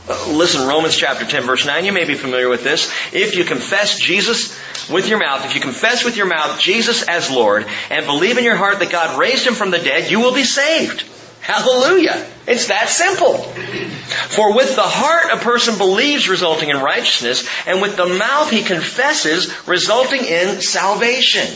Uh, 0.08 0.32
listen, 0.32 0.68
Romans 0.68 0.96
chapter 0.96 1.26
10 1.26 1.44
verse 1.44 1.66
9, 1.66 1.86
you 1.86 1.92
may 1.92 2.06
be 2.06 2.16
familiar 2.16 2.50
with 2.50 2.64
this. 2.64 2.92
If 3.14 3.36
you 3.36 3.44
confess 3.44 4.00
Jesus 4.00 4.58
with 4.90 5.08
your 5.08 5.20
mouth, 5.20 5.46
if 5.46 5.56
you 5.56 5.62
confess 5.62 6.04
with 6.04 6.18
your 6.18 6.26
mouth 6.26 6.60
Jesus 6.60 7.04
as 7.04 7.30
Lord, 7.30 7.68
and 7.90 8.06
believe 8.06 8.38
in 8.38 8.44
your 8.44 8.56
heart 8.56 8.80
that 8.80 8.92
God 8.92 9.20
raised 9.20 9.46
Him 9.46 9.54
from 9.54 9.72
the 9.72 9.78
dead, 9.78 10.10
you 10.10 10.20
will 10.20 10.34
be 10.34 10.44
saved. 10.44 11.04
Hallelujah. 11.50 12.28
It's 12.46 12.68
that 12.68 12.90
simple. 12.90 13.34
For 13.38 14.56
with 14.56 14.76
the 14.76 14.84
heart 14.84 15.34
a 15.34 15.44
person 15.44 15.80
believes 15.80 16.30
resulting 16.30 16.70
in 16.70 16.78
righteousness, 16.78 17.50
and 17.66 17.82
with 17.82 17.98
the 17.98 18.06
mouth 18.06 18.52
he 18.52 18.62
confesses 18.62 19.52
resulting 19.68 20.26
in 20.26 20.62
salvation. 20.62 21.48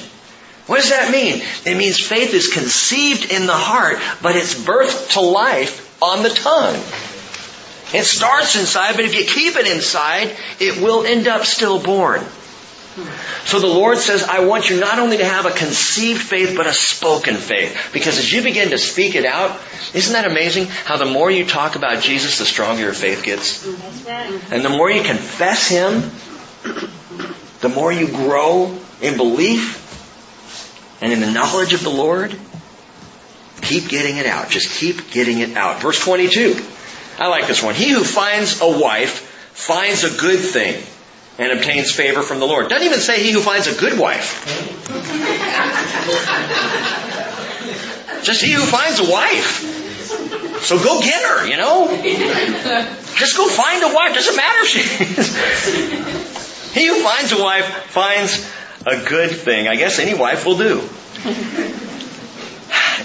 What 0.66 0.78
does 0.78 0.90
that 0.90 1.12
mean? 1.12 1.44
It 1.64 1.78
means 1.78 2.00
faith 2.00 2.34
is 2.34 2.48
conceived 2.48 3.32
in 3.32 3.46
the 3.46 3.54
heart, 3.54 4.00
but 4.24 4.36
it's 4.36 4.56
birthed 4.56 5.12
to 5.12 5.22
life 5.22 6.02
on 6.02 6.24
the 6.24 6.30
tongue. 6.30 6.82
It 7.94 8.06
starts 8.06 8.56
inside, 8.56 8.96
but 8.96 9.06
if 9.06 9.14
you 9.14 9.26
keep 9.26 9.56
it 9.58 9.68
inside, 9.68 10.36
it 10.60 10.82
will 10.82 11.06
end 11.06 11.28
up 11.28 11.46
stillborn. 11.46 12.26
So 13.46 13.60
the 13.60 13.68
Lord 13.68 13.98
says, 13.98 14.24
I 14.24 14.46
want 14.46 14.70
you 14.70 14.80
not 14.80 15.00
only 15.00 15.18
to 15.18 15.26
have 15.26 15.46
a 15.46 15.52
conceived 15.52 16.22
faith, 16.22 16.56
but 16.56 16.68
a 16.68 16.74
spoken 16.74 17.36
faith. 17.36 17.90
Because 17.92 18.20
as 18.20 18.32
you 18.32 18.44
begin 18.44 18.70
to 18.70 18.78
speak 18.78 19.16
it 19.16 19.26
out, 19.26 19.60
isn't 19.94 20.14
that 20.14 20.30
amazing 20.30 20.66
how 20.66 20.98
the 20.98 21.06
more 21.06 21.32
you 21.32 21.46
talk 21.46 21.76
about 21.76 22.04
Jesus, 22.04 22.38
the 22.38 22.46
stronger 22.46 22.84
your 22.84 22.94
faith 22.94 23.24
gets? 23.24 23.66
And 24.52 24.64
the 24.64 24.70
more 24.70 24.92
you 24.92 25.02
confess 25.02 25.68
Him, 25.68 26.12
the 27.62 27.70
more 27.70 27.92
you 27.92 28.08
grow 28.08 28.78
in 29.02 29.18
belief 29.18 29.82
and 31.02 31.12
in 31.12 31.20
the 31.20 31.32
knowledge 31.32 31.74
of 31.74 31.84
the 31.84 31.90
Lord. 31.90 32.36
Keep 33.62 33.90
getting 33.90 34.18
it 34.18 34.26
out. 34.26 34.50
Just 34.50 34.80
keep 34.80 35.12
getting 35.12 35.40
it 35.40 35.56
out. 35.56 35.82
Verse 35.82 36.00
22. 36.04 36.56
I 37.18 37.28
like 37.28 37.48
this 37.48 37.64
one. 37.64 37.76
He 37.76 37.90
who 37.90 38.04
finds 38.04 38.62
a 38.62 38.80
wife 38.80 39.30
finds 39.54 40.04
a 40.04 40.18
good 40.18 40.40
thing 40.40 40.84
and 41.38 41.52
obtains 41.52 41.92
favor 41.92 42.22
from 42.22 42.40
the 42.40 42.46
Lord. 42.46 42.70
Doesn't 42.70 42.86
even 42.86 43.00
say 43.00 43.24
he 43.24 43.32
who 43.32 43.42
finds 43.42 43.66
a 43.68 43.74
good 43.80 43.98
wife. 43.98 44.46
Just 48.24 48.44
he 48.44 48.54
who 48.54 48.62
finds 48.62 49.00
a 49.00 49.12
wife. 49.12 50.62
So 50.62 50.78
go 50.78 51.02
get 51.02 51.24
her, 51.24 51.48
you 51.48 51.58
know? 51.58 51.88
Just 53.16 53.36
go 53.36 53.50
find 53.50 53.84
a 53.84 53.94
wife. 53.94 54.14
Doesn't 54.14 54.36
matter 54.36 54.60
if 54.62 54.68
she 54.68 54.82
He 56.80 56.86
who 56.88 57.02
finds 57.04 57.32
a 57.32 57.42
wife 57.42 57.66
finds 57.90 58.48
a 58.86 59.04
good 59.08 59.32
thing. 59.32 59.68
I 59.68 59.76
guess 59.76 59.98
any 60.00 60.14
wife 60.14 60.46
will 60.46 60.58
do. 60.58 60.88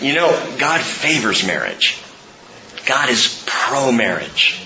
You 0.00 0.14
know, 0.14 0.30
God 0.58 0.80
favors 0.80 1.44
marriage. 1.46 2.00
God 2.86 3.10
is 3.10 3.42
pro 3.46 3.90
marriage. 3.90 4.64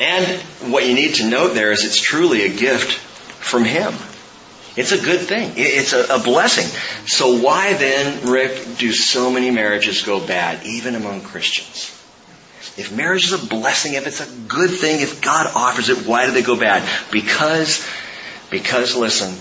And 0.00 0.40
what 0.72 0.86
you 0.86 0.94
need 0.94 1.16
to 1.16 1.28
note 1.28 1.54
there 1.54 1.72
is 1.72 1.84
it's 1.84 2.00
truly 2.00 2.44
a 2.44 2.56
gift 2.56 2.92
from 2.92 3.64
Him. 3.64 3.94
It's 4.76 4.92
a 4.92 4.98
good 4.98 5.20
thing. 5.20 5.54
It's 5.56 5.92
a, 5.92 6.20
blessing. 6.22 6.66
So 7.04 7.42
why 7.42 7.72
then, 7.74 8.30
Rick, 8.30 8.78
do 8.78 8.92
so 8.92 9.28
many 9.28 9.50
marriages 9.50 10.02
go 10.02 10.24
bad, 10.24 10.64
even 10.64 10.94
among 10.94 11.22
Christians? 11.22 11.94
If 12.76 12.94
marriage 12.94 13.24
is 13.24 13.32
a 13.32 13.44
blessing, 13.44 13.94
if 13.94 14.06
it's 14.06 14.20
a 14.20 14.32
good 14.46 14.70
thing, 14.70 15.00
if 15.00 15.20
God 15.20 15.50
offers 15.52 15.88
it, 15.88 16.06
why 16.06 16.26
do 16.26 16.32
they 16.32 16.42
go 16.42 16.56
bad? 16.56 16.88
Because, 17.10 17.84
because 18.50 18.94
listen, 18.94 19.34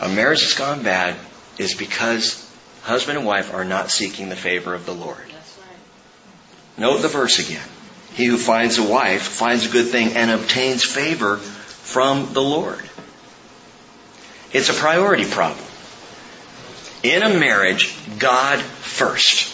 a 0.00 0.08
marriage 0.08 0.42
that's 0.42 0.56
gone 0.56 0.84
bad 0.84 1.16
is 1.58 1.74
because 1.74 2.48
husband 2.82 3.18
and 3.18 3.26
wife 3.26 3.52
are 3.52 3.64
not 3.64 3.90
seeking 3.90 4.28
the 4.28 4.36
favor 4.36 4.72
of 4.72 4.86
the 4.86 4.94
Lord. 4.94 5.18
Note 6.78 6.98
the 6.98 7.08
verse 7.08 7.40
again. 7.40 7.66
He 8.14 8.26
who 8.26 8.38
finds 8.38 8.78
a 8.78 8.82
wife 8.82 9.22
finds 9.22 9.66
a 9.66 9.70
good 9.70 9.88
thing 9.88 10.12
and 10.14 10.30
obtains 10.30 10.84
favor 10.84 11.36
from 11.36 12.32
the 12.32 12.42
Lord. 12.42 12.88
It's 14.52 14.68
a 14.68 14.74
priority 14.74 15.24
problem. 15.24 15.66
In 17.02 17.22
a 17.22 17.38
marriage, 17.38 17.94
God 18.18 18.60
first. 18.60 19.52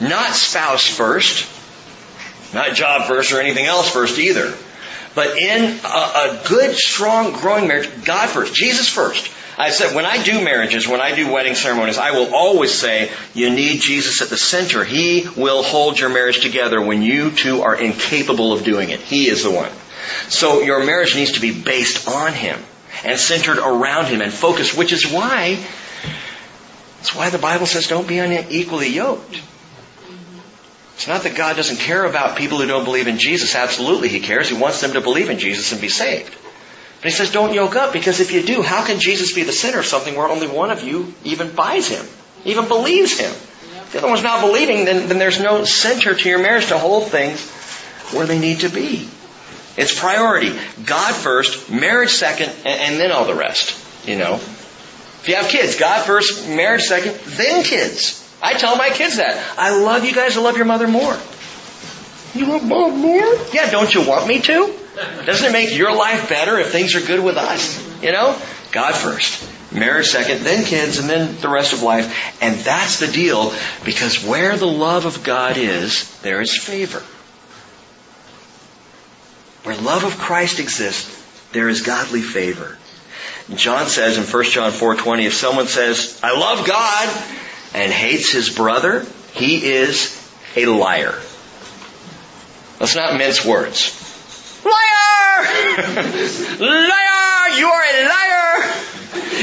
Not 0.00 0.34
spouse 0.34 0.86
first. 0.86 1.46
Not 2.54 2.74
job 2.74 3.06
first 3.06 3.32
or 3.32 3.40
anything 3.40 3.66
else 3.66 3.90
first 3.90 4.18
either. 4.18 4.54
But 5.14 5.36
in 5.36 5.78
a, 5.84 5.86
a 5.86 6.42
good, 6.48 6.76
strong, 6.76 7.32
growing 7.32 7.68
marriage, 7.68 7.90
God 8.04 8.28
first. 8.30 8.54
Jesus 8.54 8.88
first. 8.88 9.30
I 9.60 9.68
said, 9.68 9.94
when 9.94 10.06
I 10.06 10.22
do 10.22 10.42
marriages, 10.42 10.88
when 10.88 11.02
I 11.02 11.14
do 11.14 11.30
wedding 11.30 11.54
ceremonies, 11.54 11.98
I 11.98 12.12
will 12.12 12.34
always 12.34 12.72
say, 12.72 13.10
you 13.34 13.50
need 13.50 13.82
Jesus 13.82 14.22
at 14.22 14.30
the 14.30 14.38
center. 14.38 14.84
He 14.84 15.28
will 15.36 15.62
hold 15.62 16.00
your 16.00 16.08
marriage 16.08 16.40
together 16.40 16.80
when 16.80 17.02
you 17.02 17.30
two 17.30 17.60
are 17.60 17.78
incapable 17.78 18.54
of 18.54 18.64
doing 18.64 18.88
it. 18.88 19.00
He 19.00 19.28
is 19.28 19.42
the 19.42 19.50
one. 19.50 19.70
So 20.30 20.62
your 20.62 20.82
marriage 20.82 21.14
needs 21.14 21.32
to 21.32 21.40
be 21.40 21.52
based 21.52 22.08
on 22.08 22.32
Him 22.32 22.58
and 23.04 23.18
centered 23.18 23.58
around 23.58 24.06
Him 24.06 24.22
and 24.22 24.32
focused, 24.32 24.78
which 24.78 24.92
is 24.92 25.06
why, 25.06 25.62
it's 27.00 27.14
why 27.14 27.28
the 27.28 27.36
Bible 27.36 27.66
says 27.66 27.86
don't 27.86 28.08
be 28.08 28.16
unequally 28.16 28.88
yoked. 28.88 29.42
It's 30.94 31.06
not 31.06 31.24
that 31.24 31.36
God 31.36 31.56
doesn't 31.56 31.80
care 31.80 32.06
about 32.06 32.38
people 32.38 32.56
who 32.56 32.66
don't 32.66 32.84
believe 32.84 33.08
in 33.08 33.18
Jesus. 33.18 33.54
Absolutely 33.54 34.08
He 34.08 34.20
cares. 34.20 34.48
He 34.48 34.56
wants 34.56 34.80
them 34.80 34.94
to 34.94 35.02
believe 35.02 35.28
in 35.28 35.38
Jesus 35.38 35.70
and 35.72 35.82
be 35.82 35.90
saved. 35.90 36.34
But 37.00 37.10
he 37.10 37.10
says, 37.10 37.32
don't 37.32 37.54
yoke 37.54 37.76
up, 37.76 37.94
because 37.94 38.20
if 38.20 38.32
you 38.32 38.42
do, 38.42 38.60
how 38.60 38.84
can 38.84 39.00
Jesus 39.00 39.32
be 39.32 39.42
the 39.42 39.52
center 39.52 39.78
of 39.78 39.86
something 39.86 40.14
where 40.14 40.28
only 40.28 40.46
one 40.46 40.70
of 40.70 40.82
you 40.82 41.14
even 41.24 41.50
buys 41.54 41.88
him, 41.88 42.04
even 42.44 42.68
believes 42.68 43.18
him? 43.18 43.30
If 43.30 43.92
the 43.92 43.98
other 43.98 44.08
one's 44.08 44.22
not 44.22 44.42
believing, 44.42 44.84
then, 44.84 45.08
then 45.08 45.18
there's 45.18 45.40
no 45.40 45.64
center 45.64 46.14
to 46.14 46.28
your 46.28 46.38
marriage 46.38 46.68
to 46.68 46.78
hold 46.78 47.08
things 47.08 47.48
where 48.12 48.26
they 48.26 48.38
need 48.38 48.60
to 48.60 48.68
be. 48.68 49.08
It's 49.78 49.98
priority. 49.98 50.52
God 50.84 51.14
first, 51.14 51.70
marriage 51.70 52.10
second, 52.10 52.50
and, 52.66 52.80
and 52.80 53.00
then 53.00 53.12
all 53.12 53.24
the 53.24 53.34
rest. 53.34 53.78
You 54.06 54.18
know? 54.18 54.34
If 54.34 55.26
you 55.26 55.36
have 55.36 55.48
kids, 55.48 55.76
God 55.76 56.04
first, 56.04 56.48
marriage 56.48 56.82
second, 56.82 57.14
then 57.14 57.64
kids. 57.64 58.16
I 58.42 58.54
tell 58.54 58.76
my 58.76 58.90
kids 58.90 59.16
that. 59.16 59.42
I 59.58 59.76
love 59.76 60.04
you 60.04 60.14
guys, 60.14 60.36
I 60.36 60.40
love 60.40 60.56
your 60.56 60.66
mother 60.66 60.86
more. 60.86 61.16
You 62.34 62.46
love 62.46 62.66
mom 62.66 62.98
more? 63.00 63.34
Yeah, 63.52 63.70
don't 63.70 63.92
you 63.92 64.06
want 64.06 64.26
me 64.26 64.40
to? 64.40 64.74
Doesn't 65.24 65.46
it 65.46 65.52
make 65.52 65.76
your 65.76 65.94
life 65.94 66.28
better 66.28 66.58
if 66.58 66.70
things 66.70 66.94
are 66.94 67.00
good 67.00 67.22
with 67.22 67.36
us? 67.36 68.02
You 68.02 68.12
know? 68.12 68.40
God 68.72 68.94
first. 68.94 69.48
Marriage 69.72 70.08
second, 70.08 70.42
then 70.42 70.64
kids, 70.64 70.98
and 70.98 71.08
then 71.08 71.40
the 71.40 71.48
rest 71.48 71.72
of 71.72 71.82
life. 71.82 72.42
And 72.42 72.58
that's 72.60 72.98
the 72.98 73.06
deal 73.06 73.52
because 73.84 74.24
where 74.24 74.56
the 74.56 74.66
love 74.66 75.06
of 75.06 75.22
God 75.22 75.56
is, 75.56 76.20
there 76.22 76.40
is 76.40 76.56
favor. 76.56 77.02
Where 79.64 79.76
love 79.76 80.04
of 80.04 80.18
Christ 80.18 80.58
exists, 80.58 81.16
there 81.52 81.68
is 81.68 81.82
godly 81.82 82.22
favor. 82.22 82.78
John 83.54 83.88
says 83.88 84.16
in 84.16 84.24
1 84.24 84.44
John 84.44 84.72
4:20, 84.72 85.26
if 85.26 85.34
someone 85.34 85.68
says, 85.68 86.18
"I 86.22 86.32
love 86.32 86.66
God," 86.66 87.08
and 87.74 87.92
hates 87.92 88.30
his 88.30 88.48
brother, 88.48 89.04
he 89.34 89.72
is 89.72 90.16
a 90.56 90.66
liar. 90.66 91.14
Let's 92.78 92.94
not 92.94 93.16
mince 93.16 93.44
words. 93.44 93.92
Liar! 94.64 95.46
liar! 96.60 97.56
You 97.56 97.66
are 97.68 97.82
a 97.82 98.04
liar! 98.04 98.40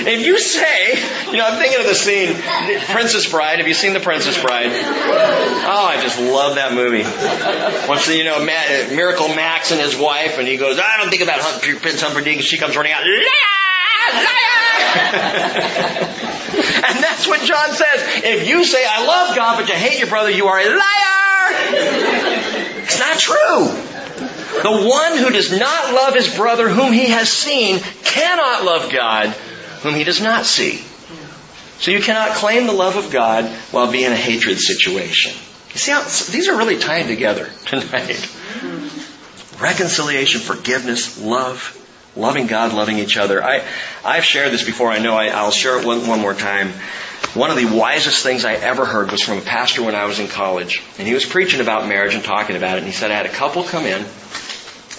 If 0.09 0.25
you 0.25 0.39
say, 0.39 0.95
you 1.31 1.37
know, 1.37 1.45
I'm 1.45 1.59
thinking 1.59 1.79
of 1.79 1.85
the 1.85 1.95
scene, 1.95 2.33
Princess 2.93 3.29
Bride. 3.29 3.59
Have 3.59 3.67
you 3.67 3.73
seen 3.73 3.93
The 3.93 3.99
Princess 3.99 4.41
Bride? 4.41 4.71
Oh, 4.71 5.85
I 5.85 5.99
just 6.01 6.19
love 6.19 6.55
that 6.55 6.73
movie. 6.73 7.03
Once, 7.89 8.07
you 8.07 8.23
know, 8.23 8.37
uh, 8.37 8.95
Miracle 8.95 9.27
Max 9.29 9.71
and 9.71 9.81
his 9.81 9.97
wife, 9.97 10.37
and 10.37 10.47
he 10.47 10.57
goes, 10.57 10.79
I 10.79 10.97
don't 10.97 11.09
think 11.09 11.23
about 11.23 11.41
Prince 11.61 12.01
Humperdinck, 12.01 12.37
and 12.37 12.45
she 12.45 12.57
comes 12.57 12.77
running 12.77 12.93
out, 12.93 13.03
liar, 13.03 13.17
liar! 14.13 14.77
and 16.87 17.03
that's 17.03 17.27
what 17.27 17.41
John 17.41 17.71
says. 17.73 18.23
If 18.23 18.47
you 18.47 18.63
say, 18.63 18.85
I 18.87 19.05
love 19.05 19.35
God, 19.35 19.57
but 19.59 19.67
you 19.67 19.75
hate 19.75 19.99
your 19.99 20.07
brother, 20.07 20.29
you 20.29 20.47
are 20.47 20.59
a 20.59 20.69
liar! 20.69 21.17
It's 22.83 22.99
not 22.99 23.19
true. 23.19 23.86
The 24.63 24.87
one 24.87 25.17
who 25.17 25.29
does 25.29 25.57
not 25.57 25.93
love 25.93 26.13
his 26.13 26.35
brother 26.35 26.69
whom 26.69 26.91
he 26.91 27.07
has 27.07 27.31
seen 27.31 27.79
cannot 28.03 28.63
love 28.63 28.91
God 28.91 29.29
whom 29.81 29.95
he 29.95 30.03
does 30.03 30.21
not 30.21 30.45
see. 30.45 30.83
So 31.79 31.91
you 31.91 32.01
cannot 32.01 32.35
claim 32.35 32.65
the 32.65 32.73
love 32.73 32.95
of 32.95 33.11
God 33.11 33.45
while 33.71 33.91
being 33.91 34.05
in 34.05 34.11
a 34.11 34.15
hatred 34.15 34.59
situation. 34.59 35.31
You 35.73 35.79
see 35.79 35.91
how 35.91 36.01
these 36.01 36.47
are 36.47 36.57
really 36.57 36.79
tied 36.79 37.07
together 37.07 37.49
tonight. 37.65 38.29
Reconciliation, 39.59 40.41
forgiveness, 40.41 41.21
love, 41.21 41.77
loving 42.15 42.47
God, 42.47 42.73
loving 42.73 42.97
each 42.97 43.17
other. 43.17 43.43
I, 43.43 43.63
I've 44.03 44.25
shared 44.25 44.51
this 44.51 44.63
before. 44.63 44.91
I 44.91 44.99
know 44.99 45.15
I, 45.15 45.43
will 45.43 45.51
share 45.51 45.79
it 45.79 45.85
one, 45.85 46.07
one 46.07 46.19
more 46.19 46.33
time. 46.33 46.69
One 47.33 47.51
of 47.51 47.57
the 47.57 47.65
wisest 47.65 48.23
things 48.23 48.45
I 48.45 48.53
ever 48.53 48.85
heard 48.85 49.11
was 49.11 49.21
from 49.21 49.37
a 49.37 49.41
pastor 49.41 49.83
when 49.83 49.95
I 49.95 50.05
was 50.05 50.19
in 50.19 50.27
college. 50.27 50.81
And 50.97 51.07
he 51.07 51.13
was 51.13 51.25
preaching 51.25 51.61
about 51.61 51.87
marriage 51.87 52.15
and 52.15 52.23
talking 52.23 52.55
about 52.55 52.77
it. 52.77 52.79
And 52.79 52.87
he 52.87 52.93
said, 52.93 53.11
I 53.11 53.15
had 53.15 53.25
a 53.25 53.29
couple 53.29 53.63
come 53.63 53.85
in 53.85 54.03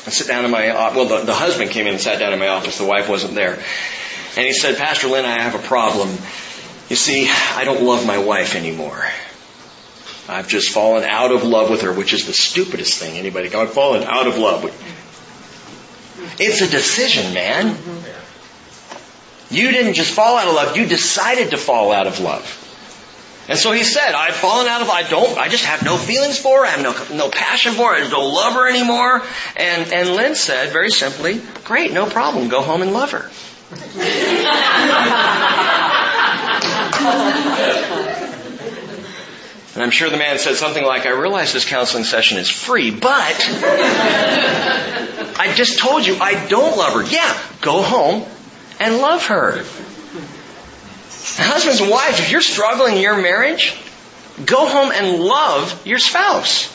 and 0.09 0.15
sit 0.15 0.27
down 0.27 0.47
in 0.47 0.51
my, 0.51 0.69
well, 0.69 1.05
the, 1.05 1.27
the 1.27 1.35
husband 1.35 1.71
came 1.71 1.87
in 1.87 1.93
and 1.93 2.01
sat 2.01 2.19
down 2.19 2.33
in 2.33 2.39
my 2.39 2.49
office. 2.49 2.79
The 2.79 2.87
wife 2.87 3.11
wasn't 3.11 3.35
there. 3.35 3.57
And 4.37 4.47
he 4.47 4.55
said, 4.55 4.79
Pastor 4.79 5.07
Lynn, 5.09 5.27
I 5.27 5.43
have 5.43 5.55
a 5.55 5.59
problem. 5.59 6.09
You 6.89 6.97
see, 6.97 7.31
I 7.31 7.65
don't 7.65 7.83
love 7.83 8.07
my 8.07 8.17
wife 8.17 8.55
anymore. 8.55 9.05
I've 10.27 10.49
just 10.49 10.71
fallen 10.71 11.05
out 11.05 11.31
of 11.31 11.45
love 11.45 11.69
with 11.69 11.83
her, 11.83 11.93
which 11.93 12.15
is 12.15 12.27
the 12.27 12.33
stupidest 12.33 12.99
thing 12.99 13.19
anybody 13.19 13.51
can. 13.51 13.61
I've 13.61 13.75
fallen 13.75 14.03
out 14.03 14.27
of 14.27 14.39
love. 14.39 14.65
It's 16.41 16.63
a 16.63 16.69
decision, 16.69 17.35
man. 17.35 17.75
Mm-hmm. 17.75 19.55
You 19.55 19.71
didn't 19.73 19.93
just 19.93 20.15
fall 20.15 20.39
out 20.39 20.49
of 20.49 20.55
love, 20.55 20.75
you 20.75 20.87
decided 20.87 21.51
to 21.51 21.59
fall 21.59 21.93
out 21.93 22.07
of 22.07 22.21
love. 22.21 22.65
And 23.49 23.59
so 23.59 23.73
he 23.73 23.83
said, 23.83 24.13
I've 24.13 24.35
fallen 24.35 24.69
out 24.69 24.83
of, 24.83 24.91
I 24.91 25.09
don't, 25.09 25.39
I 25.39 25.49
just 25.49 25.65
have 25.65 25.83
no 25.83 25.97
feelings 25.97 26.39
for 26.39 26.59
her, 26.59 26.67
I 26.67 26.69
have 26.69 26.83
no, 26.83 27.17
no 27.17 27.31
passion 27.31 27.73
for 27.73 27.95
her, 27.95 28.05
I 28.05 28.09
don't 28.09 28.35
love 28.35 28.53
her 28.53 28.69
anymore. 28.69 29.23
And, 29.57 29.91
and 29.91 30.11
Lynn 30.11 30.35
said, 30.35 30.71
very 30.71 30.91
simply, 30.91 31.41
great, 31.65 31.93
no 31.93 32.05
problem, 32.07 32.49
go 32.49 32.61
home 32.61 32.83
and 32.83 32.93
love 32.93 33.13
her. 33.13 33.31
And 39.75 39.83
I'm 39.85 39.91
sure 39.93 40.11
the 40.11 40.17
man 40.17 40.39
said 40.39 40.57
something 40.57 40.85
like, 40.85 41.07
I 41.07 41.11
realize 41.11 41.53
this 41.53 41.65
counseling 41.65 42.05
session 42.05 42.37
is 42.39 42.51
free, 42.51 42.91
but 42.91 43.37
I 45.39 45.53
just 45.55 45.79
told 45.79 46.05
you 46.05 46.17
I 46.17 46.49
don't 46.49 46.77
love 46.77 46.95
her. 46.95 47.05
Yeah, 47.05 47.39
go 47.61 47.83
home 47.83 48.25
and 48.81 48.99
love 48.99 49.27
her. 49.27 49.65
Husbands 51.37 51.81
and 51.81 51.91
wives, 51.91 52.21
if 52.21 52.31
you're 52.31 52.41
struggling 52.41 52.97
in 52.97 53.03
your 53.03 53.21
marriage, 53.21 53.77
go 54.45 54.67
home 54.67 54.93
and 54.93 55.21
love 55.21 55.87
your 55.87 55.99
spouse. 55.99 56.75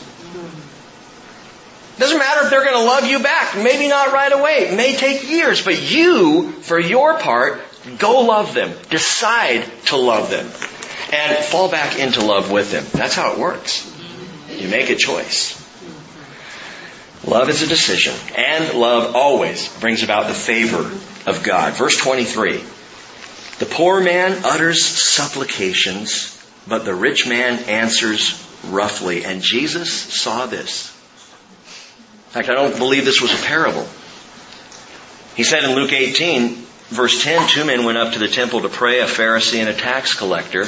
Doesn't 1.98 2.18
matter 2.18 2.46
if 2.46 2.50
they're 2.50 2.64
going 2.64 2.76
to 2.78 2.84
love 2.84 3.06
you 3.06 3.22
back. 3.22 3.56
Maybe 3.56 3.88
not 3.88 4.12
right 4.12 4.32
away. 4.32 4.68
It 4.68 4.76
may 4.76 4.96
take 4.96 5.30
years, 5.30 5.64
but 5.64 5.92
you, 5.92 6.52
for 6.52 6.80
your 6.80 7.20
part, 7.20 7.62
go 8.00 8.22
love 8.22 8.54
them. 8.54 8.74
Decide 8.90 9.66
to 9.86 9.98
love 9.98 10.30
them. 10.30 10.46
And 11.14 11.46
fall 11.46 11.70
back 11.70 12.00
into 12.00 12.26
love 12.26 12.52
with 12.52 12.72
them. 12.72 12.86
That's 12.94 13.14
how 13.14 13.34
it 13.34 13.40
works. 13.40 13.90
You 14.50 14.68
make 14.70 14.90
a 14.90 14.96
choice. 14.96 15.60
Love 17.26 17.50
is 17.50 17.62
a 17.62 17.68
decision, 17.68 18.14
and 18.36 18.78
love 18.78 19.16
always 19.16 19.70
brings 19.80 20.04
about 20.04 20.28
the 20.28 20.34
favor 20.34 20.92
of 21.26 21.42
God. 21.44 21.74
Verse 21.74 21.96
23. 21.96 22.62
The 23.64 23.70
poor 23.70 24.02
man 24.02 24.44
utters 24.44 24.84
supplications, 24.84 26.38
but 26.68 26.84
the 26.84 26.94
rich 26.94 27.26
man 27.26 27.64
answers 27.70 28.46
roughly. 28.66 29.24
And 29.24 29.42
Jesus 29.42 29.90
saw 29.90 30.48
this. 30.48 30.90
In 30.90 32.32
fact, 32.34 32.50
I 32.50 32.56
don't 32.56 32.78
believe 32.78 33.06
this 33.06 33.22
was 33.22 33.32
a 33.32 33.42
parable. 33.46 33.88
He 35.38 35.44
said 35.44 35.64
in 35.64 35.76
Luke 35.76 35.94
18, 35.94 36.56
verse 36.90 37.24
10, 37.24 37.48
two 37.48 37.64
men 37.64 37.86
went 37.86 37.98
up 37.98 38.12
to 38.12 38.20
the 38.20 38.28
temple 38.28 38.64
to 38.64 38.68
pray, 38.70 39.00
a 39.00 39.06
Pharisee 39.06 39.62
and 39.62 39.70
a 39.70 39.74
tax 39.74 40.14
collector. 40.14 40.66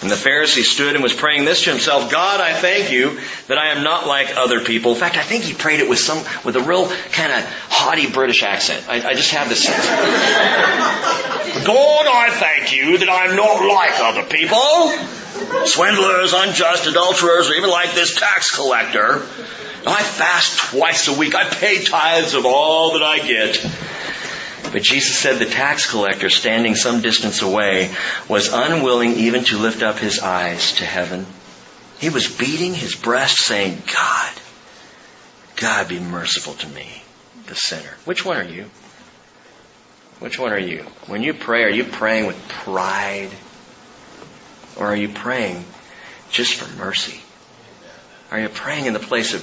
And 0.00 0.10
the 0.10 0.14
Pharisee 0.14 0.62
stood 0.62 0.94
and 0.94 1.02
was 1.02 1.12
praying 1.12 1.44
this 1.44 1.64
to 1.64 1.70
himself, 1.70 2.08
God, 2.10 2.40
I 2.40 2.54
thank 2.54 2.92
you 2.92 3.18
that 3.48 3.58
I 3.58 3.70
am 3.70 3.82
not 3.82 4.06
like 4.06 4.36
other 4.36 4.60
people. 4.60 4.92
In 4.92 4.98
fact, 4.98 5.16
I 5.16 5.22
think 5.22 5.42
he 5.42 5.54
prayed 5.54 5.80
it 5.80 5.88
with 5.88 5.98
some, 5.98 6.18
with 6.44 6.54
a 6.54 6.60
real 6.60 6.88
kind 7.10 7.32
of 7.32 7.44
haughty 7.68 8.08
British 8.08 8.44
accent. 8.44 8.88
I, 8.88 9.08
I 9.08 9.14
just 9.14 9.32
have 9.32 9.48
this 9.48 9.64
sense. 9.64 9.84
God, 11.66 12.06
I 12.06 12.30
thank 12.30 12.76
you 12.76 12.98
that 12.98 13.10
I'm 13.10 13.34
not 13.34 13.66
like 13.66 13.98
other 13.98 14.22
people. 14.22 15.66
Swindlers, 15.66 16.32
unjust, 16.32 16.86
adulterers, 16.86 17.50
or 17.50 17.54
even 17.54 17.70
like 17.70 17.92
this 17.94 18.14
tax 18.14 18.54
collector. 18.54 19.22
I 19.84 20.02
fast 20.02 20.70
twice 20.70 21.08
a 21.08 21.18
week. 21.18 21.34
I 21.34 21.44
pay 21.44 21.82
tithes 21.82 22.34
of 22.34 22.46
all 22.46 22.92
that 22.92 23.02
I 23.02 23.18
get. 23.18 23.56
But 24.64 24.82
Jesus 24.82 25.18
said 25.18 25.38
the 25.38 25.46
tax 25.46 25.90
collector, 25.90 26.30
standing 26.30 26.74
some 26.74 27.00
distance 27.00 27.42
away, 27.42 27.94
was 28.28 28.52
unwilling 28.52 29.14
even 29.14 29.44
to 29.44 29.58
lift 29.58 29.82
up 29.82 29.98
his 29.98 30.20
eyes 30.20 30.74
to 30.76 30.84
heaven. 30.84 31.26
He 32.00 32.10
was 32.10 32.28
beating 32.28 32.74
his 32.74 32.94
breast, 32.94 33.38
saying, 33.38 33.82
God, 33.94 34.32
God 35.56 35.88
be 35.88 35.98
merciful 35.98 36.54
to 36.54 36.68
me, 36.68 37.02
the 37.46 37.54
sinner. 37.54 37.96
Which 38.04 38.24
one 38.24 38.36
are 38.36 38.44
you? 38.44 38.70
Which 40.20 40.38
one 40.38 40.52
are 40.52 40.58
you? 40.58 40.82
When 41.06 41.22
you 41.22 41.34
pray, 41.34 41.64
are 41.64 41.70
you 41.70 41.84
praying 41.84 42.26
with 42.26 42.48
pride? 42.48 43.30
Or 44.76 44.86
are 44.86 44.96
you 44.96 45.08
praying 45.08 45.64
just 46.30 46.54
for 46.54 46.76
mercy? 46.78 47.20
Are 48.30 48.40
you 48.40 48.48
praying 48.48 48.86
in 48.86 48.92
the 48.92 49.00
place 49.00 49.34
of 49.34 49.42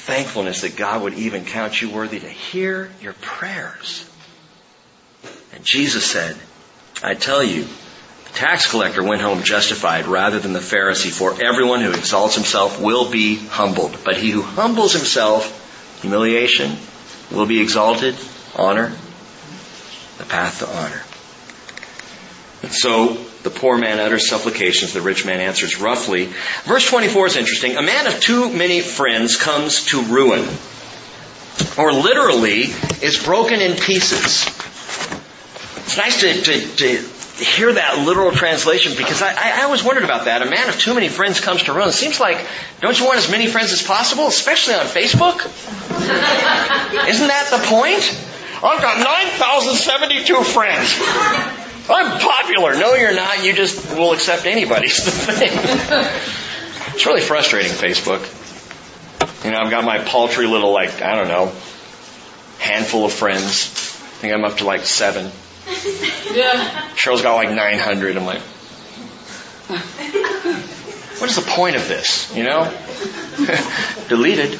thankfulness 0.00 0.62
that 0.62 0.76
God 0.76 1.02
would 1.02 1.14
even 1.14 1.44
count 1.44 1.80
you 1.80 1.90
worthy 1.90 2.18
to 2.18 2.28
hear 2.28 2.90
your 3.00 3.12
prayers. 3.20 4.09
And 5.52 5.64
Jesus 5.64 6.04
said, 6.04 6.36
I 7.02 7.14
tell 7.14 7.42
you, 7.42 7.64
the 7.64 8.32
tax 8.34 8.70
collector 8.70 9.02
went 9.02 9.22
home 9.22 9.42
justified 9.42 10.06
rather 10.06 10.38
than 10.38 10.52
the 10.52 10.60
Pharisee, 10.60 11.10
for 11.10 11.42
everyone 11.42 11.80
who 11.80 11.90
exalts 11.90 12.36
himself 12.36 12.80
will 12.80 13.10
be 13.10 13.36
humbled. 13.36 13.96
But 14.04 14.16
he 14.16 14.30
who 14.30 14.42
humbles 14.42 14.92
himself, 14.92 16.00
humiliation, 16.00 16.76
will 17.30 17.46
be 17.46 17.60
exalted, 17.60 18.14
honor, 18.56 18.92
the 20.18 20.24
path 20.24 20.60
to 20.60 20.68
honor. 20.68 21.02
And 22.62 22.72
so 22.72 23.14
the 23.42 23.50
poor 23.50 23.78
man 23.78 23.98
utters 23.98 24.28
supplications, 24.28 24.92
the 24.92 25.00
rich 25.00 25.24
man 25.24 25.40
answers 25.40 25.80
roughly. 25.80 26.26
Verse 26.64 26.88
24 26.88 27.28
is 27.28 27.36
interesting. 27.36 27.76
A 27.76 27.82
man 27.82 28.06
of 28.06 28.20
too 28.20 28.52
many 28.52 28.80
friends 28.80 29.36
comes 29.36 29.86
to 29.86 30.02
ruin. 30.02 30.46
Or 31.78 31.92
literally 31.92 32.62
is 33.02 33.22
broken 33.22 33.60
in 33.60 33.76
pieces. 33.76 34.44
It's 35.90 35.96
nice 35.96 36.20
to, 36.20 36.32
to, 36.32 36.76
to 36.76 37.44
hear 37.44 37.72
that 37.72 37.98
literal 37.98 38.30
translation 38.30 38.92
because 38.96 39.22
I, 39.22 39.34
I, 39.34 39.62
always 39.64 39.82
wondered 39.82 40.04
about 40.04 40.26
that. 40.26 40.40
A 40.40 40.48
man 40.48 40.68
of 40.68 40.78
too 40.78 40.94
many 40.94 41.08
friends 41.08 41.40
comes 41.40 41.64
to 41.64 41.72
ruin. 41.72 41.88
It 41.88 41.94
seems 41.94 42.20
like, 42.20 42.38
don't 42.80 42.96
you 42.96 43.06
want 43.06 43.18
as 43.18 43.28
many 43.28 43.48
friends 43.48 43.72
as 43.72 43.82
possible, 43.82 44.28
especially 44.28 44.74
on 44.74 44.86
Facebook? 44.86 45.44
Isn't 47.08 47.26
that 47.26 47.50
the 47.50 47.58
point? 47.66 48.06
I've 48.62 48.80
got 48.80 48.98
9,072 48.98 50.44
friends. 50.44 50.96
I'm 51.90 52.20
popular. 52.20 52.78
No, 52.78 52.94
you're 52.94 53.16
not. 53.16 53.44
You 53.44 53.52
just 53.52 53.96
will 53.96 54.12
accept 54.12 54.46
anybody's 54.46 55.04
the 55.04 55.10
thing. 55.32 55.50
it's 56.94 57.04
really 57.04 57.20
frustrating, 57.20 57.72
Facebook. 57.72 58.22
You 59.44 59.50
know, 59.50 59.58
I've 59.58 59.72
got 59.72 59.82
my 59.82 59.98
paltry 59.98 60.46
little, 60.46 60.70
like, 60.70 61.02
I 61.02 61.16
don't 61.16 61.26
know, 61.26 61.50
handful 62.60 63.06
of 63.06 63.12
friends. 63.12 63.72
I 64.20 64.22
think 64.22 64.34
I'm 64.34 64.44
up 64.44 64.58
to 64.58 64.64
like 64.64 64.82
seven. 64.84 65.32
Yeah. 66.32 66.88
Cheryl's 66.94 67.22
got 67.22 67.34
like 67.34 67.50
900. 67.50 68.16
I'm 68.16 68.24
like, 68.24 68.40
what 71.20 71.28
is 71.28 71.36
the 71.36 71.42
point 71.42 71.76
of 71.76 71.86
this? 71.88 72.34
You 72.34 72.44
know? 72.44 72.64
Deleted. 74.08 74.58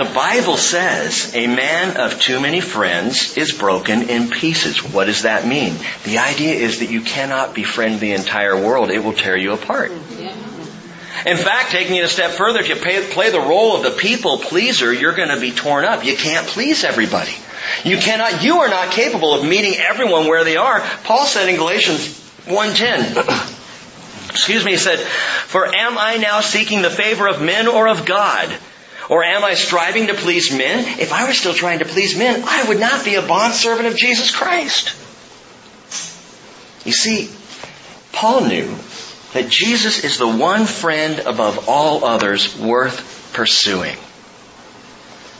The 0.00 0.10
Bible 0.14 0.56
says 0.56 1.34
a 1.34 1.46
man 1.46 1.98
of 1.98 2.18
too 2.18 2.40
many 2.40 2.62
friends 2.62 3.36
is 3.36 3.52
broken 3.52 4.08
in 4.08 4.30
pieces. 4.30 4.82
What 4.82 5.04
does 5.04 5.22
that 5.22 5.46
mean? 5.46 5.74
The 6.04 6.18
idea 6.18 6.54
is 6.54 6.78
that 6.78 6.90
you 6.90 7.02
cannot 7.02 7.54
befriend 7.54 8.00
the 8.00 8.12
entire 8.12 8.56
world. 8.56 8.90
It 8.90 9.04
will 9.04 9.12
tear 9.12 9.36
you 9.36 9.52
apart. 9.52 9.92
In 11.26 11.36
fact, 11.36 11.70
taking 11.70 11.96
it 11.96 12.04
a 12.04 12.08
step 12.08 12.32
further, 12.32 12.60
if 12.60 12.68
you 12.68 12.76
play, 12.76 13.06
play 13.10 13.30
the 13.30 13.40
role 13.40 13.76
of 13.76 13.82
the 13.82 13.90
people 13.90 14.38
pleaser, 14.38 14.92
you're 14.92 15.14
going 15.14 15.28
to 15.28 15.40
be 15.40 15.50
torn 15.50 15.84
up. 15.84 16.04
You 16.04 16.16
can't 16.16 16.46
please 16.46 16.84
everybody. 16.84 17.34
You 17.84 17.98
cannot, 17.98 18.42
you 18.42 18.58
are 18.58 18.68
not 18.68 18.92
capable 18.92 19.34
of 19.34 19.44
meeting 19.44 19.74
everyone 19.76 20.26
where 20.26 20.44
they 20.44 20.56
are. 20.56 20.80
Paul 21.04 21.26
said 21.26 21.48
in 21.48 21.56
Galatians 21.56 22.08
1.10, 22.46 23.50
excuse 24.30 24.64
me, 24.64 24.72
he 24.72 24.76
said, 24.78 24.98
For 24.98 25.66
am 25.66 25.98
I 25.98 26.16
now 26.16 26.40
seeking 26.40 26.82
the 26.82 26.90
favor 26.90 27.28
of 27.28 27.42
men 27.42 27.68
or 27.68 27.88
of 27.88 28.06
God? 28.06 28.50
Or 29.10 29.24
am 29.24 29.44
I 29.44 29.54
striving 29.54 30.06
to 30.06 30.14
please 30.14 30.56
men? 30.56 31.00
If 31.00 31.12
I 31.12 31.26
were 31.26 31.32
still 31.32 31.52
trying 31.52 31.80
to 31.80 31.84
please 31.84 32.16
men, 32.16 32.44
I 32.46 32.64
would 32.68 32.78
not 32.78 33.04
be 33.04 33.16
a 33.16 33.22
bondservant 33.22 33.88
of 33.88 33.96
Jesus 33.96 34.34
Christ. 34.34 34.94
You 36.86 36.92
see, 36.92 37.28
Paul 38.12 38.46
knew 38.46 38.74
that 39.32 39.48
Jesus 39.48 40.04
is 40.04 40.18
the 40.18 40.28
one 40.28 40.66
friend 40.66 41.20
above 41.20 41.68
all 41.68 42.04
others 42.04 42.58
worth 42.58 43.32
pursuing. 43.32 43.96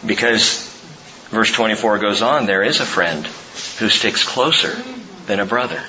Because 0.06 0.66
verse 1.30 1.52
24 1.52 1.98
goes 1.98 2.22
on, 2.22 2.46
there 2.46 2.62
is 2.62 2.80
a 2.80 2.86
friend 2.86 3.26
who 3.26 3.88
sticks 3.88 4.24
closer 4.24 4.76
than 5.26 5.40
a 5.40 5.46
brother. 5.46 5.82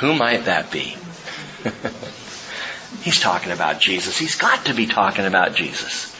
Who 0.00 0.14
might 0.14 0.44
that 0.46 0.70
be? 0.70 0.96
He's 3.02 3.20
talking 3.20 3.52
about 3.52 3.80
Jesus. 3.80 4.16
He's 4.16 4.36
got 4.36 4.66
to 4.66 4.74
be 4.74 4.86
talking 4.86 5.26
about 5.26 5.54
Jesus. 5.54 6.12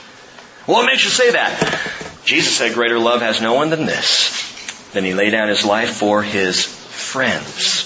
What 0.67 0.87
makes 0.87 1.05
you 1.05 1.11
say 1.11 1.33
that? 1.33 1.81
Jesus 2.25 2.57
said, 2.57 2.75
greater 2.75 2.99
love 2.99 3.21
has 3.21 3.41
no 3.41 3.55
one 3.55 3.71
than 3.71 3.85
this, 3.87 4.91
than 4.93 5.05
he 5.05 5.15
laid 5.15 5.31
down 5.31 5.49
his 5.49 5.65
life 5.65 5.97
for 5.97 6.23
his 6.23 6.65
friends. 6.65 7.82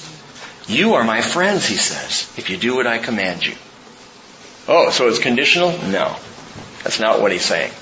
You 0.68 0.94
are 0.94 1.04
my 1.04 1.20
friends, 1.20 1.66
he 1.66 1.76
says, 1.76 2.32
if 2.36 2.50
you 2.50 2.56
do 2.56 2.74
what 2.74 2.86
I 2.86 2.98
command 2.98 3.46
you. 3.46 3.54
Oh, 4.68 4.90
so 4.90 5.08
it's 5.08 5.20
conditional? 5.20 5.70
No. 5.70 6.16
That's 6.82 6.98
not 6.98 7.20
what 7.20 7.30
he's 7.32 7.44
saying. 7.44 7.72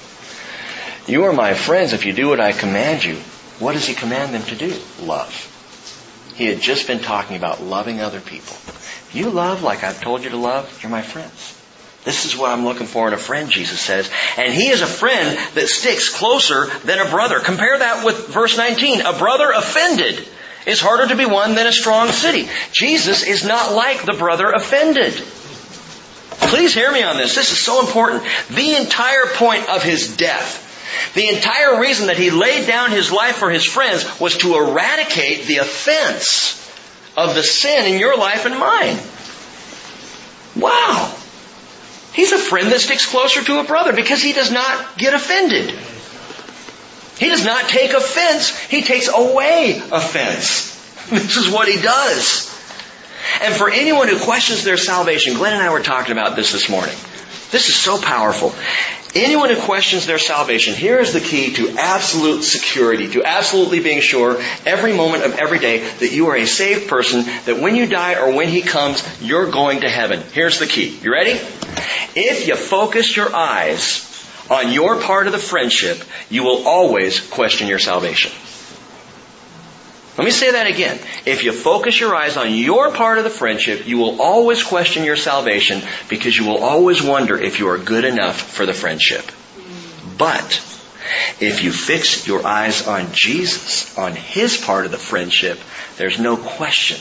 You 1.06 1.24
are 1.24 1.32
my 1.32 1.54
friends 1.54 1.92
if 1.92 2.04
you 2.04 2.12
do 2.12 2.28
what 2.28 2.40
I 2.40 2.52
command 2.52 3.04
you. 3.04 3.16
What 3.58 3.72
does 3.72 3.86
he 3.86 3.94
command 3.94 4.34
them 4.34 4.42
to 4.44 4.54
do? 4.54 4.74
Love. 5.00 5.50
He 6.34 6.46
had 6.46 6.60
just 6.60 6.86
been 6.86 7.00
talking 7.00 7.36
about 7.36 7.62
loving 7.62 8.00
other 8.00 8.20
people. 8.20 8.54
If 8.54 9.10
you 9.14 9.30
love 9.30 9.62
like 9.62 9.84
I've 9.84 10.00
told 10.00 10.24
you 10.24 10.30
to 10.30 10.36
love, 10.36 10.82
you're 10.82 10.90
my 10.90 11.02
friends. 11.02 11.60
This 12.04 12.26
is 12.26 12.36
what 12.36 12.50
I'm 12.50 12.64
looking 12.64 12.86
for 12.86 13.08
in 13.08 13.14
a 13.14 13.18
friend, 13.18 13.48
Jesus 13.48 13.80
says. 13.80 14.10
And 14.36 14.52
he 14.52 14.68
is 14.68 14.82
a 14.82 14.86
friend 14.86 15.38
that 15.54 15.68
sticks 15.68 16.14
closer 16.14 16.66
than 16.84 16.98
a 16.98 17.08
brother. 17.08 17.40
Compare 17.40 17.78
that 17.78 18.04
with 18.04 18.28
verse 18.28 18.58
19. 18.58 19.00
A 19.00 19.18
brother 19.18 19.50
offended 19.52 20.28
is 20.66 20.80
harder 20.80 21.08
to 21.08 21.16
be 21.16 21.26
won 21.26 21.54
than 21.54 21.66
a 21.66 21.72
strong 21.72 22.08
city. 22.08 22.48
Jesus 22.72 23.22
is 23.22 23.44
not 23.44 23.74
like 23.74 24.04
the 24.04 24.14
brother 24.14 24.50
offended. 24.50 25.12
Please 26.48 26.74
hear 26.74 26.90
me 26.90 27.02
on 27.02 27.16
this. 27.16 27.34
This 27.34 27.52
is 27.52 27.58
so 27.58 27.80
important. 27.80 28.22
The 28.50 28.76
entire 28.76 29.26
point 29.34 29.68
of 29.68 29.82
his 29.82 30.16
death, 30.16 31.12
the 31.14 31.28
entire 31.28 31.80
reason 31.80 32.08
that 32.08 32.16
he 32.16 32.30
laid 32.30 32.66
down 32.66 32.90
his 32.90 33.12
life 33.12 33.36
for 33.36 33.50
his 33.50 33.64
friends 33.64 34.20
was 34.20 34.36
to 34.38 34.56
eradicate 34.56 35.46
the 35.46 35.58
offense 35.58 36.60
of 37.16 37.34
the 37.34 37.42
sin 37.42 37.92
in 37.92 38.00
your 38.00 38.16
life 38.16 38.46
and 38.46 38.58
mine. 38.58 38.98
Wow. 40.56 41.14
He's 42.12 42.32
a 42.32 42.38
friend 42.38 42.70
that 42.70 42.80
sticks 42.80 43.06
closer 43.06 43.42
to 43.42 43.60
a 43.60 43.64
brother 43.64 43.92
because 43.92 44.22
he 44.22 44.32
does 44.32 44.52
not 44.52 44.98
get 44.98 45.14
offended. 45.14 45.74
He 47.18 47.28
does 47.28 47.44
not 47.44 47.68
take 47.68 47.92
offense, 47.92 48.56
he 48.58 48.82
takes 48.82 49.08
away 49.08 49.80
offense. 49.92 50.72
This 51.10 51.36
is 51.36 51.50
what 51.50 51.68
he 51.68 51.80
does. 51.82 52.50
And 53.42 53.54
for 53.54 53.68
anyone 53.68 54.08
who 54.08 54.18
questions 54.18 54.64
their 54.64 54.78
salvation, 54.78 55.34
Glenn 55.34 55.52
and 55.52 55.62
I 55.62 55.70
were 55.70 55.82
talking 55.82 56.12
about 56.12 56.34
this 56.34 56.52
this 56.52 56.70
morning. 56.70 56.94
This 57.50 57.68
is 57.68 57.76
so 57.76 58.00
powerful. 58.00 58.54
Anyone 59.14 59.50
who 59.50 59.60
questions 59.60 60.06
their 60.06 60.18
salvation, 60.18 60.74
here 60.74 60.98
is 60.98 61.12
the 61.12 61.20
key 61.20 61.52
to 61.54 61.76
absolute 61.78 62.42
security, 62.42 63.10
to 63.12 63.22
absolutely 63.22 63.80
being 63.80 64.00
sure 64.00 64.42
every 64.66 64.92
moment 64.92 65.24
of 65.24 65.34
every 65.34 65.58
day 65.58 65.86
that 65.98 66.10
you 66.10 66.28
are 66.28 66.36
a 66.36 66.46
saved 66.46 66.88
person, 66.88 67.24
that 67.44 67.60
when 67.60 67.76
you 67.76 67.86
die 67.86 68.14
or 68.14 68.34
when 68.34 68.48
he 68.48 68.62
comes, 68.62 69.06
you're 69.22 69.50
going 69.50 69.82
to 69.82 69.88
heaven. 69.88 70.20
Here's 70.32 70.58
the 70.58 70.66
key. 70.66 70.98
You 71.02 71.12
ready? 71.12 71.38
If 72.16 72.48
you 72.48 72.56
focus 72.56 73.16
your 73.16 73.32
eyes 73.32 74.13
on 74.50 74.72
your 74.72 75.00
part 75.00 75.26
of 75.26 75.32
the 75.32 75.38
friendship, 75.38 76.02
you 76.28 76.42
will 76.42 76.66
always 76.66 77.20
question 77.20 77.66
your 77.66 77.78
salvation. 77.78 78.32
Let 80.16 80.24
me 80.24 80.30
say 80.30 80.52
that 80.52 80.68
again. 80.68 80.98
If 81.26 81.42
you 81.42 81.52
focus 81.52 81.98
your 81.98 82.14
eyes 82.14 82.36
on 82.36 82.54
your 82.54 82.92
part 82.92 83.18
of 83.18 83.24
the 83.24 83.30
friendship, 83.30 83.88
you 83.88 83.98
will 83.98 84.22
always 84.22 84.62
question 84.62 85.02
your 85.02 85.16
salvation 85.16 85.82
because 86.08 86.36
you 86.36 86.46
will 86.46 86.62
always 86.62 87.02
wonder 87.02 87.36
if 87.36 87.58
you 87.58 87.68
are 87.68 87.78
good 87.78 88.04
enough 88.04 88.40
for 88.40 88.64
the 88.64 88.72
friendship. 88.72 89.24
But 90.16 90.62
if 91.40 91.64
you 91.64 91.72
fix 91.72 92.28
your 92.28 92.46
eyes 92.46 92.86
on 92.86 93.12
Jesus, 93.12 93.98
on 93.98 94.14
His 94.14 94.56
part 94.56 94.84
of 94.84 94.92
the 94.92 94.98
friendship, 94.98 95.58
there's 95.96 96.20
no 96.20 96.36
question 96.36 97.00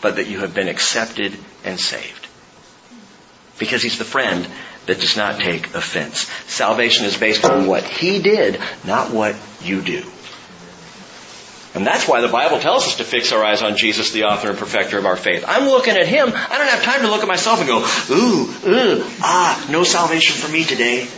but 0.00 0.16
that 0.16 0.28
you 0.28 0.40
have 0.40 0.54
been 0.54 0.68
accepted 0.68 1.36
and 1.64 1.80
saved. 1.80 2.28
Because 3.58 3.82
He's 3.82 3.98
the 3.98 4.04
friend 4.04 4.46
that 4.86 5.00
does 5.00 5.16
not 5.16 5.40
take 5.40 5.74
offense. 5.74 6.28
Salvation 6.46 7.06
is 7.06 7.16
based 7.16 7.44
on 7.44 7.66
what 7.66 7.84
He 7.84 8.20
did, 8.20 8.60
not 8.84 9.12
what 9.12 9.36
you 9.62 9.80
do. 9.80 10.04
And 11.74 11.86
that's 11.86 12.06
why 12.06 12.20
the 12.20 12.28
Bible 12.28 12.58
tells 12.58 12.86
us 12.86 12.96
to 12.96 13.04
fix 13.04 13.32
our 13.32 13.42
eyes 13.42 13.62
on 13.62 13.76
Jesus, 13.76 14.12
the 14.12 14.24
author 14.24 14.50
and 14.50 14.58
perfecter 14.58 14.98
of 14.98 15.06
our 15.06 15.16
faith. 15.16 15.44
I'm 15.48 15.68
looking 15.68 15.96
at 15.96 16.06
Him. 16.06 16.28
I 16.28 16.58
don't 16.58 16.68
have 16.68 16.82
time 16.82 17.00
to 17.00 17.08
look 17.08 17.22
at 17.22 17.28
myself 17.28 17.60
and 17.60 17.68
go, 17.68 17.78
ooh, 18.10 18.68
ooh, 18.68 19.04
ah, 19.22 19.66
no 19.70 19.82
salvation 19.82 20.36
for 20.36 20.52
me 20.52 20.64
today. 20.64 21.08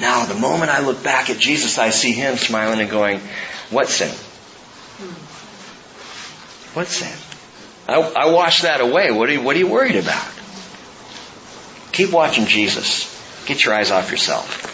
Now, 0.00 0.24
the 0.24 0.34
moment 0.34 0.70
I 0.70 0.80
look 0.80 1.02
back 1.04 1.28
at 1.30 1.38
Jesus, 1.38 1.78
I 1.78 1.90
see 1.90 2.12
Him 2.12 2.36
smiling 2.36 2.80
and 2.80 2.90
going, 2.90 3.20
what 3.70 3.88
sin? 3.88 4.14
What 6.74 6.88
sin? 6.88 7.12
I, 7.86 8.00
I 8.00 8.32
wash 8.32 8.62
that 8.62 8.80
away. 8.80 9.10
What 9.10 9.28
are, 9.28 9.32
you, 9.32 9.42
what 9.42 9.56
are 9.56 9.58
you 9.58 9.68
worried 9.68 9.96
about? 9.96 10.33
Keep 11.94 12.10
watching 12.10 12.46
Jesus. 12.46 13.08
Get 13.46 13.64
your 13.64 13.72
eyes 13.72 13.92
off 13.92 14.10
yourself. 14.10 14.73